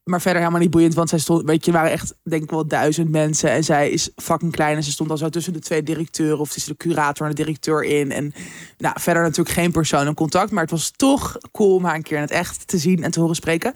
Maar 0.10 0.22
verder 0.22 0.40
helemaal 0.40 0.62
niet 0.62 0.72
boeiend. 0.72 0.94
Want 0.94 1.10
zij 1.10 1.20
stond, 1.20 1.46
weet 1.46 1.66
je, 1.66 1.72
waren 1.72 1.92
echt, 1.92 2.16
denk 2.24 2.44
ik 2.44 2.50
wel 2.50 2.68
duizend 2.68 3.10
mensen. 3.10 3.52
En 3.52 3.64
zij 3.64 3.90
is 3.90 4.10
fucking 4.16 4.52
klein. 4.52 4.76
En 4.76 4.84
ze 4.84 4.92
stond 4.92 5.10
al 5.12 5.18
zo 5.18 5.30
tussen 5.30 5.54
de 5.54 5.60
twee 5.60 5.84
directeuren. 5.84 6.40
Of 6.40 6.52
tussen 6.52 6.72
de 6.72 6.78
curator 6.78 7.28
en 7.28 7.36
de 7.36 7.44
directeur 7.44 7.84
in. 7.84 8.12
En 8.12 8.34
nou, 8.78 8.96
verder 9.00 9.24
natuurlijk 9.24 9.56
geen 9.56 9.72
persoon 9.72 10.08
in 10.08 10.14
contact. 10.14 10.52
Maar 10.52 10.62
het 10.62 10.72
was 10.72 10.92
toch 10.96 11.38
cool 11.52 11.76
om 11.76 11.86
haar 11.86 11.96
een 11.96 12.04
keer 12.04 12.16
in 12.16 12.24
het 12.24 12.32
echt 12.32 12.68
te 12.68 12.78
zien 12.78 13.04
en 13.04 13.12
te 13.12 13.20
horen 13.20 13.36
spreken. 13.36 13.74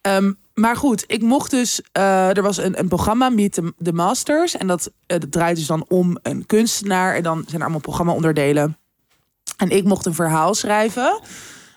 Ehm, 0.00 0.32
maar 0.54 0.76
goed, 0.76 1.04
ik 1.06 1.22
mocht 1.22 1.50
dus. 1.50 1.80
eh, 1.92 2.36
er 2.36 2.42
was 2.42 2.56
een, 2.56 2.78
een 2.78 2.88
programma, 2.88 3.28
Meet 3.28 3.60
the 3.82 3.92
Masters. 3.92 4.56
En 4.56 4.66
dat, 4.66 4.90
eh, 5.06 5.18
dat 5.18 5.32
draait 5.32 5.56
dus 5.56 5.66
dan 5.66 5.84
om 5.88 6.18
een 6.22 6.46
kunstenaar. 6.46 7.14
En 7.14 7.22
dan 7.22 7.42
zijn 7.42 7.56
er 7.56 7.62
allemaal 7.62 7.80
programma-onderdelen. 7.80 8.76
En 9.56 9.70
ik 9.70 9.84
mocht 9.84 10.06
een 10.06 10.14
verhaal 10.14 10.54
schrijven. 10.54 11.20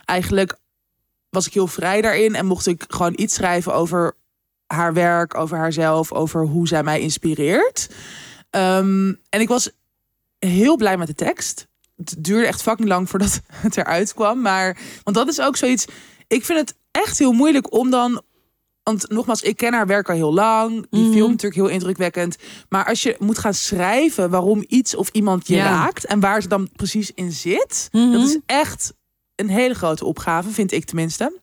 Eigenlijk 0.05 0.57
was 1.35 1.47
ik 1.47 1.53
heel 1.53 1.67
vrij 1.67 2.01
daarin. 2.01 2.35
En 2.35 2.45
mocht 2.45 2.67
ik 2.67 2.83
gewoon 2.87 3.13
iets 3.15 3.33
schrijven 3.33 3.73
over 3.73 4.15
haar 4.67 4.93
werk, 4.93 5.37
over 5.37 5.57
haarzelf, 5.57 6.11
over 6.11 6.45
hoe 6.45 6.67
zij 6.67 6.83
mij 6.83 6.99
inspireert. 6.99 7.89
Ehm, 8.49 9.13
en 9.29 9.39
ik 9.41 9.47
was 9.47 9.69
heel 10.39 10.75
blij 10.75 10.97
met 10.97 11.07
de 11.07 11.15
tekst. 11.15 11.67
Het 11.95 12.15
duurde 12.17 12.47
echt 12.47 12.61
fucking 12.61 12.87
lang 12.87 13.09
voordat 13.09 13.41
het 13.51 13.77
eruit 13.77 14.13
kwam. 14.13 14.41
Maar, 14.41 14.77
want 15.03 15.15
dat 15.15 15.27
is 15.27 15.41
ook 15.41 15.55
zoiets. 15.57 15.85
Ik 16.27 16.45
vind 16.45 16.59
het 16.59 16.75
echt 16.91 17.19
heel 17.19 17.31
moeilijk 17.31 17.73
om 17.73 17.89
dan 17.89 18.21
want 18.83 19.09
nogmaals, 19.09 19.41
ik 19.41 19.57
ken 19.57 19.73
haar 19.73 19.87
werk 19.87 20.09
al 20.09 20.15
heel 20.15 20.33
lang. 20.33 20.87
Die 20.89 21.03
Mhm. 21.03 21.11
film 21.11 21.29
natuurlijk 21.29 21.61
heel 21.61 21.67
indrukwekkend. 21.69 22.37
Maar 22.69 22.85
als 22.85 23.03
je 23.03 23.15
moet 23.19 23.37
gaan 23.37 23.53
schrijven 23.53 24.29
waarom 24.29 24.63
iets 24.67 24.95
of 24.95 25.09
iemand 25.09 25.47
je 25.47 25.55
Ja. 25.55 25.63
raakt 25.69 26.05
en 26.05 26.19
waar 26.19 26.41
ze 26.41 26.47
dan 26.47 26.69
precies 26.75 27.11
in 27.15 27.31
zit, 27.31 27.87
Mhm. 27.91 28.11
dat 28.11 28.21
is 28.29 28.39
echt 28.45 28.93
een 29.35 29.49
hele 29.49 29.73
grote 29.73 30.05
opgave, 30.05 30.49
vind 30.49 30.71
ik 30.71 30.85
tenminste. 30.85 31.39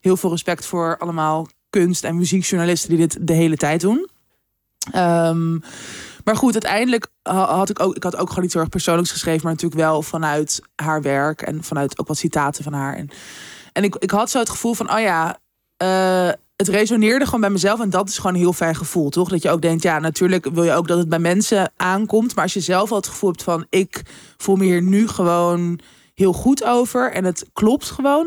Heel 0.00 0.16
veel 0.16 0.30
respect 0.30 0.66
voor 0.66 0.98
allemaal 0.98 1.46
kunst- 1.70 2.04
en 2.04 2.16
muziekjournalisten 2.16 2.88
die 2.88 2.98
dit 2.98 3.16
de 3.20 3.32
hele 3.32 3.56
tijd 3.56 3.80
doen. 3.80 4.08
Ehm, 4.92 5.58
maar 6.24 6.36
goed, 6.36 6.52
uiteindelijk 6.52 7.06
ha- 7.22 7.54
had 7.56 7.70
ik 7.70 7.80
ook, 7.80 7.96
ik 7.96 8.02
had 8.02 8.16
ook 8.16 8.28
gewoon 8.28 8.44
iets 8.44 8.52
heel 8.52 8.62
erg 8.62 8.70
persoonlijks 8.70 9.10
geschreven, 9.10 9.42
maar 9.42 9.52
natuurlijk 9.52 9.80
wel 9.80 10.02
vanuit 10.02 10.60
haar 10.74 11.02
werk 11.02 11.42
en 11.42 11.64
vanuit 11.64 11.98
ook 11.98 12.08
wat 12.08 12.16
citaten 12.16 12.64
van 12.64 12.72
haar. 12.72 12.96
En, 12.96 13.10
en 13.72 13.84
ik, 13.84 13.96
ik 13.96 14.10
had 14.10 14.30
zo 14.30 14.38
het 14.38 14.50
gevoel 14.50 14.74
van, 14.74 14.92
oh 14.92 15.00
ja, 15.00 15.38
eh, 15.76 16.28
het 16.56 16.68
resoneerde 16.68 17.24
gewoon 17.24 17.40
bij 17.40 17.50
mezelf. 17.50 17.80
En 17.80 17.90
dat 17.90 18.08
is 18.08 18.16
gewoon 18.16 18.32
een 18.32 18.40
heel 18.40 18.52
fijn 18.52 18.76
gevoel, 18.76 19.10
toch? 19.10 19.28
Dat 19.28 19.42
je 19.42 19.50
ook 19.50 19.62
denkt, 19.62 19.82
ja, 19.82 19.98
natuurlijk 19.98 20.48
wil 20.52 20.64
je 20.64 20.72
ook 20.72 20.88
dat 20.88 20.98
het 20.98 21.08
bij 21.08 21.18
mensen 21.18 21.72
aankomt. 21.76 22.34
Maar 22.34 22.44
als 22.44 22.54
je 22.54 22.60
zelf 22.60 22.90
al 22.90 22.96
het 22.96 23.06
gevoel 23.06 23.30
hebt 23.30 23.42
van, 23.42 23.66
ik 23.70 24.02
voel 24.36 24.56
me 24.56 24.64
hier 24.64 24.82
nu 24.82 25.08
gewoon 25.08 25.80
heel 26.14 26.32
goed 26.32 26.64
over. 26.64 27.12
En 27.12 27.24
het 27.24 27.44
klopt 27.52 27.90
gewoon. 27.90 28.26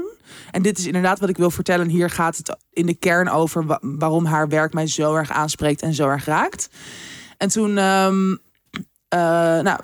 En 0.52 0.62
dit 0.62 0.78
is 0.78 0.86
inderdaad 0.86 1.20
wat 1.20 1.30
ik 1.30 1.38
wil 1.38 1.52
vertellen. 1.52 1.88
Hier 1.88 2.10
gaat 2.10 2.38
het 2.38 2.56
in 2.72 2.86
de 2.86 2.94
kern 2.96 3.30
over 3.30 3.66
wa- 3.66 3.80
waarom 3.82 4.26
haar 4.26 4.48
werk 4.48 4.74
mij 4.74 4.88
zo 4.88 5.16
erg 5.16 5.32
aanspreekt 5.32 5.82
en 5.82 5.94
zo 5.94 6.08
erg 6.08 6.26
raakt. 6.26 6.70
En 7.38 7.48
toen, 7.50 7.78
ehm, 7.78 8.36
eh, 9.08 9.20
nou, 9.60 9.80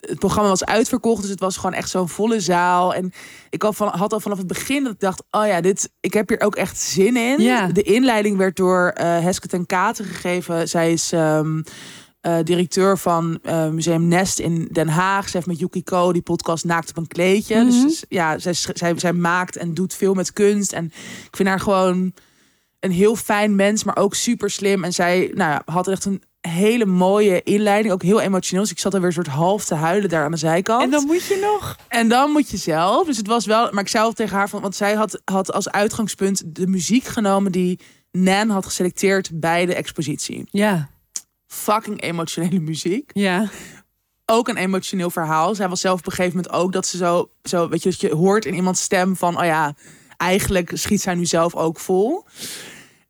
het 0.00 0.18
programma 0.18 0.48
was 0.48 0.64
uitverkocht, 0.64 1.20
dus 1.22 1.30
het 1.30 1.40
was 1.40 1.56
gewoon 1.56 1.72
echt 1.74 1.88
zo'n 1.90 2.08
volle 2.08 2.40
zaal. 2.40 2.94
En 2.94 3.12
ik 3.50 3.62
had, 3.62 3.76
van, 3.76 3.88
had 3.88 4.12
al 4.12 4.20
vanaf 4.20 4.38
het 4.38 4.46
begin 4.46 4.82
dat 4.84 4.92
ik 4.92 5.00
dacht, 5.00 5.22
oh 5.30 5.46
ja, 5.46 5.60
dit, 5.60 5.90
ik 6.00 6.12
heb 6.12 6.28
hier 6.28 6.40
ook 6.40 6.56
echt 6.56 6.78
zin 6.78 7.16
in. 7.16 7.40
Ja. 7.40 7.66
De 7.66 7.82
inleiding 7.82 8.36
werd 8.36 8.56
door 8.56 8.88
eh 8.88 9.06
Heske 9.20 9.48
ten 9.48 9.66
Katen 9.66 10.04
gegeven. 10.04 10.68
Zij 10.68 10.92
is 10.92 11.12
ehm, 11.12 11.62
eh, 12.20 12.38
directeur 12.44 12.98
van 12.98 13.38
eh, 13.42 13.68
Museum 13.68 14.08
Nest 14.08 14.38
in 14.38 14.68
Den 14.72 14.88
Haag. 14.88 15.28
Ze 15.28 15.36
heeft 15.36 15.48
met 15.48 15.58
Yukiko 15.58 16.12
die 16.12 16.22
podcast 16.22 16.64
Naakt 16.64 16.90
op 16.90 16.96
een 16.96 17.06
kleedje. 17.06 17.56
Mhm. 17.56 17.70
Dus 17.70 18.04
ja, 18.08 18.38
zij, 18.38 18.52
zij, 18.52 18.98
zij 18.98 19.12
maakt 19.12 19.56
en 19.56 19.74
doet 19.74 19.94
veel 19.94 20.14
met 20.14 20.32
kunst. 20.32 20.72
En 20.72 20.84
ik 21.26 21.36
vind 21.36 21.48
haar 21.48 21.60
gewoon 21.60 22.12
een 22.80 22.90
heel 22.90 23.16
fijn 23.16 23.54
mens, 23.54 23.84
maar 23.84 23.96
ook 23.96 24.14
super 24.14 24.50
slim. 24.50 24.84
En 24.84 24.92
zij 24.92 25.30
nou 25.34 25.50
ja, 25.50 25.62
had 25.64 25.88
echt 25.88 26.04
een 26.04 26.22
hele 26.40 26.86
mooie 26.86 27.42
inleiding. 27.42 27.94
Ook 27.94 28.02
heel 28.02 28.20
emotioneel. 28.20 28.62
Dus 28.62 28.72
ik 28.72 28.78
zat 28.78 28.92
alweer 28.94 29.08
een 29.08 29.14
soort 29.14 29.26
half 29.26 29.64
te 29.64 29.74
huilen 29.74 30.08
daar 30.08 30.24
aan 30.24 30.30
de 30.30 30.36
zijkant. 30.36 30.82
En 30.82 30.90
dan 30.90 31.06
moet 31.06 31.24
je 31.24 31.38
nog. 31.52 31.76
En 31.88 32.08
dan 32.08 32.30
moet 32.30 32.50
je 32.50 32.56
zelf. 32.56 33.06
Dus 33.06 33.16
het 33.16 33.26
was 33.26 33.46
wel. 33.46 33.68
Maar 33.72 33.82
ik 33.82 33.88
zei 33.88 34.12
tegen 34.12 34.36
haar 34.36 34.48
van. 34.48 34.60
Want 34.60 34.76
zij 34.76 34.94
had, 34.94 35.20
had 35.24 35.52
als 35.52 35.70
uitgangspunt 35.70 36.42
de 36.46 36.66
muziek 36.66 37.04
genomen 37.04 37.52
die 37.52 37.80
Nan 38.12 38.50
had 38.50 38.64
geselecteerd 38.64 39.30
bij 39.32 39.66
de 39.66 39.74
expositie. 39.74 40.44
Ja, 40.50 40.90
Fucking 41.52 42.00
emotionele 42.02 42.60
muziek. 42.60 43.10
ja. 43.14 43.48
Ook 44.32 44.48
een 44.48 44.56
emotioneel 44.56 45.10
verhaal. 45.10 45.54
Zij 45.54 45.68
was 45.68 45.80
zelf 45.80 45.98
op 45.98 46.06
een 46.06 46.12
gegeven 46.12 46.36
moment 46.36 46.54
ook 46.54 46.72
dat 46.72 46.86
ze 46.86 46.96
zo. 46.96 47.30
zo 47.42 47.68
weet 47.68 47.82
je, 47.82 47.90
dat 47.90 48.00
je 48.00 48.14
hoort 48.14 48.44
in 48.44 48.54
iemands 48.54 48.82
stem 48.82 49.16
van. 49.16 49.38
Oh 49.38 49.44
ja, 49.44 49.74
eigenlijk 50.16 50.70
schiet 50.74 51.00
zij 51.00 51.14
nu 51.14 51.26
zelf 51.26 51.54
ook 51.54 51.78
vol. 51.78 52.26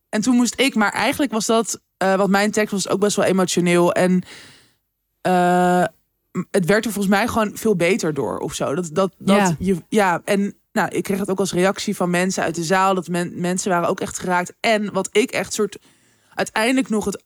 En 0.09 0.21
toen 0.21 0.35
moest 0.37 0.61
ik. 0.61 0.75
Maar 0.75 0.93
eigenlijk 0.93 1.33
was 1.33 1.47
dat. 1.47 1.81
eh 1.97 2.15
want 2.15 2.31
mijn 2.31 2.51
tekst 2.51 2.73
was 2.73 2.89
ook 2.89 3.01
best 3.01 3.17
wel 3.17 3.25
emotioneel. 3.25 3.93
En. 3.93 4.23
eh, 5.21 5.85
het 6.51 6.65
werd 6.65 6.85
er 6.85 6.93
volgens 6.93 7.15
mij 7.15 7.29
gewoon 7.29 7.51
veel 7.57 7.77
beter 7.77 8.15
door 8.15 8.39
of 8.39 8.55
zo. 8.55 8.75
Dat, 8.75 8.91
dat, 8.93 9.15
dat 9.19 9.37
Ja. 9.37 9.57
je, 9.59 9.77
ja, 9.89 10.21
en 10.25 10.55
nou, 10.73 10.89
ik 10.89 11.03
kreeg 11.03 11.19
het 11.19 11.31
ook 11.31 11.39
als 11.41 11.53
reactie 11.53 11.97
van 11.97 12.11
mensen 12.11 12.43
uit 12.43 12.55
de 12.55 12.65
zaal. 12.65 12.95
Dat 12.95 13.09
men, 13.09 13.41
mensen 13.41 13.71
waren 13.71 13.89
ook 13.89 14.01
echt 14.01 14.19
geraakt. 14.19 14.53
En 14.61 14.93
wat 14.93 15.09
ik 15.13 15.31
echt 15.31 15.53
soort 15.53 15.79
uiteindelijk 16.35 16.89
nog 16.89 17.05
het 17.05 17.23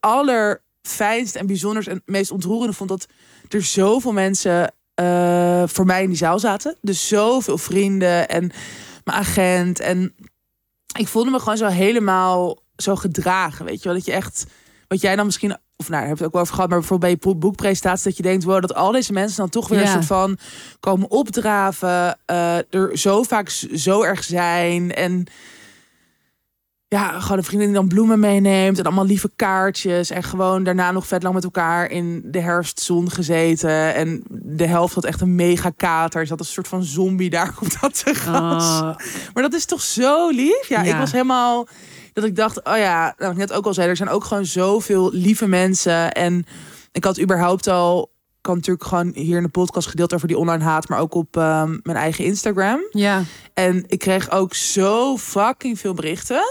allerfijnst 0.95 1.35
en 1.35 1.47
bijzonders 1.47 1.87
en 1.87 2.03
meest 2.05 2.31
ontroerende 2.31 2.73
vond 2.73 2.89
dat 2.89 3.07
er 3.49 3.63
zoveel 3.63 4.13
mensen 4.13 4.73
eh, 4.95 5.63
voor 5.67 5.87
mij 5.87 6.03
in 6.03 6.09
die 6.09 6.17
zaal 6.17 6.39
zaten. 6.39 6.77
Dus 6.81 7.09
zoveel 7.09 7.59
vrienden 7.59 8.29
en 8.29 8.51
mijn 9.05 9.19
agent. 9.19 9.81
En 9.81 10.15
ik 10.99 11.09
voelde 11.09 11.31
me 11.31 11.39
gewoon 11.39 11.57
zo 11.57 11.67
helemaal 11.67 12.59
zo 12.77 12.97
gedragen. 12.97 13.65
Weet 13.65 13.79
je 13.79 13.85
wel, 13.85 13.95
dat 13.95 14.07
je 14.07 14.13
echt, 14.13 14.45
wat 14.89 15.01
jij 15.01 15.17
dan 15.17 15.25
misschien, 15.25 15.57
of 15.77 15.89
nou, 15.89 16.01
daar 16.01 16.09
heb 16.09 16.19
je 16.19 16.25
het 16.25 16.25
ook 16.25 16.33
wel 16.33 16.41
over 16.43 16.55
gehad, 16.55 16.69
maar 16.71 16.79
bijvoorbeeld 16.79 17.13
bij 17.13 17.21
je 17.23 17.33
boek- 17.35 17.41
boekpresentatie, 17.41 18.05
dat 18.05 18.17
je 18.17 18.23
denkt, 18.23 18.45
wow, 18.45 18.61
dat 18.61 18.75
al 18.75 18.93
deze 18.93 19.13
mensen 19.13 19.37
dan 19.37 19.49
toch 19.49 19.69
weer 19.69 19.81
een 19.81 19.89
soort 19.89 20.05
van 20.05 20.39
komen 20.81 21.11
opdraven, 21.11 22.19
eh, 22.27 22.57
er 22.75 22.99
zo 22.99 23.23
vaak 23.23 23.49
zo 23.75 24.03
erg 24.03 24.25
zijn 24.25 24.95
en 24.95 25.27
ja, 26.95 27.21
gewoon 27.21 27.39
een 27.39 27.45
vriendin 27.45 27.67
die 27.69 27.77
dan 27.77 27.89
bloemen 27.89 28.21
meeneemt 28.21 28.79
en 28.79 28.85
allemaal 28.85 29.05
lieve 29.05 29.31
kaartjes 29.37 30.11
en 30.11 30.23
gewoon 30.23 30.65
daarna 30.65 30.91
nog 30.91 31.07
vet 31.07 31.23
lang 31.23 31.35
met 31.35 31.45
elkaar 31.45 31.91
in 31.91 32.23
de 32.25 32.41
herfstzon 32.41 33.11
gezeten 33.11 33.95
en 33.95 34.23
de 34.29 34.67
helft 34.67 34.95
had 34.95 35.05
echt 35.05 35.21
een 35.21 35.35
mega 35.35 35.71
kater, 35.71 36.21
er 36.21 36.27
zat 36.27 36.41
een 36.41 36.47
soort 36.47 36.69
van 36.69 36.85
zombie 36.85 37.31
daar 37.31 37.55
op 37.61 37.81
dat 37.81 38.05
terras. 38.05 38.81
Oh, 38.81 38.97
Maar 39.35 39.43
dat 39.43 39.55
is 39.55 39.65
toch 39.65 39.83
zo 39.83 40.29
lief? 40.29 40.69
Ja, 40.69 40.83
Ja. 40.83 40.93
ik 40.93 40.99
was 40.99 41.13
helemaal 41.13 41.69
dat 42.13 42.25
ik 42.25 42.37
dacht, 42.37 42.65
oh 42.65 42.77
ja, 42.77 43.15
nou, 43.19 43.33
ik 43.33 43.39
net 43.39 43.53
ook 43.53 43.67
al 43.67 43.75
zei, 43.75 43.89
er 43.89 43.97
zijn 43.97 44.09
ook 44.09 44.25
gewoon 44.25 44.47
zoveel 44.47 45.13
lieve 45.13 45.47
mensen 45.49 46.13
en 46.13 46.47
ik 46.93 47.05
had 47.05 47.21
überhaupt 47.21 47.67
al 47.69 48.13
had 48.47 48.55
natuurlijk 48.55 48.85
gewoon 48.85 49.11
hier 49.15 49.37
in 49.37 49.43
de 49.43 49.49
podcast 49.49 49.89
gedeeld 49.89 50.15
over 50.15 50.29
die 50.29 50.39
online 50.39 50.65
haat, 50.65 50.89
maar 50.89 50.99
ook 50.99 51.15
op 51.15 51.37
ehm, 51.37 51.79
mijn 51.83 51.97
eigen 51.97 52.25
Instagram. 52.25 52.81
ja. 52.91 53.23
En 53.55 53.85
ik 53.87 53.99
kreeg 53.99 54.31
ook 54.31 54.55
zo 54.55 55.17
fucking 55.17 55.79
veel 55.79 55.95
berichten. 55.95 56.43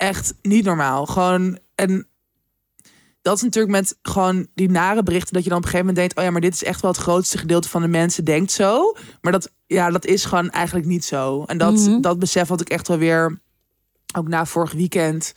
Echt 0.00 0.34
niet 0.42 0.64
normaal. 0.64 1.06
Gewoon. 1.06 1.58
En 1.74 2.06
dat 3.22 3.36
is 3.36 3.42
natuurlijk 3.42 3.72
met 3.72 3.98
gewoon 4.02 4.46
die 4.54 4.70
nare 4.70 5.02
berichten. 5.02 5.32
Dat 5.34 5.42
je 5.42 5.48
dan 5.48 5.58
op 5.58 5.64
een 5.64 5.70
gegeven 5.70 5.94
moment 5.94 5.96
denkt: 5.96 6.18
oh 6.18 6.24
ja, 6.24 6.30
maar 6.30 6.50
dit 6.50 6.54
is 6.54 6.64
echt 6.64 6.80
wel 6.80 6.90
het 6.90 7.00
grootste 7.00 7.38
gedeelte 7.38 7.68
van 7.68 7.82
de 7.82 7.88
mensen 7.88 8.24
denkt 8.24 8.52
zo. 8.52 8.96
Maar 9.20 9.32
dat, 9.32 9.50
ja, 9.66 9.90
dat 9.90 10.04
is 10.06 10.24
gewoon 10.24 10.50
eigenlijk 10.50 10.86
niet 10.86 11.04
zo. 11.04 11.44
En 11.44 11.58
dat, 11.58 11.72
Mhm. 11.74 12.00
dat 12.00 12.18
besef 12.18 12.48
had 12.48 12.60
ik 12.60 12.68
echt 12.68 12.88
wel 12.88 12.98
weer. 12.98 13.40
Ook 14.16 14.28
na 14.28 14.44
vorig 14.46 14.72
weekend. 14.72 15.32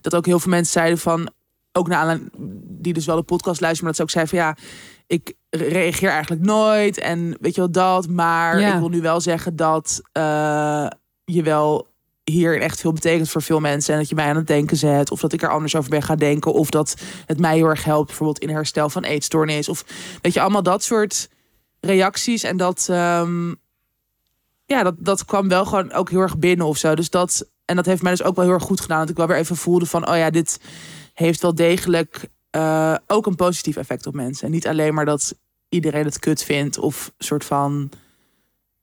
Dat 0.00 0.14
ook 0.14 0.26
heel 0.26 0.38
veel 0.40 0.50
mensen 0.50 0.72
zeiden 0.72 0.98
van. 0.98 1.30
Ook 1.72 1.88
na 1.88 2.18
die 2.62 2.92
dus 2.92 3.06
wel 3.06 3.16
de 3.16 3.22
podcast 3.22 3.60
luisteren, 3.60 3.84
maar 3.90 3.96
dat 3.98 4.12
ze 4.12 4.20
ook 4.20 4.28
zeiden 4.28 4.56
van 4.56 4.66
ja, 4.68 4.72
ik 5.06 5.34
reageer 5.50 6.10
eigenlijk 6.10 6.42
nooit. 6.42 6.98
En 6.98 7.36
weet 7.40 7.54
je 7.54 7.60
wel 7.60 7.70
dat. 7.70 8.08
Maar 8.08 8.60
Ja. 8.60 8.72
ik 8.74 8.78
wil 8.78 8.88
nu 8.88 9.00
wel 9.00 9.20
zeggen 9.20 9.56
dat 9.56 10.00
eh, 10.12 10.86
je 11.24 11.42
wel 11.42 11.92
hier 12.24 12.60
echt 12.60 12.80
veel 12.80 12.92
betekent 12.92 13.30
voor 13.30 13.42
veel 13.42 13.60
mensen. 13.60 13.94
En 13.94 14.00
dat 14.00 14.08
je 14.08 14.14
mij 14.14 14.26
aan 14.26 14.36
het 14.36 14.46
denken 14.46 14.76
zet. 14.76 15.10
Of 15.10 15.20
dat 15.20 15.32
ik 15.32 15.42
er 15.42 15.50
anders 15.50 15.76
over 15.76 15.90
ben 15.90 16.02
gaan 16.02 16.18
denken. 16.18 16.52
Of 16.52 16.70
dat 16.70 16.94
het 17.26 17.38
mij 17.38 17.56
heel 17.56 17.66
erg 17.66 17.84
helpt. 17.84 18.06
Bijvoorbeeld 18.06 18.38
in 18.38 18.48
herstel 18.48 18.90
van 18.90 19.04
eetstoornis. 19.04 19.68
Of 19.68 19.84
weet 20.20 20.32
je, 20.34 20.40
allemaal 20.40 20.62
dat 20.62 20.82
soort 20.82 21.28
reacties. 21.80 22.42
En 22.42 22.56
dat, 22.56 22.86
ehm, 22.90 23.48
ja, 24.66 24.82
dat, 24.82 24.94
dat 24.98 25.24
kwam 25.24 25.48
wel 25.48 25.64
gewoon 25.64 25.92
ook 25.92 26.10
heel 26.10 26.20
erg 26.20 26.38
binnen 26.38 26.66
of 26.66 26.76
zo. 26.76 26.94
Dus 26.94 27.10
dat, 27.10 27.48
en 27.64 27.76
dat 27.76 27.86
heeft 27.86 28.02
mij 28.02 28.10
dus 28.10 28.22
ook 28.22 28.36
wel 28.36 28.44
heel 28.44 28.54
erg 28.54 28.62
goed 28.62 28.80
gedaan. 28.80 29.00
Dat 29.00 29.10
ik 29.10 29.16
wel 29.16 29.26
weer 29.26 29.36
even 29.36 29.56
voelde 29.56 29.86
van, 29.86 30.08
oh 30.08 30.16
ja, 30.16 30.30
dit 30.30 30.60
heeft 31.14 31.42
wel 31.42 31.54
degelijk 31.54 32.28
eh, 32.50 32.94
ook 33.06 33.26
een 33.26 33.36
positief 33.36 33.76
effect 33.76 34.06
op 34.06 34.14
mensen. 34.14 34.46
En 34.46 34.52
niet 34.52 34.66
alleen 34.66 34.94
maar 34.94 35.04
dat 35.04 35.34
iedereen 35.68 36.04
het 36.04 36.18
kut 36.18 36.44
vindt. 36.44 36.78
Of 36.78 37.12
soort 37.18 37.44
van, 37.44 37.90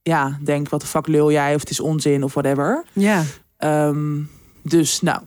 ja, 0.03 0.37
denk 0.41 0.69
wat 0.69 0.81
de 0.81 0.87
fuck 0.87 1.07
lul 1.07 1.31
jij. 1.31 1.53
Of 1.55 1.59
het 1.59 1.69
is 1.69 1.79
onzin 1.79 2.23
of 2.23 2.33
whatever. 2.33 2.83
Ja. 2.93 3.23
Ehm, 3.57 4.21
dus 4.63 5.01
nou, 5.01 5.21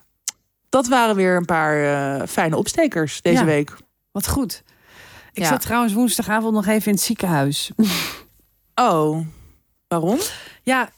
dat 0.69 0.87
waren 0.89 1.17
weer 1.17 1.37
een 1.37 1.45
paar 1.45 1.85
eh, 2.21 2.27
fijne 2.29 2.57
opstekers 2.57 3.23
deze 3.23 3.39
Ja. 3.41 3.45
week. 3.45 3.77
Wat 4.13 4.29
goed. 4.29 4.63
Ik 5.33 5.43
Ja. 5.43 5.49
zat 5.49 5.61
trouwens 5.61 5.93
woensdagavond 5.93 6.55
nog 6.55 6.67
even 6.67 6.87
in 6.87 6.93
het 6.93 7.03
ziekenhuis. 7.03 7.71
Oh, 8.75 9.27
waarom? 9.89 10.19
Ja, 10.63 10.91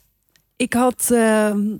ik 0.56 0.72
had, 0.72 1.10
ehm, 1.10 1.74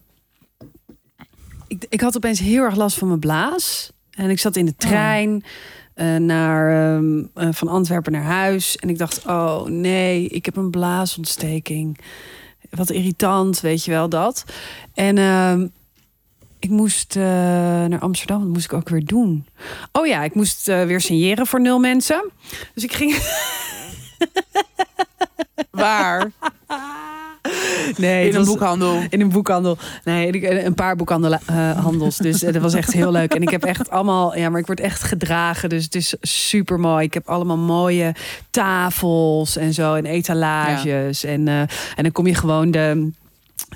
ik, 1.66 1.86
ik 1.88 2.00
had 2.00 2.16
opeens 2.16 2.38
heel 2.38 2.62
erg 2.62 2.76
last 2.76 2.98
van 2.98 3.08
mijn 3.08 3.20
blaas. 3.20 3.92
En 4.10 4.30
ik 4.30 4.38
zat 4.38 4.56
in 4.56 4.64
de 4.66 4.76
trein 4.76 5.44
eh, 5.96 6.16
naar, 6.16 6.94
ehm, 6.94 7.24
eh, 7.34 7.48
van 7.52 7.68
Antwerpen 7.68 8.12
naar 8.12 8.22
huis. 8.22 8.76
En 8.76 8.88
ik 8.88 8.98
dacht, 8.98 9.26
oh 9.26 9.64
nee, 9.64 10.28
ik 10.28 10.44
heb 10.44 10.56
een 10.56 10.70
blaasontsteking. 10.70 11.98
Wat 12.70 12.90
irritant, 12.90 13.60
weet 13.60 13.84
je 13.84 13.90
wel 13.90 14.08
dat. 14.08 14.44
En 14.94 15.18
ehm, 15.18 15.66
ik 16.58 16.70
moest 16.70 17.16
eh, 17.16 17.22
naar 17.84 17.98
Amsterdam. 17.98 18.38
Wat 18.38 18.48
moest 18.48 18.64
ik 18.64 18.72
ook 18.72 18.88
weer 18.88 19.04
doen? 19.04 19.46
Oh 19.92 20.06
ja, 20.06 20.22
ik 20.22 20.34
moest 20.34 20.66
weer 20.66 21.00
signeren 21.00 21.46
voor 21.46 21.60
nul 21.60 21.78
mensen. 21.78 22.30
Dus 22.74 22.84
ik 22.84 22.92
ging... 22.92 23.18
Waar? 25.70 26.30
Nee, 27.96 28.28
In 28.28 28.32
een 28.32 28.38
was- 28.38 28.46
boekhandel. 28.48 28.98
In 29.10 29.20
een 29.20 29.28
boekhandel. 29.28 29.78
Nee, 30.04 30.64
een 30.64 30.74
paar 30.74 30.96
boekhandels. 30.96 32.16
dus 32.16 32.42
eh, 32.42 32.52
dat 32.52 32.62
was 32.62 32.74
echt 32.74 32.92
heel 32.92 33.10
leuk. 33.12 33.34
En 33.34 33.42
ik 33.42 33.50
heb 33.50 33.64
echt 33.64 33.90
allemaal, 33.90 34.36
ja, 34.36 34.48
maar 34.50 34.60
ik 34.60 34.66
word 34.66 34.80
echt 34.80 35.02
gedragen. 35.02 35.68
Dus 35.68 35.84
het 35.84 35.94
is 35.94 36.14
super 36.20 36.80
mooi. 36.80 37.04
Ik 37.04 37.14
heb 37.14 37.28
allemaal 37.28 37.56
mooie 37.58 38.14
tafels 38.50 39.56
en 39.56 39.74
zo. 39.74 39.94
En 39.94 40.06
etalages. 40.06 41.24
En, 41.24 41.48
eh, 41.48 41.60
en 41.60 42.02
dan 42.02 42.12
kom 42.12 42.26
je 42.26 42.34
gewoon 42.34 42.70
de. 42.70 43.10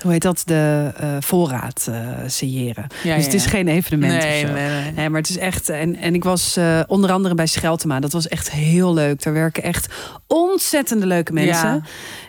hoe 0.01 0.11
heet 0.11 0.21
dat? 0.21 0.41
De 0.45 0.91
eh, 0.97 1.09
voorraad 1.19 1.87
uh, 1.89 1.95
signeren. 2.27 2.87
Ja, 3.03 3.15
dus 3.15 3.25
het 3.25 3.33
is 3.33 3.43
ja. 3.43 3.49
geen 3.49 3.67
evenement. 3.67 4.23
Nee, 4.23 4.43
nee, 4.45 4.53
nee. 4.53 4.91
Nee, 4.91 5.09
maar 5.09 5.21
het 5.21 5.29
is 5.29 5.37
echt. 5.37 5.69
En, 5.69 5.95
en 5.95 6.13
ik 6.15 6.23
was 6.23 6.57
onder 6.87 7.11
andere 7.11 7.35
bij 7.35 7.47
Scheltema. 7.47 7.99
Dat 7.99 8.11
was 8.11 8.27
echt 8.27 8.51
heel 8.51 8.93
leuk. 8.93 9.23
Daar 9.23 9.33
werken 9.33 9.63
echt 9.63 9.87
ontzettende 10.27 11.05
leuke 11.05 11.33
mensen. 11.33 11.83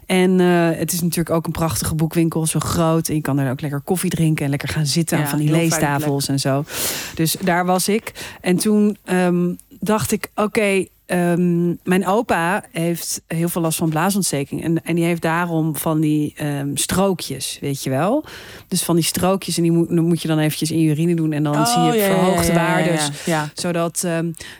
En 0.06 0.40
eh, 0.40 0.78
het 0.78 0.92
is 0.92 1.00
natuurlijk 1.00 1.30
ook 1.36 1.46
een 1.46 1.52
prachtige 1.52 1.94
boekwinkel, 1.94 2.46
zo 2.46 2.58
groot. 2.60 3.08
En 3.08 3.14
je 3.14 3.20
kan 3.20 3.38
er 3.38 3.50
ook 3.50 3.60
lekker 3.60 3.80
koffie 3.80 4.10
drinken 4.10 4.44
en 4.44 4.50
lekker 4.50 4.68
gaan 4.68 4.86
zitten 4.86 5.18
aan 5.18 5.28
van 5.28 5.38
die 5.38 5.50
leestafels 5.50 6.28
en 6.28 6.40
zo. 6.40 6.64
Dus 7.14 7.36
daar 7.40 7.64
was 7.66 7.88
ik. 7.88 8.12
En 8.40 8.56
toen 8.56 8.96
ehm, 9.04 9.52
dacht 9.80 10.12
ik, 10.12 10.30
oké. 10.34 10.84
ehm, 11.06 11.68
mijn 11.84 12.06
opa 12.06 12.64
heeft 12.70 13.22
heel 13.26 13.48
veel 13.48 13.62
last 13.62 13.78
van 13.78 13.88
blaasontsteking. 13.90 14.64
En, 14.64 14.84
en 14.84 14.94
die 14.94 15.04
heeft 15.04 15.22
daarom 15.22 15.76
van 15.76 16.00
die 16.00 16.32
ehm, 16.36 16.70
strookjes, 16.76 17.58
weet 17.60 17.82
je 17.82 17.90
wel. 17.90 18.24
Dus 18.68 18.82
van 18.82 18.94
die 18.94 19.04
strookjes. 19.04 19.56
En 19.56 19.62
die 19.62 19.72
moet, 19.72 20.22
je 20.22 20.28
dan 20.28 20.38
eventjes 20.38 20.70
in 20.70 20.78
je 20.78 20.90
urine 20.90 21.14
doen. 21.14 21.32
En 21.32 21.42
dan 21.42 21.54
Oh, 21.54 21.66
zie 21.66 21.82
je 21.82 21.98
ja, 22.08 22.14
verhoogde 22.14 22.52
ja, 22.52 22.52
ja, 22.52 22.66
waardes 22.74 23.06
Ja, 23.24 23.32
ja. 23.42 23.50
zodat. 23.54 24.06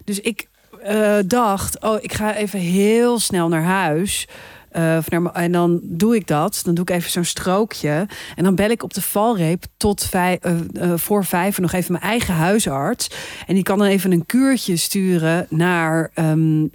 dus 0.04 0.20
ik 0.20 0.48
eh, 0.82 1.14
dacht, 1.26 1.80
oh, 1.82 1.96
ik 2.00 2.12
ga 2.12 2.34
even 2.34 2.58
heel 2.58 3.18
snel 3.18 3.48
naar 3.48 3.62
huis. 3.62 4.28
Eh, 4.72 4.98
naar, 5.02 5.34
en 5.34 5.52
dan 5.52 5.80
doe 5.82 6.16
ik 6.16 6.26
dat. 6.26 6.60
Dan 6.64 6.74
doe 6.74 6.84
ik 6.84 6.90
even 6.90 7.10
zo'n 7.10 7.24
strookje. 7.24 8.06
En 8.34 8.44
dan 8.44 8.54
bel 8.54 8.70
ik 8.70 8.82
op 8.82 8.94
de 8.94 9.02
valreep 9.02 9.64
tot 9.76 10.04
vijf, 10.04 10.38
eh, 10.38 10.52
eh, 10.74 10.98
voor 10.98 11.24
vijf 11.24 11.58
nog 11.58 11.72
even 11.72 11.92
mijn 11.92 12.04
eigen 12.04 12.34
huisarts. 12.34 13.10
En 13.46 13.54
die 13.54 13.62
kan 13.62 13.78
dan 13.78 13.86
even 13.86 14.12
een 14.12 14.26
kuurtje 14.26 14.76
sturen 14.76 15.46
naar 15.48 16.10
ehm, 16.14 16.66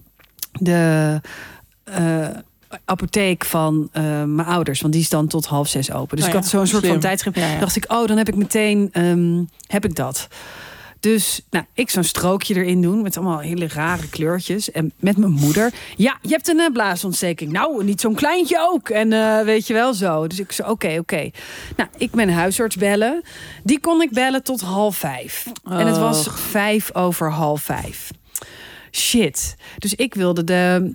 de. 0.51 1.21
apotheek 2.85 3.45
van 3.45 3.89
mijn 4.25 4.43
ouders, 4.43 4.81
want 4.81 4.93
die 4.93 5.01
is 5.01 5.09
dan 5.09 5.27
tot 5.27 5.45
half 5.45 5.67
zes 5.67 5.91
open. 5.91 6.15
Dus 6.17 6.25
Oh 6.25 6.31
ik 6.31 6.37
had 6.37 6.47
zo'n 6.47 6.67
soort 6.67 6.87
van 6.87 6.99
tijdschrift. 6.99 7.37
Ja, 7.37 7.51
ja. 7.51 7.59
dacht 7.59 7.75
ik, 7.75 7.91
oh, 7.91 8.07
dan 8.07 8.17
heb 8.17 8.27
ik 8.27 8.35
meteen 8.35 8.89
ehm, 8.91 9.43
heb 9.67 9.85
ik 9.85 9.95
dat. 9.95 10.27
Dus 10.99 11.41
nou, 11.49 11.65
ik 11.73 11.89
zo'n 11.89 12.03
strookje 12.03 12.55
erin 12.55 12.81
doen 12.81 13.01
met 13.01 13.17
allemaal 13.17 13.39
hele 13.39 13.67
rare 13.67 14.09
kleurtjes. 14.09 14.71
En 14.71 14.93
met 14.99 15.17
mijn 15.17 15.31
moeder. 15.31 15.73
Ja, 15.95 16.17
je 16.21 16.29
hebt 16.29 16.47
een 16.47 16.59
eh, 16.59 16.71
blaasontsteking. 16.71 17.51
Nou, 17.51 17.83
niet 17.83 18.01
zo'n 18.01 18.15
kleintje 18.15 18.57
ook. 18.71 18.89
En 18.89 19.13
eh, 19.13 19.41
weet 19.41 19.67
je 19.67 19.73
wel 19.73 19.93
zo. 19.93 20.27
Dus 20.27 20.39
ik 20.39 20.51
zei, 20.51 20.69
oké, 20.69 20.97
oké. 20.99 21.29
Nou, 21.75 21.89
ik 21.97 22.13
mijn 22.13 22.29
huisarts 22.29 22.75
bellen. 22.75 23.21
Die 23.63 23.79
kon 23.79 24.01
ik 24.01 24.11
bellen 24.11 24.43
tot 24.43 24.61
half 24.61 24.95
vijf. 24.95 25.45
En 25.63 25.87
het 25.87 25.97
was 25.97 26.27
vijf 26.31 26.95
over 26.95 27.31
half 27.31 27.61
vijf. 27.61 28.11
Shit. 28.91 29.55
Dus 29.77 29.95
ik 29.95 30.13
wilde 30.13 30.43
de... 30.43 30.91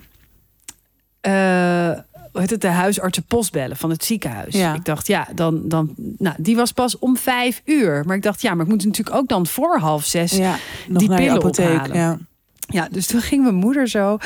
eh, 1.21 1.91
heet 2.33 2.49
het, 2.49 2.61
de 2.61 2.67
huisartsenpost 2.67 3.51
bellen 3.51 3.77
van 3.77 3.89
het 3.89 4.03
ziekenhuis. 4.03 4.53
Ja. 4.53 4.73
Ik 4.73 4.85
dacht, 4.85 5.07
ja, 5.07 5.27
dan, 5.35 5.61
dan, 5.69 5.93
nou, 6.17 6.35
die 6.39 6.55
was 6.55 6.71
pas 6.71 6.99
om 6.99 7.17
vijf 7.17 7.61
uur. 7.65 8.03
Maar 8.05 8.15
ik 8.15 8.21
dacht, 8.21 8.41
ja, 8.41 8.53
maar 8.53 8.65
ik 8.65 8.71
moet 8.71 8.85
natuurlijk 8.85 9.15
ook 9.15 9.27
dan 9.27 9.47
voor 9.47 9.77
half 9.79 10.05
zes. 10.05 10.31
Ja, 10.31 10.55
Ja, 10.87 10.97
die 10.97 11.07
pillen 11.07 11.31
apotheek. 11.31 11.79
ophalen. 11.81 12.27
Ja. 12.67 12.87
dus 12.91 13.07
toen 13.07 13.21
ging 13.21 13.43
mijn 13.43 13.55
moeder 13.55 13.87
zo, 13.87 14.17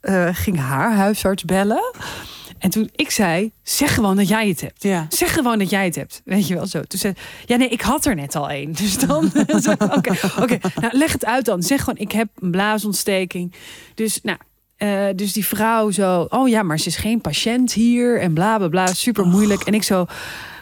eh, 0.00 0.28
ging 0.32 0.58
haar 0.58 0.94
huisarts 0.94 1.44
bellen. 1.44 1.94
En 2.58 2.70
toen 2.70 2.90
ik 2.94 3.10
zei, 3.10 3.52
zeg 3.62 3.94
gewoon 3.94 4.16
dat 4.16 4.28
jij 4.28 4.48
het 4.48 4.60
hebt. 4.60 4.82
Ja. 4.82 5.06
Zeg 5.08 5.32
gewoon 5.34 5.58
dat 5.58 5.70
jij 5.70 5.84
het 5.84 5.94
hebt. 5.94 6.22
Weet 6.24 6.48
je 6.48 6.54
wel 6.54 6.66
zo. 6.66 6.82
Toen 6.82 6.98
zei 6.98 7.12
ja 7.46 7.56
nee, 7.56 7.68
ik 7.68 7.80
had 7.80 8.04
er 8.04 8.14
net 8.14 8.34
al 8.34 8.50
één. 8.50 8.72
Dus 8.82 8.98
dan, 8.98 9.24
oké, 9.96 10.14
oké. 10.40 10.58
Nou, 10.80 10.96
leg 10.96 11.12
het 11.12 11.24
uit 11.24 11.44
dan. 11.44 11.62
Zeg 11.62 11.80
gewoon, 11.80 11.98
ik 11.98 12.12
heb 12.12 12.28
een 12.40 12.50
blaasontsteking. 12.50 13.52
Dus, 13.94 14.20
nou, 14.22 14.38
eh, 14.76 15.06
dus 15.14 15.32
die 15.32 15.46
vrouw 15.46 15.90
zo, 15.90 16.26
oh 16.28 16.48
ja, 16.48 16.62
maar 16.62 16.78
ze 16.78 16.86
is 16.86 16.96
geen 16.96 17.20
patiënt 17.20 17.72
hier 17.72 18.20
en 18.20 18.34
bla 18.34 18.56
bla 18.56 18.68
bla, 18.68 18.86
super 18.86 19.26
moeilijk. 19.26 19.62
En 19.62 19.74
ik 19.74 19.82
zo, 19.82 20.06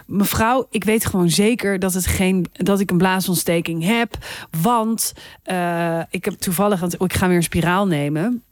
mevrouw, 0.07 0.67
ik 0.71 0.85
weet 0.85 1.07
gewoon 1.07 1.31
zeker 1.31 1.79
dat 1.79 1.95
het 1.95 2.07
geen, 2.07 2.47
dat 2.53 2.81
ik 2.81 2.91
een 2.91 2.99
blaasontsteking 2.99 3.85
heb, 3.85 4.17
want 4.62 5.12
eh, 5.43 6.01
ik 6.11 6.25
heb 6.25 6.35
toevallig, 6.35 6.81
want 6.81 7.03
ik 7.03 7.12
ga 7.12 7.29
weer 7.29 7.37
een 7.37 7.43
spiraal 7.43 7.87
nemen. 7.87 8.43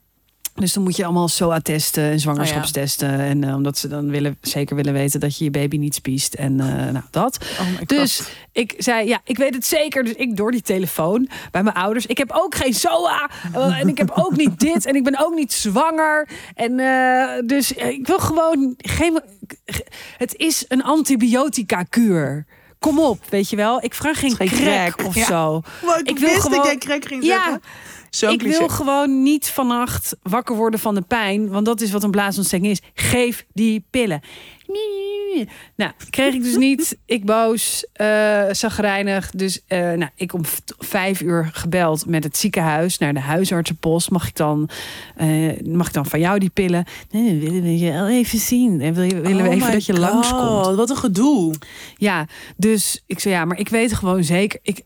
Dus 0.54 0.72
dan 0.72 0.82
moet 0.82 0.96
je 0.96 1.04
allemaal 1.04 1.28
SOA-testen 1.28 2.02
en 2.04 2.20
zwangerschapstesten. 2.20 3.08
En 3.20 3.44
eh, 3.44 3.54
omdat 3.54 3.78
ze 3.78 3.88
dan 3.88 4.10
willen, 4.10 4.36
zeker 4.40 4.76
willen 4.76 4.92
weten 4.92 5.20
dat 5.20 5.38
je 5.38 5.44
je 5.44 5.50
baby 5.50 5.76
niet 5.76 5.94
spiest. 5.94 6.34
En 6.34 6.60
eh, 6.60 6.66
nou, 6.92 7.04
dat. 7.10 7.38
Oh 7.60 7.66
God. 7.78 7.88
Dus 7.88 8.22
ik 8.52 8.74
zei, 8.78 9.08
ja, 9.08 9.20
ik 9.24 9.36
weet 9.36 9.54
het 9.54 9.66
zeker. 9.66 10.04
Dus 10.04 10.12
ik 10.14 10.36
door 10.36 10.50
die 10.50 10.62
telefoon 10.62 11.28
bij 11.50 11.62
mijn 11.62 11.76
ouders. 11.76 12.06
Ik 12.06 12.18
heb 12.18 12.30
ook 12.32 12.54
geen 12.54 12.74
SOA. 12.74 13.30
eh, 13.54 13.80
en 13.80 13.88
ik 13.88 13.98
heb 13.98 14.10
ook 14.14 14.36
niet 14.36 14.60
dit. 14.70 14.86
En 14.86 14.94
ik 14.94 15.04
ben 15.04 15.24
ook 15.26 15.34
niet 15.34 15.52
zwanger. 15.52 16.28
En 16.54 16.76
dus 17.46 17.72
ik 17.72 18.06
wil 18.06 18.18
gewoon 18.18 18.74
geen... 18.76 19.20
Het 20.16 20.36
is 20.36 20.64
een 20.68 20.82
antibiotica-kuur. 20.82 22.46
Kom 22.78 22.98
op, 22.98 23.18
weet 23.28 23.50
je 23.50 23.56
wel. 23.56 23.84
Ik 23.84 23.94
vraag 23.94 24.18
geen 24.18 24.36
Geen 24.36 24.48
crack, 24.48 24.92
crack. 24.94 25.06
of 25.06 25.14
Ja. 25.14 25.24
zo. 25.24 25.62
Ik, 25.98 26.08
Ik 26.08 26.18
wil 26.18 26.28
wist 26.28 26.40
gewoon- 26.40 26.56
dat 26.56 26.66
jij 26.66 26.76
crack 26.76 27.04
ging 27.06 27.24
Ja, 27.24 27.34
zeggen. 27.42 27.62
Zo'n 28.14 28.32
ik 28.32 28.38
cliché. 28.38 28.58
wil 28.58 28.68
gewoon 28.68 29.22
niet 29.22 29.48
vannacht 29.48 30.16
wakker 30.22 30.56
worden 30.56 30.80
van 30.80 30.94
de 30.94 31.00
pijn. 31.00 31.48
Want 31.48 31.66
dat 31.66 31.80
is 31.80 31.90
wat 31.90 32.02
een 32.02 32.10
blaasontsteking 32.10 32.70
is. 32.70 32.80
Geef 32.94 33.46
die 33.52 33.84
pillen. 33.90 34.20
Nou, 35.76 35.92
kreeg 36.10 36.34
ik 36.34 36.42
dus 36.42 36.56
niet. 36.56 36.98
Ik 37.06 37.24
boos, 37.24 37.86
eh 37.92 38.44
zagrijnig. 38.50 39.30
Dus 39.30 39.62
eh, 39.66 39.78
nou, 39.78 40.08
ik 40.14 40.32
om 40.32 40.40
vijf 40.78 41.20
uur 41.20 41.50
gebeld 41.52 42.06
met 42.06 42.24
het 42.24 42.36
ziekenhuis 42.36 42.98
naar 42.98 43.14
de 43.14 43.20
huisartsenpost. 43.20 44.10
Mag 44.10 44.28
ik 44.28 44.36
dan, 44.36 44.68
eh, 45.16 45.60
mag 45.64 45.86
ik 45.86 45.92
dan 45.92 46.06
van 46.06 46.20
jou 46.20 46.38
die 46.38 46.50
pillen? 46.50 46.84
Nee, 47.10 47.38
willen 47.38 47.62
we 47.62 47.78
je 47.78 47.92
wel 47.92 48.08
even 48.08 48.38
zien. 48.38 48.80
En 48.80 48.94
wil 48.94 49.04
je, 49.04 49.20
willen 49.20 49.42
we 49.42 49.48
Oh 49.48 49.54
even 49.54 49.72
dat 49.72 49.86
je 49.86 49.92
God, 49.92 50.00
langskomt? 50.00 50.76
Wat 50.76 50.90
een 50.90 50.96
gedoe. 50.96 51.54
Ja, 51.96 52.26
dus 52.56 53.02
ik 53.06 53.18
zei 53.18 53.34
ja, 53.34 53.44
maar 53.44 53.58
ik 53.58 53.68
weet 53.68 53.92
gewoon 53.92 54.24
zeker. 54.24 54.60
Ik 54.62 54.82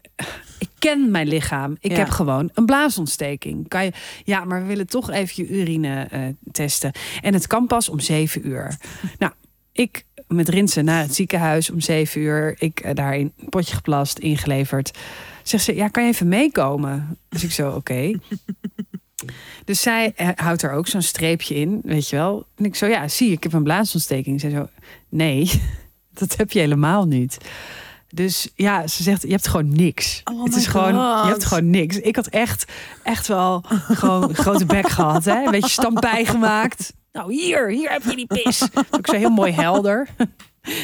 ken 0.79 1.11
mijn 1.11 1.29
lichaam. 1.29 1.77
Ik 1.81 1.91
Ja. 1.91 1.97
heb 1.97 2.09
gewoon 2.09 2.51
een 2.55 2.67
blaasontsteking. 2.67 3.69
Kan 3.69 3.85
je, 3.85 3.93
ja, 4.25 4.45
maar 4.45 4.61
we 4.61 4.67
willen 4.67 4.87
toch 4.87 5.11
even 5.11 5.45
je 5.47 5.51
urine 5.61 6.07
eh, 6.11 6.21
testen. 6.53 6.93
En 7.23 7.35
het 7.35 7.47
kan 7.47 7.67
pas 7.67 7.89
om 7.89 8.01
zeven 8.01 8.47
uur. 8.49 8.77
nou, 9.19 9.33
ik 9.73 10.05
met 10.29 10.49
Rinsen 10.49 10.85
naar 10.85 11.03
het 11.03 11.15
ziekenhuis 11.15 11.71
om 11.71 11.81
zeven 11.81 12.21
uur. 12.21 12.55
Ik 12.59 12.81
eh, 12.81 12.95
daar 12.95 13.17
in 13.17 13.33
een 13.39 13.49
potje 13.49 13.75
geplast, 13.75 14.19
ingeleverd. 14.19 14.99
Zegt 15.43 15.65
ze, 15.65 15.75
ja, 15.75 15.89
kan 15.89 16.03
je 16.05 16.09
even 16.09 16.29
meekomen? 16.29 17.19
Dus 17.29 17.45
ik 17.45 17.53
zo, 17.53 17.71
oké. 17.71 18.11
Dus 19.65 19.81
zij 19.81 20.13
eh, 20.17 20.29
houdt 20.35 20.63
er 20.63 20.71
ook 20.73 20.87
zo'n 20.87 21.03
streepje 21.03 21.55
in, 21.55 21.81
weet 21.85 22.09
je 22.09 22.17
wel. 22.17 22.47
En 22.57 22.65
ik 22.65 22.75
zo, 22.75 22.87
ja, 22.87 23.09
zie, 23.09 23.31
ik 23.33 23.43
heb 23.43 23.53
een 23.53 23.63
blaasontsteking. 23.63 24.41
Zij 24.41 24.51
zo, 24.51 24.69
nee, 25.09 25.51
dat 26.19 26.37
heb 26.37 26.53
je 26.53 26.59
helemaal 26.59 27.07
niet. 27.07 27.39
Dus 28.11 28.49
ja, 28.55 28.87
ze 28.87 29.03
zegt, 29.03 29.23
je 29.23 29.31
hebt 29.31 29.49
gewoon 29.49 29.69
niks. 29.69 30.21
Oh 30.25 30.45
het 30.45 30.57
is 30.57 30.67
gewoon, 30.67 30.95
God. 30.95 31.25
je 31.25 31.31
hebt 31.31 31.45
gewoon 31.45 31.71
niks. 31.71 31.97
Ik 31.97 32.17
had 32.17 32.27
echt, 32.27 32.73
echt 33.03 33.27
wel 33.27 33.65
gewoon 34.01 34.23
een 34.23 34.35
grote 34.35 34.67
bek 34.67 34.89
gehad, 34.89 35.25
hè? 35.25 35.45
Een 35.45 35.51
beetje 35.51 35.71
stampij 35.71 36.25
gemaakt. 36.25 36.93
Nou, 37.13 37.33
hier, 37.33 37.71
hier 37.71 37.91
heb 37.91 38.03
je 38.03 38.17
die 38.17 38.27
pis. 38.27 38.69
Ook 38.91 39.07
zo 39.07 39.17
heel 39.17 39.31
mooi 39.31 39.53
helder. 39.53 40.09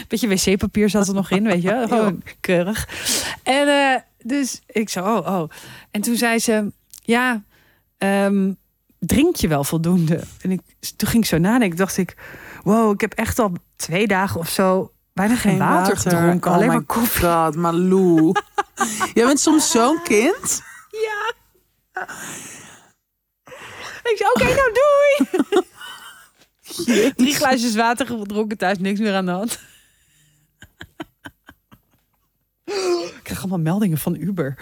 Beetje 0.08 0.28
wc-papier 0.28 0.90
zat 0.90 1.08
er 1.08 1.14
nog 1.14 1.30
in, 1.30 1.44
weet 1.44 1.62
je. 1.62 1.84
Gewoon 1.88 2.22
keurig. 2.40 2.88
En 3.42 3.68
eh, 3.68 4.00
dus 4.22 4.60
ik 4.66 4.88
zo, 4.88 5.04
oh, 5.04 5.26
oh. 5.26 5.50
En 5.90 6.00
toen 6.00 6.16
zei 6.16 6.38
ze, 6.38 6.72
ja, 7.02 7.42
ehm, 7.98 8.52
drink 8.98 9.36
je 9.36 9.48
wel 9.48 9.64
voldoende? 9.64 10.20
En 10.40 10.50
ik, 10.50 10.60
toen 10.96 11.08
ging 11.08 11.22
ik 11.22 11.28
zo 11.28 11.38
nadenken, 11.38 11.78
dacht 11.78 11.96
ik, 11.96 12.16
wow, 12.62 12.92
ik 12.92 13.00
heb 13.00 13.12
echt 13.12 13.38
al 13.38 13.52
twee 13.76 14.06
dagen 14.06 14.40
of 14.40 14.48
zo 14.48 14.92
bijna 15.28 15.40
geen, 15.40 15.58
water, 15.58 15.96
gedronken. 15.96 16.50
Oh 16.50 16.56
alleen 16.56 16.68
my 16.68 16.74
maar 16.74 16.84
koffie. 16.84 17.28
God, 17.28 17.56
Malou. 17.56 18.32
Jij 19.14 19.26
bent 19.26 19.40
soms 19.40 19.70
zo'n 19.70 20.02
kind. 20.02 20.62
Ja. 20.90 21.32
Ik 24.02 24.16
zei, 24.16 24.30
oké, 24.32 24.44
nou 24.44 24.72
doei. 24.72 25.28
Drie 27.16 27.34
glaasjes 27.34 27.74
water 27.74 28.06
gedronken 28.06 28.58
thuis, 28.58 28.78
niks 28.78 29.00
meer 29.00 29.14
aan 29.14 29.26
de 29.26 29.32
hand. 29.32 29.58
Ik 32.64 33.20
krijg 33.22 33.38
allemaal 33.38 33.58
meldingen 33.58 33.98
van 33.98 34.14
Uber. 34.14 34.58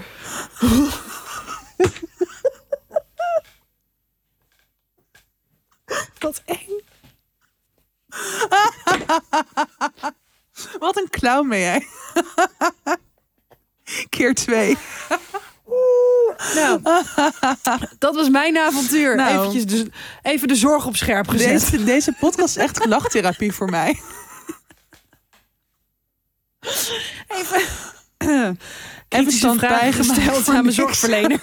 Wat 6.18 6.42
eng. 6.44 6.82
Wat 10.78 10.96
een 10.96 11.08
clown 11.10 11.48
ben 11.48 11.58
jij. 11.60 11.86
Keer 14.08 14.34
twee. 14.34 14.76
Nou, 16.54 16.80
dat 17.98 18.14
was 18.14 18.28
mijn 18.28 18.58
avontuur. 18.58 19.16
Nou. 19.16 19.38
Eventjes 19.38 19.66
dus, 19.66 19.84
even 20.22 20.48
de 20.48 20.54
zorg 20.54 20.86
op 20.86 20.96
scherp 20.96 21.28
gezet. 21.28 21.70
Deze, 21.70 21.84
deze 21.84 22.12
podcast 22.20 22.56
is 22.56 22.62
echt 22.62 22.86
lachtherapie 22.86 23.52
voor 23.52 23.70
mij. 23.70 24.00
Even, 27.28 27.62
Even 29.08 29.32
stand 29.32 29.58
vragen 29.58 29.78
bijgemaakt 29.78 30.18
gesteld 30.18 30.44
voor 30.44 30.54
aan 30.54 30.62
mijn 30.62 30.74
zorgverlener. 30.74 31.40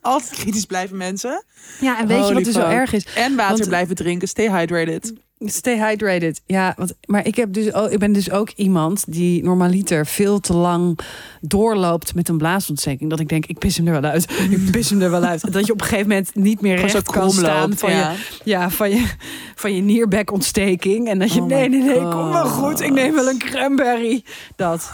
Altijd 0.00 0.30
kritisch 0.30 0.64
blijven 0.64 0.96
mensen. 0.96 1.44
Ja, 1.80 1.98
en 1.98 2.06
weet 2.06 2.28
je 2.28 2.34
wat 2.34 2.46
er 2.46 2.52
zo 2.52 2.68
erg 2.68 2.92
is? 2.92 3.04
En 3.14 3.36
water 3.36 3.56
Want- 3.56 3.68
blijven 3.68 3.94
drinken. 3.94 4.28
Stay 4.28 4.50
hydrated. 4.50 5.12
Stay 5.38 5.78
hydrated. 5.78 6.42
Ja, 6.46 6.74
want, 6.76 6.94
maar 7.06 7.26
ik, 7.26 7.36
heb 7.36 7.52
dus 7.52 7.72
ook, 7.72 7.90
ik 7.90 7.98
ben 7.98 8.12
dus 8.12 8.30
ook 8.30 8.50
iemand 8.50 9.12
die 9.12 9.42
normaliter 9.42 10.06
veel 10.06 10.40
te 10.40 10.54
lang 10.54 10.98
doorloopt 11.40 12.14
met 12.14 12.28
een 12.28 12.38
blaasontsteking. 12.38 13.10
Dat 13.10 13.20
ik 13.20 13.28
denk, 13.28 13.46
ik 13.46 13.58
pis 13.58 13.76
hem 13.76 13.86
er 13.86 14.00
wel 14.00 14.10
uit. 14.10 14.30
Ik 14.50 14.70
pis 14.70 14.90
hem 14.90 15.02
er 15.02 15.10
wel 15.10 15.24
uit. 15.24 15.52
Dat 15.52 15.66
je 15.66 15.72
op 15.72 15.80
een 15.80 15.86
gegeven 15.86 16.08
moment 16.08 16.34
niet 16.34 16.60
meer 16.60 16.76
recht 16.76 17.02
kan 17.02 17.30
staan 17.30 17.76
van, 17.76 17.90
ja. 17.90 18.10
je, 18.10 18.18
ja, 18.44 18.70
van, 18.70 18.90
je, 18.90 19.06
van 19.54 19.74
je 19.74 19.82
nierbekontsteking. 19.82 21.08
En 21.08 21.18
dat 21.18 21.32
je, 21.32 21.40
Oh 21.40 21.46
nee, 21.46 21.68
nee, 21.68 21.82
nee, 21.82 22.08
kom 22.08 22.32
God. 22.32 22.50
goed. 22.50 22.80
Ik 22.80 22.92
neem 22.92 23.14
wel 23.14 23.28
een 23.28 23.38
cranberry. 23.38 24.24
Dat. 24.56 24.92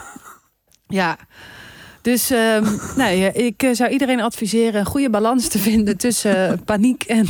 Ja. 0.86 1.18
Dus 2.02 2.30
ehm, 2.30 2.64
nou, 2.96 3.14
ja, 3.14 3.32
ik 3.32 3.62
eh, 3.62 3.70
zou 3.72 3.90
iedereen 3.90 4.20
adviseren 4.20 4.80
een 4.80 4.86
goede 4.86 5.10
balans 5.10 5.48
te 5.48 5.58
vinden 5.58 5.96
tussen 5.96 6.50
eh, 6.52 6.58
paniek 6.64 7.04
en 7.04 7.26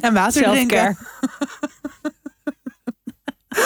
En 0.00 0.14
water 0.14 0.42
drinken. 0.42 0.96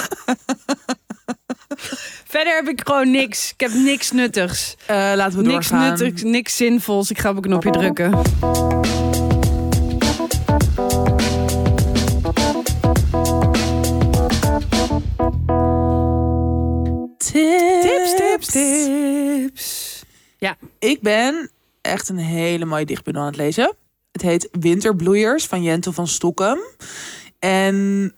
Verder 2.34 2.54
heb 2.54 2.68
ik 2.68 2.80
gewoon 2.84 3.10
niks. 3.10 3.52
Ik 3.52 3.60
heb 3.60 3.72
niks 3.72 4.10
nuttigs. 4.10 4.76
Eh, 4.86 4.96
laten 4.96 5.38
we 5.38 5.44
Niks 5.44 5.68
doorgaan. 5.68 5.88
nuttigs, 5.88 6.22
niks 6.22 6.56
zinvols. 6.56 7.10
Ik 7.10 7.18
ga 7.18 7.30
op 7.30 7.36
een 7.36 7.42
knopje 7.42 7.70
drukken. 7.70 8.12
Tips, 17.16 17.82
Tips, 17.82 18.14
tips, 18.16 18.46
tips. 18.46 20.02
Ja, 20.38 20.56
Ik 20.78 21.00
ben 21.00 21.50
echt 21.80 22.08
een 22.08 22.16
hele 22.18 22.64
mooie 22.64 22.84
dichtbundel 22.84 23.22
aan 23.22 23.28
het 23.28 23.36
lezen. 23.36 23.76
Het 24.12 24.22
heet 24.22 24.48
Winterbloeiers 24.60 25.46
van 25.46 25.62
Jentel 25.62 25.92
van 25.92 26.08
Stokkem. 26.08 26.58
En 27.38 28.14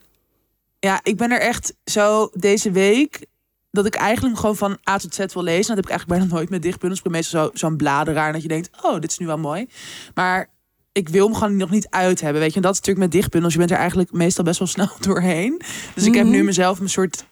ja, 0.86 1.00
ik 1.02 1.16
ben 1.16 1.30
er 1.30 1.40
echt 1.40 1.74
zo 1.84 2.30
deze 2.34 2.70
week 2.70 3.26
dat 3.70 3.86
ik 3.86 3.94
eigenlijk 3.94 4.38
gewoon 4.38 4.56
van 4.56 4.78
A 4.90 4.98
tot 4.98 5.14
Z 5.14 5.18
wil 5.18 5.42
lezen. 5.42 5.66
Dat 5.66 5.76
heb 5.76 5.84
ik 5.84 5.90
eigenlijk 5.90 6.20
bijna 6.20 6.34
nooit 6.34 6.50
met 6.50 6.62
dichtbundels. 6.62 6.98
Ik 6.98 7.04
ben 7.04 7.12
meestal 7.12 7.44
zo- 7.44 7.50
zo'n 7.54 7.76
bladeraar 7.76 8.32
dat 8.32 8.42
je 8.42 8.48
denkt, 8.48 8.70
oh, 8.82 9.00
dit 9.00 9.10
is 9.10 9.18
nu 9.18 9.26
wel 9.26 9.38
mooi. 9.38 9.68
Maar 10.14 10.50
ik 10.92 11.08
wil 11.08 11.26
hem 11.26 11.34
gewoon 11.34 11.56
nog 11.56 11.70
niet 11.70 11.86
uit 11.90 12.20
hebben. 12.20 12.40
Weet 12.40 12.50
je, 12.50 12.56
en 12.56 12.62
dat 12.62 12.72
is 12.72 12.78
natuurlijk 12.78 13.06
met 13.06 13.14
dichtbundels. 13.20 13.52
Je 13.52 13.58
bent 13.58 13.70
er 13.70 13.76
eigenlijk 13.76 14.12
meestal 14.12 14.44
best 14.44 14.58
wel 14.58 14.68
snel 14.76 14.90
doorheen. 15.00 15.60
Dus 15.94 16.04
ik 16.06 16.14
heb 16.14 16.24
Mhm. 16.24 16.34
nu 16.34 16.42
mezelf 16.44 16.80
een 16.80 16.88
soort 16.88 17.24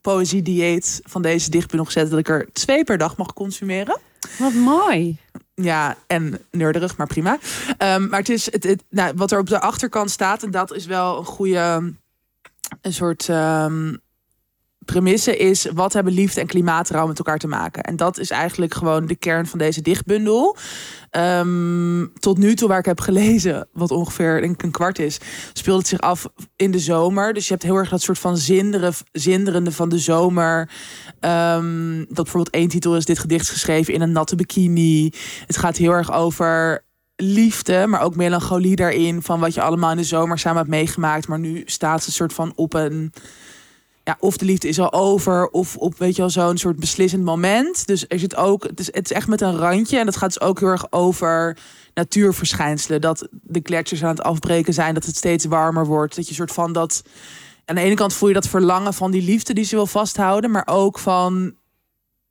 poëzie-dieet 0.00 1.00
van 1.04 1.22
deze 1.22 1.50
dichtbundel 1.50 1.84
gezet. 1.86 2.10
Dat 2.10 2.18
ik 2.18 2.28
er 2.28 2.48
twee 2.52 2.84
per 2.84 2.98
dag 2.98 3.16
mag 3.16 3.32
consumeren. 3.32 3.98
wat 4.38 4.52
mooi. 4.52 5.18
Ja, 5.54 5.96
en 6.06 6.38
neurderig, 6.50 6.96
maar 6.96 7.06
prima. 7.06 7.38
Ehm, 7.78 8.08
maar 8.08 8.18
het 8.18 8.28
is 8.28 8.52
het, 8.52 8.64
het, 8.64 8.82
nou, 8.90 9.12
wat 9.16 9.30
er 9.32 9.38
op 9.38 9.48
de 9.48 9.60
achterkant 9.60 10.10
staat, 10.10 10.42
en 10.42 10.50
dat 10.50 10.74
is 10.74 10.86
wel 10.86 11.18
een 11.18 11.24
goede, 11.24 11.92
een 12.80 12.92
soort 12.92 13.28
ehm, 13.28 13.94
premisse, 14.86 15.36
is 15.36 15.66
wat 15.74 15.92
hebben 15.92 16.12
liefde 16.12 16.40
en 16.40 16.46
klimaatrouw 16.46 17.06
met 17.06 17.18
elkaar 17.18 17.38
te 17.38 17.46
maken? 17.46 17.82
En 17.82 17.96
dat 17.96 18.18
is 18.18 18.30
eigenlijk 18.30 18.74
gewoon 18.74 19.06
de 19.06 19.16
kern 19.16 19.46
van 19.46 19.58
deze 19.58 19.82
dichtbundel. 19.82 20.56
Ehm, 21.10 22.06
tot 22.18 22.38
nu 22.38 22.54
toe 22.54 22.68
waar 22.68 22.78
ik 22.78 22.84
heb 22.84 23.00
gelezen, 23.00 23.68
wat 23.72 23.90
ongeveer 23.90 24.42
een 24.42 24.70
kwart 24.70 24.98
is, 24.98 25.18
speelt 25.52 25.78
het 25.78 25.88
zich 25.88 26.00
af 26.00 26.26
in 26.56 26.70
de 26.70 26.78
zomer. 26.78 27.32
Dus 27.32 27.46
je 27.46 27.52
hebt 27.52 27.64
heel 27.64 27.76
erg 27.76 27.88
dat 27.88 28.02
soort 28.02 28.18
van 28.18 28.36
zinderen, 28.36 28.92
zinderende 29.12 29.72
van 29.72 29.88
de 29.88 29.98
zomer. 29.98 30.70
Ehm, 31.20 31.98
dat 31.98 32.14
bijvoorbeeld 32.14 32.54
één 32.54 32.68
titel 32.68 32.96
is 32.96 33.04
dit 33.04 33.18
gedicht 33.18 33.48
geschreven 33.48 33.94
in 33.94 34.00
een 34.00 34.12
natte 34.12 34.36
bikini. 34.36 35.12
Het 35.46 35.56
gaat 35.56 35.76
heel 35.76 35.92
erg 35.92 36.12
over 36.12 36.84
liefde, 37.16 37.86
maar 37.86 38.00
ook 38.00 38.16
melancholie 38.16 38.76
daarin. 38.76 39.22
Van 39.22 39.40
wat 39.40 39.54
je 39.54 39.62
allemaal 39.62 39.90
in 39.90 39.96
de 39.96 40.04
zomer 40.04 40.38
samen 40.38 40.58
hebt 40.58 40.70
meegemaakt. 40.70 41.28
Maar 41.28 41.38
nu 41.38 41.62
staat 41.64 42.02
ze 42.02 42.12
soort 42.12 42.32
van 42.32 42.52
op 42.54 42.74
een. 42.74 43.12
Ja, 44.04 44.16
of 44.20 44.36
de 44.36 44.44
liefde 44.44 44.68
is 44.68 44.80
al 44.80 44.92
over, 44.92 45.48
of 45.48 45.76
op 45.76 45.98
weet 45.98 46.16
je 46.16 46.22
wel, 46.22 46.30
zo'n 46.30 46.56
soort 46.56 46.76
beslissend 46.76 47.24
moment. 47.24 47.86
Dus 47.86 48.04
er 48.08 48.18
zit 48.18 48.36
ook, 48.36 48.62
het 48.62 48.80
is, 48.80 48.86
het 48.86 49.10
is 49.10 49.16
echt 49.16 49.28
met 49.28 49.40
een 49.40 49.56
randje. 49.56 49.98
En 49.98 50.04
dat 50.04 50.16
gaat 50.16 50.34
dus 50.34 50.40
ook 50.40 50.60
heel 50.60 50.68
erg 50.68 50.92
over 50.92 51.56
natuurverschijnselen. 51.94 53.00
Dat 53.00 53.28
de 53.30 53.60
gletsjers 53.62 54.02
aan 54.02 54.08
het 54.08 54.22
afbreken 54.22 54.74
zijn, 54.74 54.94
dat 54.94 55.04
het 55.04 55.16
steeds 55.16 55.44
warmer 55.44 55.86
wordt. 55.86 56.16
Dat 56.16 56.28
je 56.28 56.34
soort 56.34 56.52
van 56.52 56.72
dat. 56.72 57.02
Aan 57.64 57.74
de 57.74 57.80
ene 57.80 57.94
kant 57.94 58.14
voel 58.14 58.28
je 58.28 58.34
dat 58.34 58.48
verlangen 58.48 58.94
van 58.94 59.10
die 59.10 59.22
liefde 59.22 59.54
die 59.54 59.64
ze 59.64 59.74
wil 59.74 59.86
vasthouden, 59.86 60.50
maar 60.50 60.66
ook 60.66 60.98
van 60.98 61.54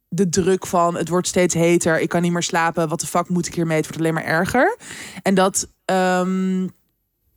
de 0.09 0.29
druk 0.29 0.67
van 0.67 0.95
het 0.95 1.09
wordt 1.09 1.27
steeds 1.27 1.53
heter, 1.53 1.99
ik 1.99 2.09
kan 2.09 2.21
niet 2.21 2.31
meer 2.31 2.43
slapen, 2.43 2.89
wat 2.89 2.99
de 2.99 3.07
fuck 3.07 3.29
moet 3.29 3.47
ik 3.47 3.55
hiermee? 3.55 3.77
Het 3.77 3.85
wordt 3.85 4.01
alleen 4.01 4.13
maar 4.13 4.23
erger. 4.23 4.77
En 5.21 5.35
dat, 5.35 5.67
ehm, 5.85 6.61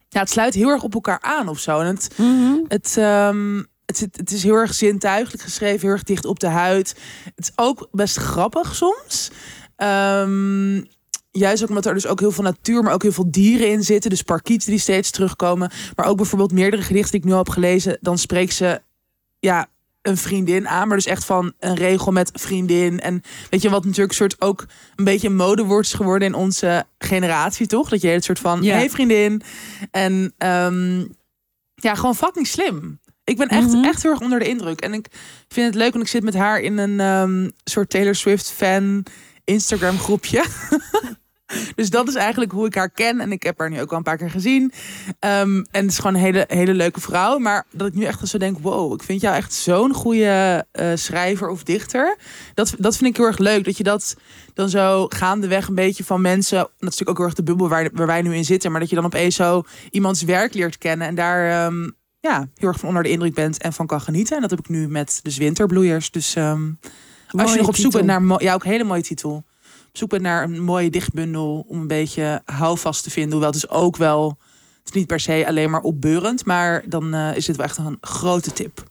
ja, 0.08 0.20
het 0.20 0.30
sluit 0.30 0.54
heel 0.54 0.68
erg 0.68 0.82
op 0.82 0.94
elkaar 0.94 1.20
aan 1.20 1.48
of 1.48 1.58
zo. 1.58 1.80
En 1.80 1.86
het, 1.86 2.10
het, 2.68 2.96
ehm, 2.96 3.62
het, 3.86 4.32
is 4.32 4.42
heel 4.42 4.54
erg 4.54 4.74
zintuigelijk 4.74 5.42
geschreven, 5.42 5.80
heel 5.80 5.90
erg 5.90 6.02
dicht 6.02 6.24
op 6.24 6.40
de 6.40 6.46
huid. 6.46 6.96
Het 7.34 7.44
is 7.44 7.52
ook 7.56 7.88
best 7.90 8.16
grappig 8.16 8.74
soms. 8.74 9.30
Ehm, 9.76 10.82
juist 11.30 11.62
ook 11.62 11.68
omdat 11.68 11.86
er 11.86 11.94
dus 11.94 12.06
ook 12.06 12.20
heel 12.20 12.30
veel 12.30 12.44
natuur, 12.44 12.82
maar 12.82 12.92
ook 12.92 13.02
heel 13.02 13.12
veel 13.12 13.30
dieren 13.30 13.70
in 13.70 13.82
zitten. 13.82 14.10
Dus 14.10 14.22
parkieten 14.22 14.70
die 14.70 14.78
steeds 14.78 15.10
terugkomen. 15.10 15.70
Maar 15.96 16.06
ook 16.06 16.16
bijvoorbeeld 16.16 16.52
meerdere 16.52 16.82
gedichten 16.82 17.10
die 17.10 17.20
ik 17.20 17.26
nu 17.26 17.32
al 17.32 17.38
heb 17.38 17.48
gelezen. 17.48 17.98
Dan 18.00 18.18
spreekt 18.18 18.54
ze 18.54 18.82
ja, 19.38 19.68
een 20.02 20.16
vriendin 20.16 20.68
aan. 20.68 20.88
Maar 20.88 20.96
dus 20.96 21.06
echt 21.06 21.24
van 21.24 21.52
een 21.58 21.74
regel 21.74 22.12
met 22.12 22.30
vriendin. 22.34 23.00
En 23.00 23.22
weet 23.50 23.62
je 23.62 23.70
wat 23.70 23.84
natuurlijk 23.84 24.12
soort 24.14 24.40
ook 24.40 24.66
een 24.96 25.04
beetje 25.04 25.28
een 25.28 25.36
modewoord 25.36 25.84
is 25.84 25.92
geworden 25.92 26.28
in 26.28 26.34
onze 26.34 26.84
generatie, 26.98 27.66
toch? 27.66 27.88
Dat 27.88 28.00
je 28.00 28.08
het 28.08 28.24
soort 28.24 28.38
van, 28.38 28.62
Ja. 28.62 28.74
hey 28.76 28.90
vriendin. 28.90 29.42
En 29.90 30.34
ehm, 30.38 30.98
ja, 31.74 31.94
gewoon 31.94 32.14
fucking 32.16 32.46
slim. 32.46 33.00
Ik 33.24 33.36
ben 33.36 33.48
echt, 33.48 33.66
Mhm. 33.72 33.84
echt 33.84 34.02
heel 34.02 34.10
erg 34.10 34.20
onder 34.20 34.38
de 34.38 34.48
indruk. 34.48 34.80
En 34.80 34.92
ik 34.92 35.06
vind 35.48 35.66
het 35.66 35.74
leuk, 35.74 35.92
want 35.92 36.04
ik 36.04 36.10
zit 36.10 36.22
met 36.22 36.34
haar 36.34 36.60
in 36.60 36.78
een 36.78 37.00
ehm, 37.00 37.50
soort 37.64 37.90
Taylor 37.90 38.14
Swift 38.14 38.50
fan 38.50 39.04
Instagram 39.44 39.98
groepje. 39.98 40.44
dus 41.76 41.90
dat 41.90 42.08
is 42.08 42.14
eigenlijk 42.14 42.52
hoe 42.52 42.66
ik 42.66 42.74
haar 42.74 42.90
ken. 42.90 43.20
En 43.20 43.32
ik 43.32 43.42
heb 43.42 43.58
haar 43.58 43.70
nu 43.70 43.80
ook 43.80 43.90
al 43.90 43.96
een 43.96 44.02
paar 44.02 44.16
keer 44.16 44.30
gezien. 44.30 44.72
Ehm, 45.18 45.56
en 45.56 45.82
het 45.82 45.90
is 45.90 45.98
gewoon 45.98 46.14
een 46.14 46.20
hele, 46.20 46.44
hele 46.48 46.74
leuke 46.74 47.00
vrouw. 47.00 47.38
Maar 47.38 47.66
dat 47.72 47.86
ik 47.86 47.94
nu 47.94 48.04
echt 48.04 48.28
zo 48.28 48.38
denk, 48.38 48.58
wow, 48.58 48.92
ik 48.92 49.02
vind 49.02 49.20
jou 49.20 49.36
echt 49.36 49.52
zo'n 49.52 49.94
goede 49.94 50.66
eh, 50.72 50.90
schrijver 50.94 51.48
of 51.48 51.62
dichter. 51.62 52.16
Dat, 52.54 52.74
dat 52.78 52.96
vind 52.96 53.10
ik 53.10 53.16
heel 53.16 53.26
erg 53.26 53.38
leuk. 53.38 53.64
Dat 53.64 53.76
je 53.76 53.82
dat 53.82 54.16
dan 54.54 54.68
zo 54.68 55.06
gaandeweg 55.08 55.68
een 55.68 55.74
beetje 55.74 56.04
van 56.04 56.20
mensen... 56.20 56.58
Dat 56.58 56.68
is 56.68 56.78
natuurlijk 56.80 57.10
ook 57.10 57.16
heel 57.16 57.26
erg 57.26 57.34
de 57.34 57.42
bubbel 57.42 57.68
waar, 57.68 57.90
waar 57.92 58.06
wij 58.06 58.22
nu 58.22 58.34
in 58.34 58.44
zitten. 58.44 58.70
Maar 58.70 58.80
dat 58.80 58.90
je 58.90 58.96
dan 58.96 59.04
opeens 59.04 59.34
zo 59.34 59.62
iemands 59.90 60.22
werk 60.22 60.54
leert 60.54 60.78
kennen. 60.78 61.06
En 61.06 61.14
daar 61.14 61.50
ehm, 61.50 61.90
ja, 62.20 62.48
heel 62.54 62.68
erg 62.68 62.78
van 62.78 62.88
onder 62.88 63.02
de 63.02 63.10
indruk 63.10 63.34
bent 63.34 63.58
en 63.58 63.72
van 63.72 63.86
kan 63.86 64.00
genieten. 64.00 64.36
En 64.36 64.42
dat 64.42 64.50
heb 64.50 64.58
ik 64.58 64.68
nu 64.68 64.88
met 64.88 65.20
dus 65.22 65.36
winterbloeiers. 65.36 66.10
Dus 66.10 66.34
ehm, 66.34 66.70
als 67.26 67.52
je 67.52 67.58
nog 67.58 67.68
op 67.68 67.76
zoek 67.76 67.92
bent 67.92 68.06
naar... 68.06 68.42
Ja, 68.42 68.54
ook 68.54 68.64
een 68.64 68.70
hele 68.70 68.84
mooie 68.84 69.02
titel. 69.02 69.44
Op 69.98 70.04
zoek 70.04 70.20
bent 70.20 70.32
naar 70.32 70.42
een 70.42 70.62
mooie 70.62 70.90
dichtbundel... 70.90 71.64
om 71.68 71.80
een 71.80 71.86
beetje 71.86 72.42
houvast 72.44 73.02
te 73.02 73.10
vinden. 73.10 73.32
Hoewel 73.32 73.50
het 73.50 73.60
dus 73.60 73.70
ook 73.70 73.96
wel... 73.96 74.38
Het 74.78 74.88
is 74.88 74.92
niet 74.92 75.06
per 75.06 75.20
se 75.20 75.44
alleen 75.46 75.70
maar 75.70 75.80
opbeurend. 75.80 76.44
Maar 76.44 76.84
dan 76.88 77.14
eh, 77.14 77.36
is 77.36 77.46
dit 77.46 77.56
wel 77.56 77.66
echt 77.66 77.78
een 77.78 77.98
grote 78.00 78.52
tip. 78.52 78.82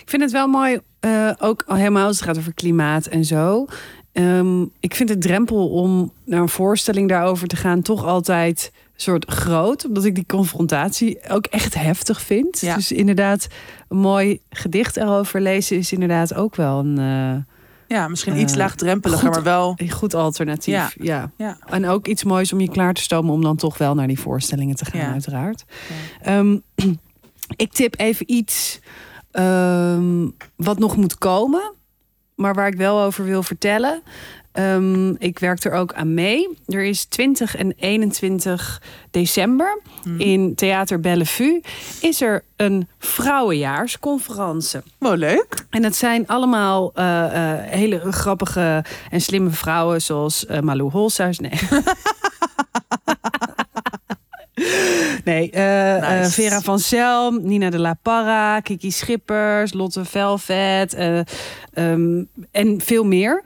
Ik 0.00 0.02
vind 0.06 0.22
het 0.22 0.30
wel 0.32 0.46
mooi, 0.46 0.80
eh, 1.00 1.30
ook 1.38 1.64
al 1.66 1.76
helemaal 1.76 2.06
als 2.06 2.16
het 2.16 2.28
gaat 2.28 2.38
over 2.38 2.54
klimaat 2.54 3.06
en 3.06 3.24
zo. 3.24 3.66
Ehm, 4.12 4.62
ik 4.80 4.94
vind 4.94 5.08
de 5.08 5.18
drempel 5.18 5.68
om 5.68 6.12
naar 6.24 6.40
een 6.40 6.48
voorstelling 6.48 7.08
daarover 7.08 7.48
te 7.48 7.56
gaan 7.56 7.82
toch 7.82 8.04
altijd 8.04 8.72
soort 8.96 9.30
groot. 9.30 9.86
Omdat 9.86 10.04
ik 10.04 10.14
die 10.14 10.26
confrontatie 10.26 11.18
ook 11.28 11.46
echt 11.46 11.74
heftig 11.74 12.20
vind. 12.20 12.60
Ja. 12.60 12.74
Dus 12.74 12.92
inderdaad, 12.92 13.46
een 13.88 13.98
mooi 13.98 14.40
gedicht 14.50 14.96
erover 14.96 15.40
lezen 15.40 15.76
is 15.76 15.92
inderdaad 15.92 16.34
ook 16.34 16.56
wel 16.56 16.78
een, 16.78 16.98
eh, 16.98 17.54
Ja, 17.88 18.08
misschien 18.08 18.32
Eh, 18.32 18.40
iets 18.40 18.54
laagdrempeliger, 18.54 19.24
goed. 19.26 19.34
maar 19.34 19.44
wel... 19.44 19.74
een 19.76 19.90
goed 19.90 20.14
alternatief. 20.14 20.74
Ja. 20.74 20.90
Ja. 21.00 21.30
Ja. 21.36 21.58
En 21.66 21.86
ook 21.86 22.06
iets 22.06 22.24
moois 22.24 22.52
om 22.52 22.60
je 22.60 22.68
klaar 22.70 22.94
te 22.94 23.02
stomen 23.02 23.32
om 23.34 23.42
dan 23.42 23.56
toch 23.56 23.78
wel 23.78 23.94
naar 23.94 24.06
die 24.06 24.20
voorstellingen 24.20 24.76
te 24.76 24.84
gaan, 24.84 25.00
Ja. 25.00 25.12
uiteraard. 25.12 25.64
Ehm, 26.22 26.58
ik 27.56 27.72
tip 27.72 27.94
even 27.98 28.32
iets 28.32 28.80
ehm, 29.30 30.28
wat 30.56 30.78
nog 30.78 30.96
moet 30.96 31.18
komen, 31.18 31.74
maar 32.34 32.54
waar 32.54 32.66
ik 32.68 32.76
wel 32.76 33.00
over 33.02 33.24
wil 33.24 33.42
vertellen. 33.42 34.02
Ehm, 34.58 35.10
ik 35.18 35.38
werk 35.38 35.64
er 35.64 35.72
ook 35.72 35.92
aan 35.92 36.14
mee. 36.14 36.58
Er 36.66 36.82
is 36.84 37.04
20 37.04 37.56
en 37.56 37.72
21 37.76 38.82
december 39.10 39.80
Hmm. 40.02 40.20
in 40.20 40.54
Theater 40.54 41.00
Bellevue 41.00 41.60
is 42.00 42.20
er 42.20 42.44
een 42.56 42.88
vrouwenjaarsconferentie. 42.98 44.80
Wel 44.98 45.16
leuk. 45.16 45.66
En 45.70 45.82
dat 45.82 45.96
zijn 45.96 46.26
allemaal 46.26 46.90
eh, 46.94 47.24
eh, 47.52 47.70
hele 47.70 48.12
grappige 48.12 48.84
en 49.10 49.20
slimme 49.20 49.50
vrouwen, 49.50 50.02
zoals 50.02 50.46
eh, 50.46 50.60
Malou 50.60 50.90
Holshuis. 50.90 51.38
Nee. 51.38 51.50
nee. 55.24 55.50
Vera 56.30 56.60
van 56.60 56.78
Zelm, 56.78 57.46
Nina 57.46 57.70
de 57.70 57.78
la 57.78 57.94
Parra, 58.02 58.60
Kiki 58.60 58.90
Schippers, 58.90 59.72
Lotte 59.72 60.04
Velvet 60.04 60.94
eh, 60.94 61.18
ehm, 61.72 62.24
en 62.50 62.80
veel 62.80 63.04
meer. 63.04 63.42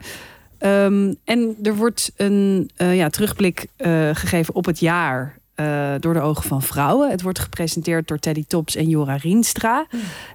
Ehm, 0.63 1.13
en 1.23 1.55
er 1.63 1.75
wordt 1.75 2.11
een 2.15 2.69
eh, 2.75 2.95
ja, 2.95 3.09
terugblik 3.09 3.67
eh, 3.75 4.09
gegeven 4.13 4.55
op 4.55 4.65
het 4.65 4.79
jaar 4.79 5.37
eh, 5.55 5.93
Door 5.99 6.13
de 6.13 6.19
Ogen 6.19 6.43
van 6.43 6.61
Vrouwen. 6.61 7.09
Het 7.09 7.21
wordt 7.21 7.39
gepresenteerd 7.39 8.07
door 8.07 8.19
Teddy 8.19 8.45
Tops 8.47 8.75
en 8.75 8.89
Jora 8.89 9.15
Rienstra. 9.15 9.85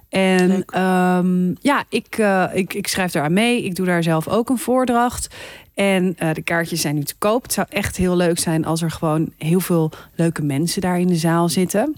En 0.09 0.65
ehm, 0.65 1.53
ja, 1.61 1.83
ik, 1.89 2.17
ik, 2.53 2.73
ik 2.73 2.87
schrijf 2.87 3.11
daar 3.11 3.23
aan 3.23 3.33
mee. 3.33 3.63
Ik 3.63 3.75
doe 3.75 3.85
daar 3.85 4.03
zelf 4.03 4.27
ook 4.27 4.49
een 4.49 4.57
voordracht. 4.57 5.35
En 5.73 6.15
de 6.33 6.41
kaartjes 6.43 6.81
zijn 6.81 6.95
nu 6.95 7.03
te 7.03 7.15
koop. 7.17 7.43
Het 7.43 7.53
zou 7.53 7.67
echt 7.69 7.97
heel 7.97 8.15
leuk 8.15 8.39
zijn 8.39 8.65
als 8.65 8.81
er 8.81 8.91
gewoon 8.91 9.33
heel 9.37 9.59
veel 9.59 9.91
leuke 10.15 10.41
mensen 10.43 10.81
daar 10.81 10.99
in 10.99 11.07
de 11.07 11.15
zaal 11.15 11.49
zitten. 11.49 11.95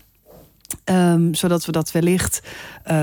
Ehm, 0.83 1.33
zodat 1.33 1.65
we 1.65 1.71
dat 1.71 1.91
wellicht 1.91 2.41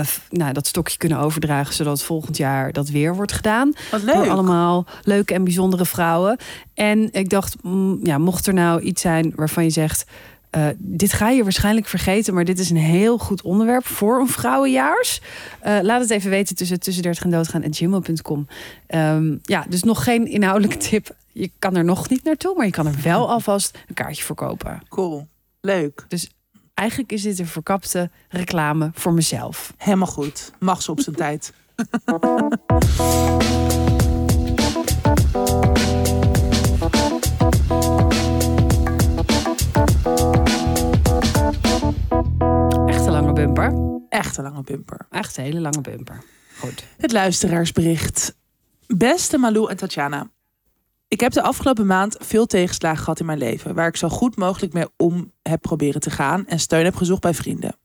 f- 0.05 0.27
nou, 0.31 0.53
dat 0.53 0.67
stokje 0.67 0.97
kunnen 0.99 1.19
overdragen, 1.19 1.75
zodat 1.75 2.03
volgend 2.03 2.37
jaar 2.37 2.73
dat 2.73 2.89
weer 2.89 3.15
wordt 3.15 3.33
gedaan. 3.33 3.73
Wat 3.91 4.03
leuk. 4.03 4.15
Door 4.15 4.29
allemaal 4.29 4.87
leuke 5.03 5.35
en 5.35 5.45
bijzondere 5.45 5.85
vrouwen. 5.87 6.37
En 6.75 7.13
ik 7.13 7.29
dacht, 7.31 7.57
mm, 7.63 7.99
ja, 8.03 8.19
mocht 8.19 8.47
er 8.47 8.55
nou 8.55 8.81
iets 8.81 9.01
zijn 9.03 9.33
waarvan 9.37 9.65
je 9.65 9.71
zegt. 9.71 10.05
eh, 10.51 10.67
dit 10.79 11.13
ga 11.13 11.29
je 11.29 11.43
waarschijnlijk 11.43 11.87
vergeten, 11.87 12.35
maar 12.35 12.45
dit 12.45 12.59
is 12.59 12.71
een 12.71 12.77
heel 12.77 13.19
goed 13.19 13.43
onderwerp 13.43 13.87
voor 13.87 14.21
een 14.21 14.29
vrouwenjaars. 14.29 15.21
Eh, 15.61 15.79
laat 15.83 16.01
het 16.01 16.11
even 16.11 16.31
weten 16.31 16.57
tussen 16.57 16.81
tussen 16.81 17.03
30 17.03 17.25
en 17.25 17.31
doodgaan 17.31 17.63
en 17.63 17.75
gmail.com. 17.75 18.47
Ehm, 18.87 19.37
ja, 19.43 19.65
dus 19.69 19.83
nog 19.83 20.05
geen 20.05 20.27
inhoudelijke 20.27 20.77
tip. 20.77 21.15
Je 21.33 21.51
kan 21.59 21.77
er 21.77 21.85
nog 21.85 22.09
niet 22.09 22.25
naartoe, 22.25 22.55
maar 22.57 22.65
je 22.67 22.73
kan 22.73 22.87
er 22.87 22.95
wel 23.03 23.31
alvast 23.35 23.79
een 23.89 23.95
kaartje 23.95 24.25
voor 24.25 24.37
kopen. 24.37 24.83
Cool. 24.89 25.27
Leuk. 25.61 26.05
Eigenlijk 26.79 27.13
is 27.13 27.23
dit 27.23 27.39
een 27.39 27.47
verkapte 27.47 28.11
reclame 28.29 28.91
voor 28.95 29.13
mezelf. 29.13 29.75
Helemaal 29.77 30.07
goed. 30.07 30.53
Mag 30.59 30.83
ze 30.83 30.91
op 30.91 31.01
zijn 31.01 31.17
tijd. 31.17 31.53
Echt 42.87 43.07
een 43.07 43.13
lange 43.13 43.33
bumper. 43.33 43.73
Echt 44.09 44.37
een 44.37 44.45
lange 44.45 44.63
bumper. 44.63 45.07
Echt 45.11 45.37
een 45.37 45.45
hele 45.45 45.61
lange 45.61 45.81
bumper. 45.81 46.23
Goed. 46.59 46.85
Het 46.99 47.13
luisteraarsbericht. 47.13 48.37
Beste 48.87 49.39
Malou 49.39 49.71
en 49.71 49.77
Tatjana. 49.77 50.31
Ik 51.09 51.21
heb 51.21 51.33
de 51.33 51.43
afgelopen 51.43 51.87
maand 51.87 52.17
veel 52.21 52.47
tegenslagen 52.47 52.99
gehad 52.99 53.21
in 53.21 53.27
mijn 53.27 53.39
leven, 53.39 53.75
waar 53.75 53.89
ik 53.89 53.97
zo 53.97 54.09
goed 54.09 54.37
mogelijk 54.37 54.73
mee 54.73 54.87
om 54.97 55.33
heb 55.43 55.61
proberen 55.61 56.01
te 56.01 56.11
gaan 56.11 56.47
en 56.47 56.61
steun 56.61 56.85
heb 56.85 56.97
gezocht 56.97 57.21
bij 57.21 57.35
vrienden. 57.35 57.77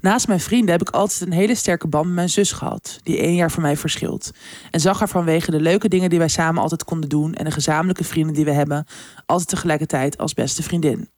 Naast 0.00 0.28
mijn 0.28 0.40
vrienden 0.40 0.70
heb 0.70 0.80
ik 0.80 0.90
altijd 0.90 1.20
een 1.20 1.32
hele 1.32 1.54
sterke 1.54 1.88
band 1.88 2.06
met 2.06 2.14
mijn 2.14 2.28
zus 2.28 2.52
gehad, 2.52 2.98
die 3.02 3.18
één 3.18 3.34
jaar 3.34 3.50
van 3.50 3.62
mij 3.62 3.76
verschilt. 3.76 4.30
En 4.70 4.80
zag 4.80 4.98
haar 4.98 5.08
vanwege 5.08 5.50
de 5.50 5.60
leuke 5.60 5.88
dingen 5.88 6.10
die 6.10 6.18
wij 6.18 6.28
samen 6.28 6.62
altijd 6.62 6.84
konden 6.84 7.08
doen 7.08 7.34
en 7.34 7.44
de 7.44 7.50
gezamenlijke 7.50 8.04
vrienden 8.04 8.34
die 8.34 8.44
we 8.44 8.52
hebben, 8.52 8.86
altijd 9.26 9.48
tegelijkertijd 9.48 10.18
als 10.18 10.34
beste 10.34 10.62
vriendin. 10.62 11.08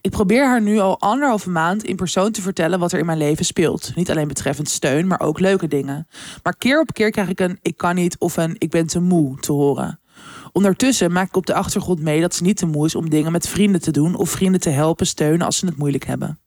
Ik 0.00 0.10
probeer 0.10 0.46
haar 0.46 0.62
nu 0.62 0.78
al 0.78 1.00
anderhalve 1.00 1.50
maand 1.50 1.84
in 1.84 1.96
persoon 1.96 2.30
te 2.30 2.42
vertellen 2.42 2.78
wat 2.78 2.92
er 2.92 2.98
in 2.98 3.06
mijn 3.06 3.18
leven 3.18 3.44
speelt. 3.44 3.92
Niet 3.94 4.10
alleen 4.10 4.28
betreffend 4.28 4.68
steun, 4.68 5.06
maar 5.06 5.20
ook 5.20 5.40
leuke 5.40 5.68
dingen. 5.68 6.08
Maar 6.42 6.56
keer 6.56 6.80
op 6.80 6.92
keer 6.92 7.10
krijg 7.10 7.28
ik 7.28 7.40
een 7.40 7.58
ik 7.62 7.76
kan 7.76 7.94
niet 7.94 8.18
of 8.18 8.36
een 8.36 8.56
ik 8.58 8.70
ben 8.70 8.86
te 8.86 9.00
moe 9.00 9.40
te 9.40 9.52
horen. 9.52 10.00
Ondertussen 10.56 11.12
maak 11.12 11.28
ik 11.28 11.36
op 11.36 11.46
de 11.46 11.54
achtergrond 11.54 12.00
mee 12.00 12.20
dat 12.20 12.34
ze 12.34 12.42
niet 12.42 12.56
te 12.56 12.66
moe 12.66 12.86
is 12.86 12.94
om 12.94 13.10
dingen 13.10 13.32
met 13.32 13.48
vrienden 13.48 13.80
te 13.80 13.90
doen 13.90 14.14
of 14.14 14.30
vrienden 14.30 14.60
te 14.60 14.70
helpen 14.70 15.06
steunen 15.06 15.46
als 15.46 15.58
ze 15.58 15.66
het 15.66 15.76
moeilijk 15.76 16.04
hebben. 16.04 16.38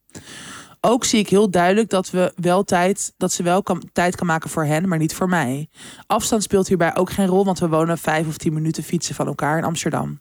Ook 0.81 1.05
zie 1.05 1.19
ik 1.19 1.29
heel 1.29 1.49
duidelijk 1.49 1.89
dat, 1.89 2.09
we 2.09 2.33
wel 2.35 2.63
tijd, 2.63 3.13
dat 3.17 3.31
ze 3.31 3.43
wel 3.43 3.63
kan, 3.63 3.89
tijd 3.93 4.15
kan 4.15 4.27
maken 4.27 4.49
voor 4.49 4.65
hen, 4.65 4.87
maar 4.87 4.97
niet 4.97 5.13
voor 5.13 5.29
mij. 5.29 5.69
Afstand 6.07 6.43
speelt 6.43 6.67
hierbij 6.67 6.95
ook 6.95 7.09
geen 7.11 7.27
rol, 7.27 7.45
want 7.45 7.59
we 7.59 7.67
wonen 7.67 7.97
vijf 7.97 8.27
of 8.27 8.37
tien 8.37 8.53
minuten 8.53 8.83
fietsen 8.83 9.15
van 9.15 9.27
elkaar 9.27 9.57
in 9.57 9.63
Amsterdam. 9.63 10.19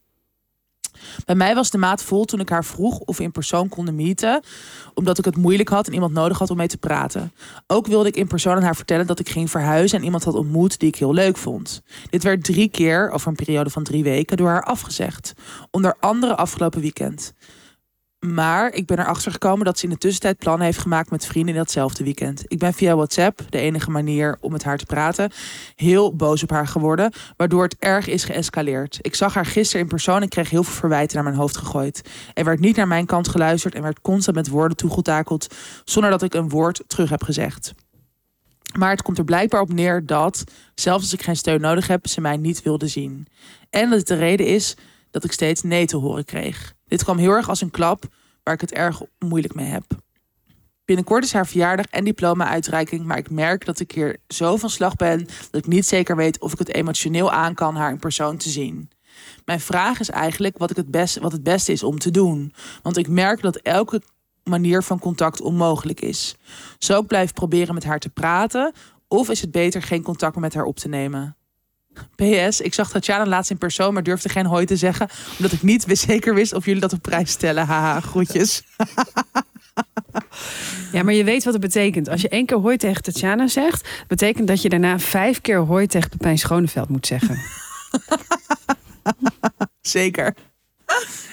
Bij 1.24 1.34
mij 1.34 1.54
was 1.54 1.70
de 1.70 1.78
maat 1.78 2.02
vol 2.02 2.24
toen 2.24 2.40
ik 2.40 2.48
haar 2.48 2.64
vroeg 2.64 2.98
of 2.98 3.16
we 3.16 3.22
in 3.22 3.32
persoon 3.32 3.68
konden 3.68 3.94
meeten, 3.94 4.42
omdat 4.94 5.18
ik 5.18 5.24
het 5.24 5.36
moeilijk 5.36 5.68
had 5.68 5.86
en 5.86 5.92
iemand 5.94 6.12
nodig 6.12 6.38
had 6.38 6.50
om 6.50 6.56
mee 6.56 6.66
te 6.66 6.78
praten. 6.78 7.32
Ook 7.66 7.86
wilde 7.86 8.08
ik 8.08 8.16
in 8.16 8.26
persoon 8.26 8.56
aan 8.56 8.62
haar 8.62 8.76
vertellen 8.76 9.06
dat 9.06 9.18
ik 9.18 9.28
ging 9.28 9.50
verhuizen 9.50 9.98
en 9.98 10.04
iemand 10.04 10.24
had 10.24 10.34
ontmoet 10.34 10.78
die 10.78 10.88
ik 10.88 10.96
heel 10.96 11.14
leuk 11.14 11.36
vond. 11.36 11.82
Dit 12.10 12.22
werd 12.22 12.44
drie 12.44 12.68
keer, 12.68 13.10
over 13.10 13.28
een 13.28 13.34
periode 13.34 13.70
van 13.70 13.82
drie 13.82 14.02
weken, 14.02 14.36
door 14.36 14.48
haar 14.48 14.64
afgezegd. 14.64 15.32
Onder 15.70 15.96
andere 16.00 16.36
afgelopen 16.36 16.80
weekend. 16.80 17.32
Maar 18.26 18.72
ik 18.72 18.86
ben 18.86 18.98
erachter 18.98 19.32
gekomen 19.32 19.64
dat 19.64 19.78
ze 19.78 19.84
in 19.84 19.90
de 19.90 19.98
tussentijd 19.98 20.38
plannen 20.38 20.66
heeft 20.66 20.78
gemaakt 20.78 21.10
met 21.10 21.26
vrienden 21.26 21.54
in 21.54 21.60
datzelfde 21.60 22.04
weekend. 22.04 22.44
Ik 22.46 22.58
ben 22.58 22.74
via 22.74 22.94
WhatsApp, 22.94 23.40
de 23.48 23.58
enige 23.58 23.90
manier 23.90 24.36
om 24.40 24.52
met 24.52 24.64
haar 24.64 24.78
te 24.78 24.86
praten, 24.86 25.30
heel 25.74 26.16
boos 26.16 26.42
op 26.42 26.50
haar 26.50 26.66
geworden, 26.66 27.12
waardoor 27.36 27.62
het 27.62 27.76
erg 27.78 28.06
is 28.08 28.24
geëscaleerd. 28.24 28.98
Ik 29.00 29.14
zag 29.14 29.34
haar 29.34 29.46
gisteren 29.46 29.82
in 29.82 29.88
persoon 29.88 30.22
en 30.22 30.28
kreeg 30.28 30.50
heel 30.50 30.62
veel 30.62 30.74
verwijten 30.74 31.14
naar 31.14 31.24
mijn 31.24 31.36
hoofd 31.36 31.56
gegooid. 31.56 32.08
Er 32.34 32.44
werd 32.44 32.60
niet 32.60 32.76
naar 32.76 32.88
mijn 32.88 33.06
kant 33.06 33.28
geluisterd 33.28 33.74
en 33.74 33.82
werd 33.82 34.00
constant 34.00 34.36
met 34.36 34.48
woorden 34.48 34.76
toegetakeld, 34.76 35.54
zonder 35.84 36.10
dat 36.10 36.22
ik 36.22 36.34
een 36.34 36.48
woord 36.48 36.82
terug 36.86 37.10
heb 37.10 37.22
gezegd. 37.22 37.74
Maar 38.78 38.90
het 38.90 39.02
komt 39.02 39.18
er 39.18 39.24
blijkbaar 39.24 39.60
op 39.60 39.72
neer 39.72 40.06
dat, 40.06 40.44
zelfs 40.74 41.02
als 41.02 41.12
ik 41.12 41.22
geen 41.22 41.36
steun 41.36 41.60
nodig 41.60 41.86
heb, 41.86 42.06
ze 42.06 42.20
mij 42.20 42.36
niet 42.36 42.62
wilde 42.62 42.86
zien. 42.86 43.26
En 43.70 43.90
dat 43.90 43.98
het 43.98 44.08
de 44.08 44.14
reden 44.14 44.46
is 44.46 44.76
dat 45.10 45.24
ik 45.24 45.32
steeds 45.32 45.62
nee 45.62 45.86
te 45.86 45.96
horen 45.96 46.24
kreeg. 46.24 46.76
Dit 46.88 47.04
kwam 47.04 47.18
heel 47.18 47.32
erg 47.32 47.48
als 47.48 47.60
een 47.60 47.70
klap 47.70 48.04
waar 48.42 48.54
ik 48.54 48.60
het 48.60 48.72
erg 48.72 49.02
moeilijk 49.18 49.54
mee 49.54 49.66
heb. 49.66 49.84
Binnenkort 50.84 51.24
is 51.24 51.32
haar 51.32 51.46
verjaardag 51.46 51.86
en 51.86 52.04
diploma-uitreiking, 52.04 53.04
maar 53.04 53.18
ik 53.18 53.30
merk 53.30 53.64
dat 53.64 53.80
ik 53.80 53.92
hier 53.92 54.16
zo 54.28 54.56
van 54.56 54.70
slag 54.70 54.96
ben 54.96 55.26
dat 55.50 55.64
ik 55.64 55.66
niet 55.66 55.86
zeker 55.86 56.16
weet 56.16 56.40
of 56.40 56.52
ik 56.52 56.58
het 56.58 56.74
emotioneel 56.74 57.32
aan 57.32 57.54
kan 57.54 57.76
haar 57.76 57.90
in 57.90 57.98
persoon 57.98 58.36
te 58.36 58.48
zien. 58.48 58.90
Mijn 59.44 59.60
vraag 59.60 60.00
is 60.00 60.10
eigenlijk 60.10 60.58
wat, 60.58 60.70
ik 60.70 60.76
het, 60.76 60.90
best, 60.90 61.18
wat 61.18 61.32
het 61.32 61.42
beste 61.42 61.72
is 61.72 61.82
om 61.82 61.98
te 61.98 62.10
doen. 62.10 62.52
Want 62.82 62.96
ik 62.96 63.08
merk 63.08 63.40
dat 63.40 63.56
elke 63.56 64.02
manier 64.44 64.82
van 64.82 64.98
contact 64.98 65.40
onmogelijk 65.40 66.00
is. 66.00 66.36
Zou 66.78 67.02
ik 67.02 67.08
blijven 67.08 67.34
proberen 67.34 67.74
met 67.74 67.84
haar 67.84 67.98
te 67.98 68.08
praten? 68.08 68.72
Of 69.08 69.28
is 69.28 69.40
het 69.40 69.50
beter 69.50 69.82
geen 69.82 70.02
contact 70.02 70.34
meer 70.34 70.44
met 70.44 70.54
haar 70.54 70.64
op 70.64 70.76
te 70.76 70.88
nemen? 70.88 71.36
PS, 72.16 72.60
ik 72.60 72.74
zag 72.74 72.90
Tatjana 72.90 73.26
laatst 73.26 73.50
in 73.50 73.58
persoon, 73.58 73.94
maar 73.94 74.02
durfde 74.02 74.28
geen 74.28 74.46
hooi 74.46 74.64
te 74.64 74.76
zeggen. 74.76 75.08
Omdat 75.36 75.52
ik 75.52 75.62
niet 75.62 75.84
zeker 75.88 76.34
wist 76.34 76.52
of 76.52 76.64
jullie 76.64 76.80
dat 76.80 76.92
op 76.92 77.02
prijs 77.02 77.30
stellen. 77.30 77.66
Haha, 77.66 78.00
groetjes. 78.00 78.62
Ja, 80.92 81.02
maar 81.02 81.14
je 81.14 81.24
weet 81.24 81.44
wat 81.44 81.52
het 81.52 81.62
betekent. 81.62 82.08
Als 82.08 82.20
je 82.20 82.28
één 82.28 82.46
keer 82.46 82.56
hoi 82.56 82.76
tegen 82.76 83.02
Tatjana 83.02 83.46
zegt, 83.46 83.88
betekent 84.06 84.48
dat 84.48 84.62
je 84.62 84.68
daarna 84.68 84.98
vijf 84.98 85.40
keer 85.40 85.58
hoi 85.58 85.86
tegen 85.86 86.10
Pepijn 86.10 86.38
Schoneveld 86.38 86.88
moet 86.88 87.06
zeggen. 87.06 87.38
Zeker. 89.80 90.34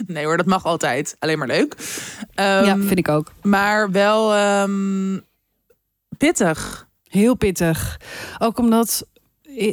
Nee 0.07 0.25
hoor, 0.25 0.37
dat 0.37 0.45
mag 0.45 0.65
altijd. 0.65 1.15
Alleen 1.19 1.37
maar 1.37 1.47
leuk. 1.47 1.75
Ehm, 2.33 2.65
ja, 2.65 2.77
vind 2.77 2.97
ik 2.97 3.07
ook. 3.07 3.31
Maar 3.41 3.91
wel 3.91 4.33
ehm, 4.33 5.19
pittig. 6.17 6.87
Heel 7.07 7.35
pittig. 7.35 7.99
Ook 8.37 8.57
omdat 8.57 9.07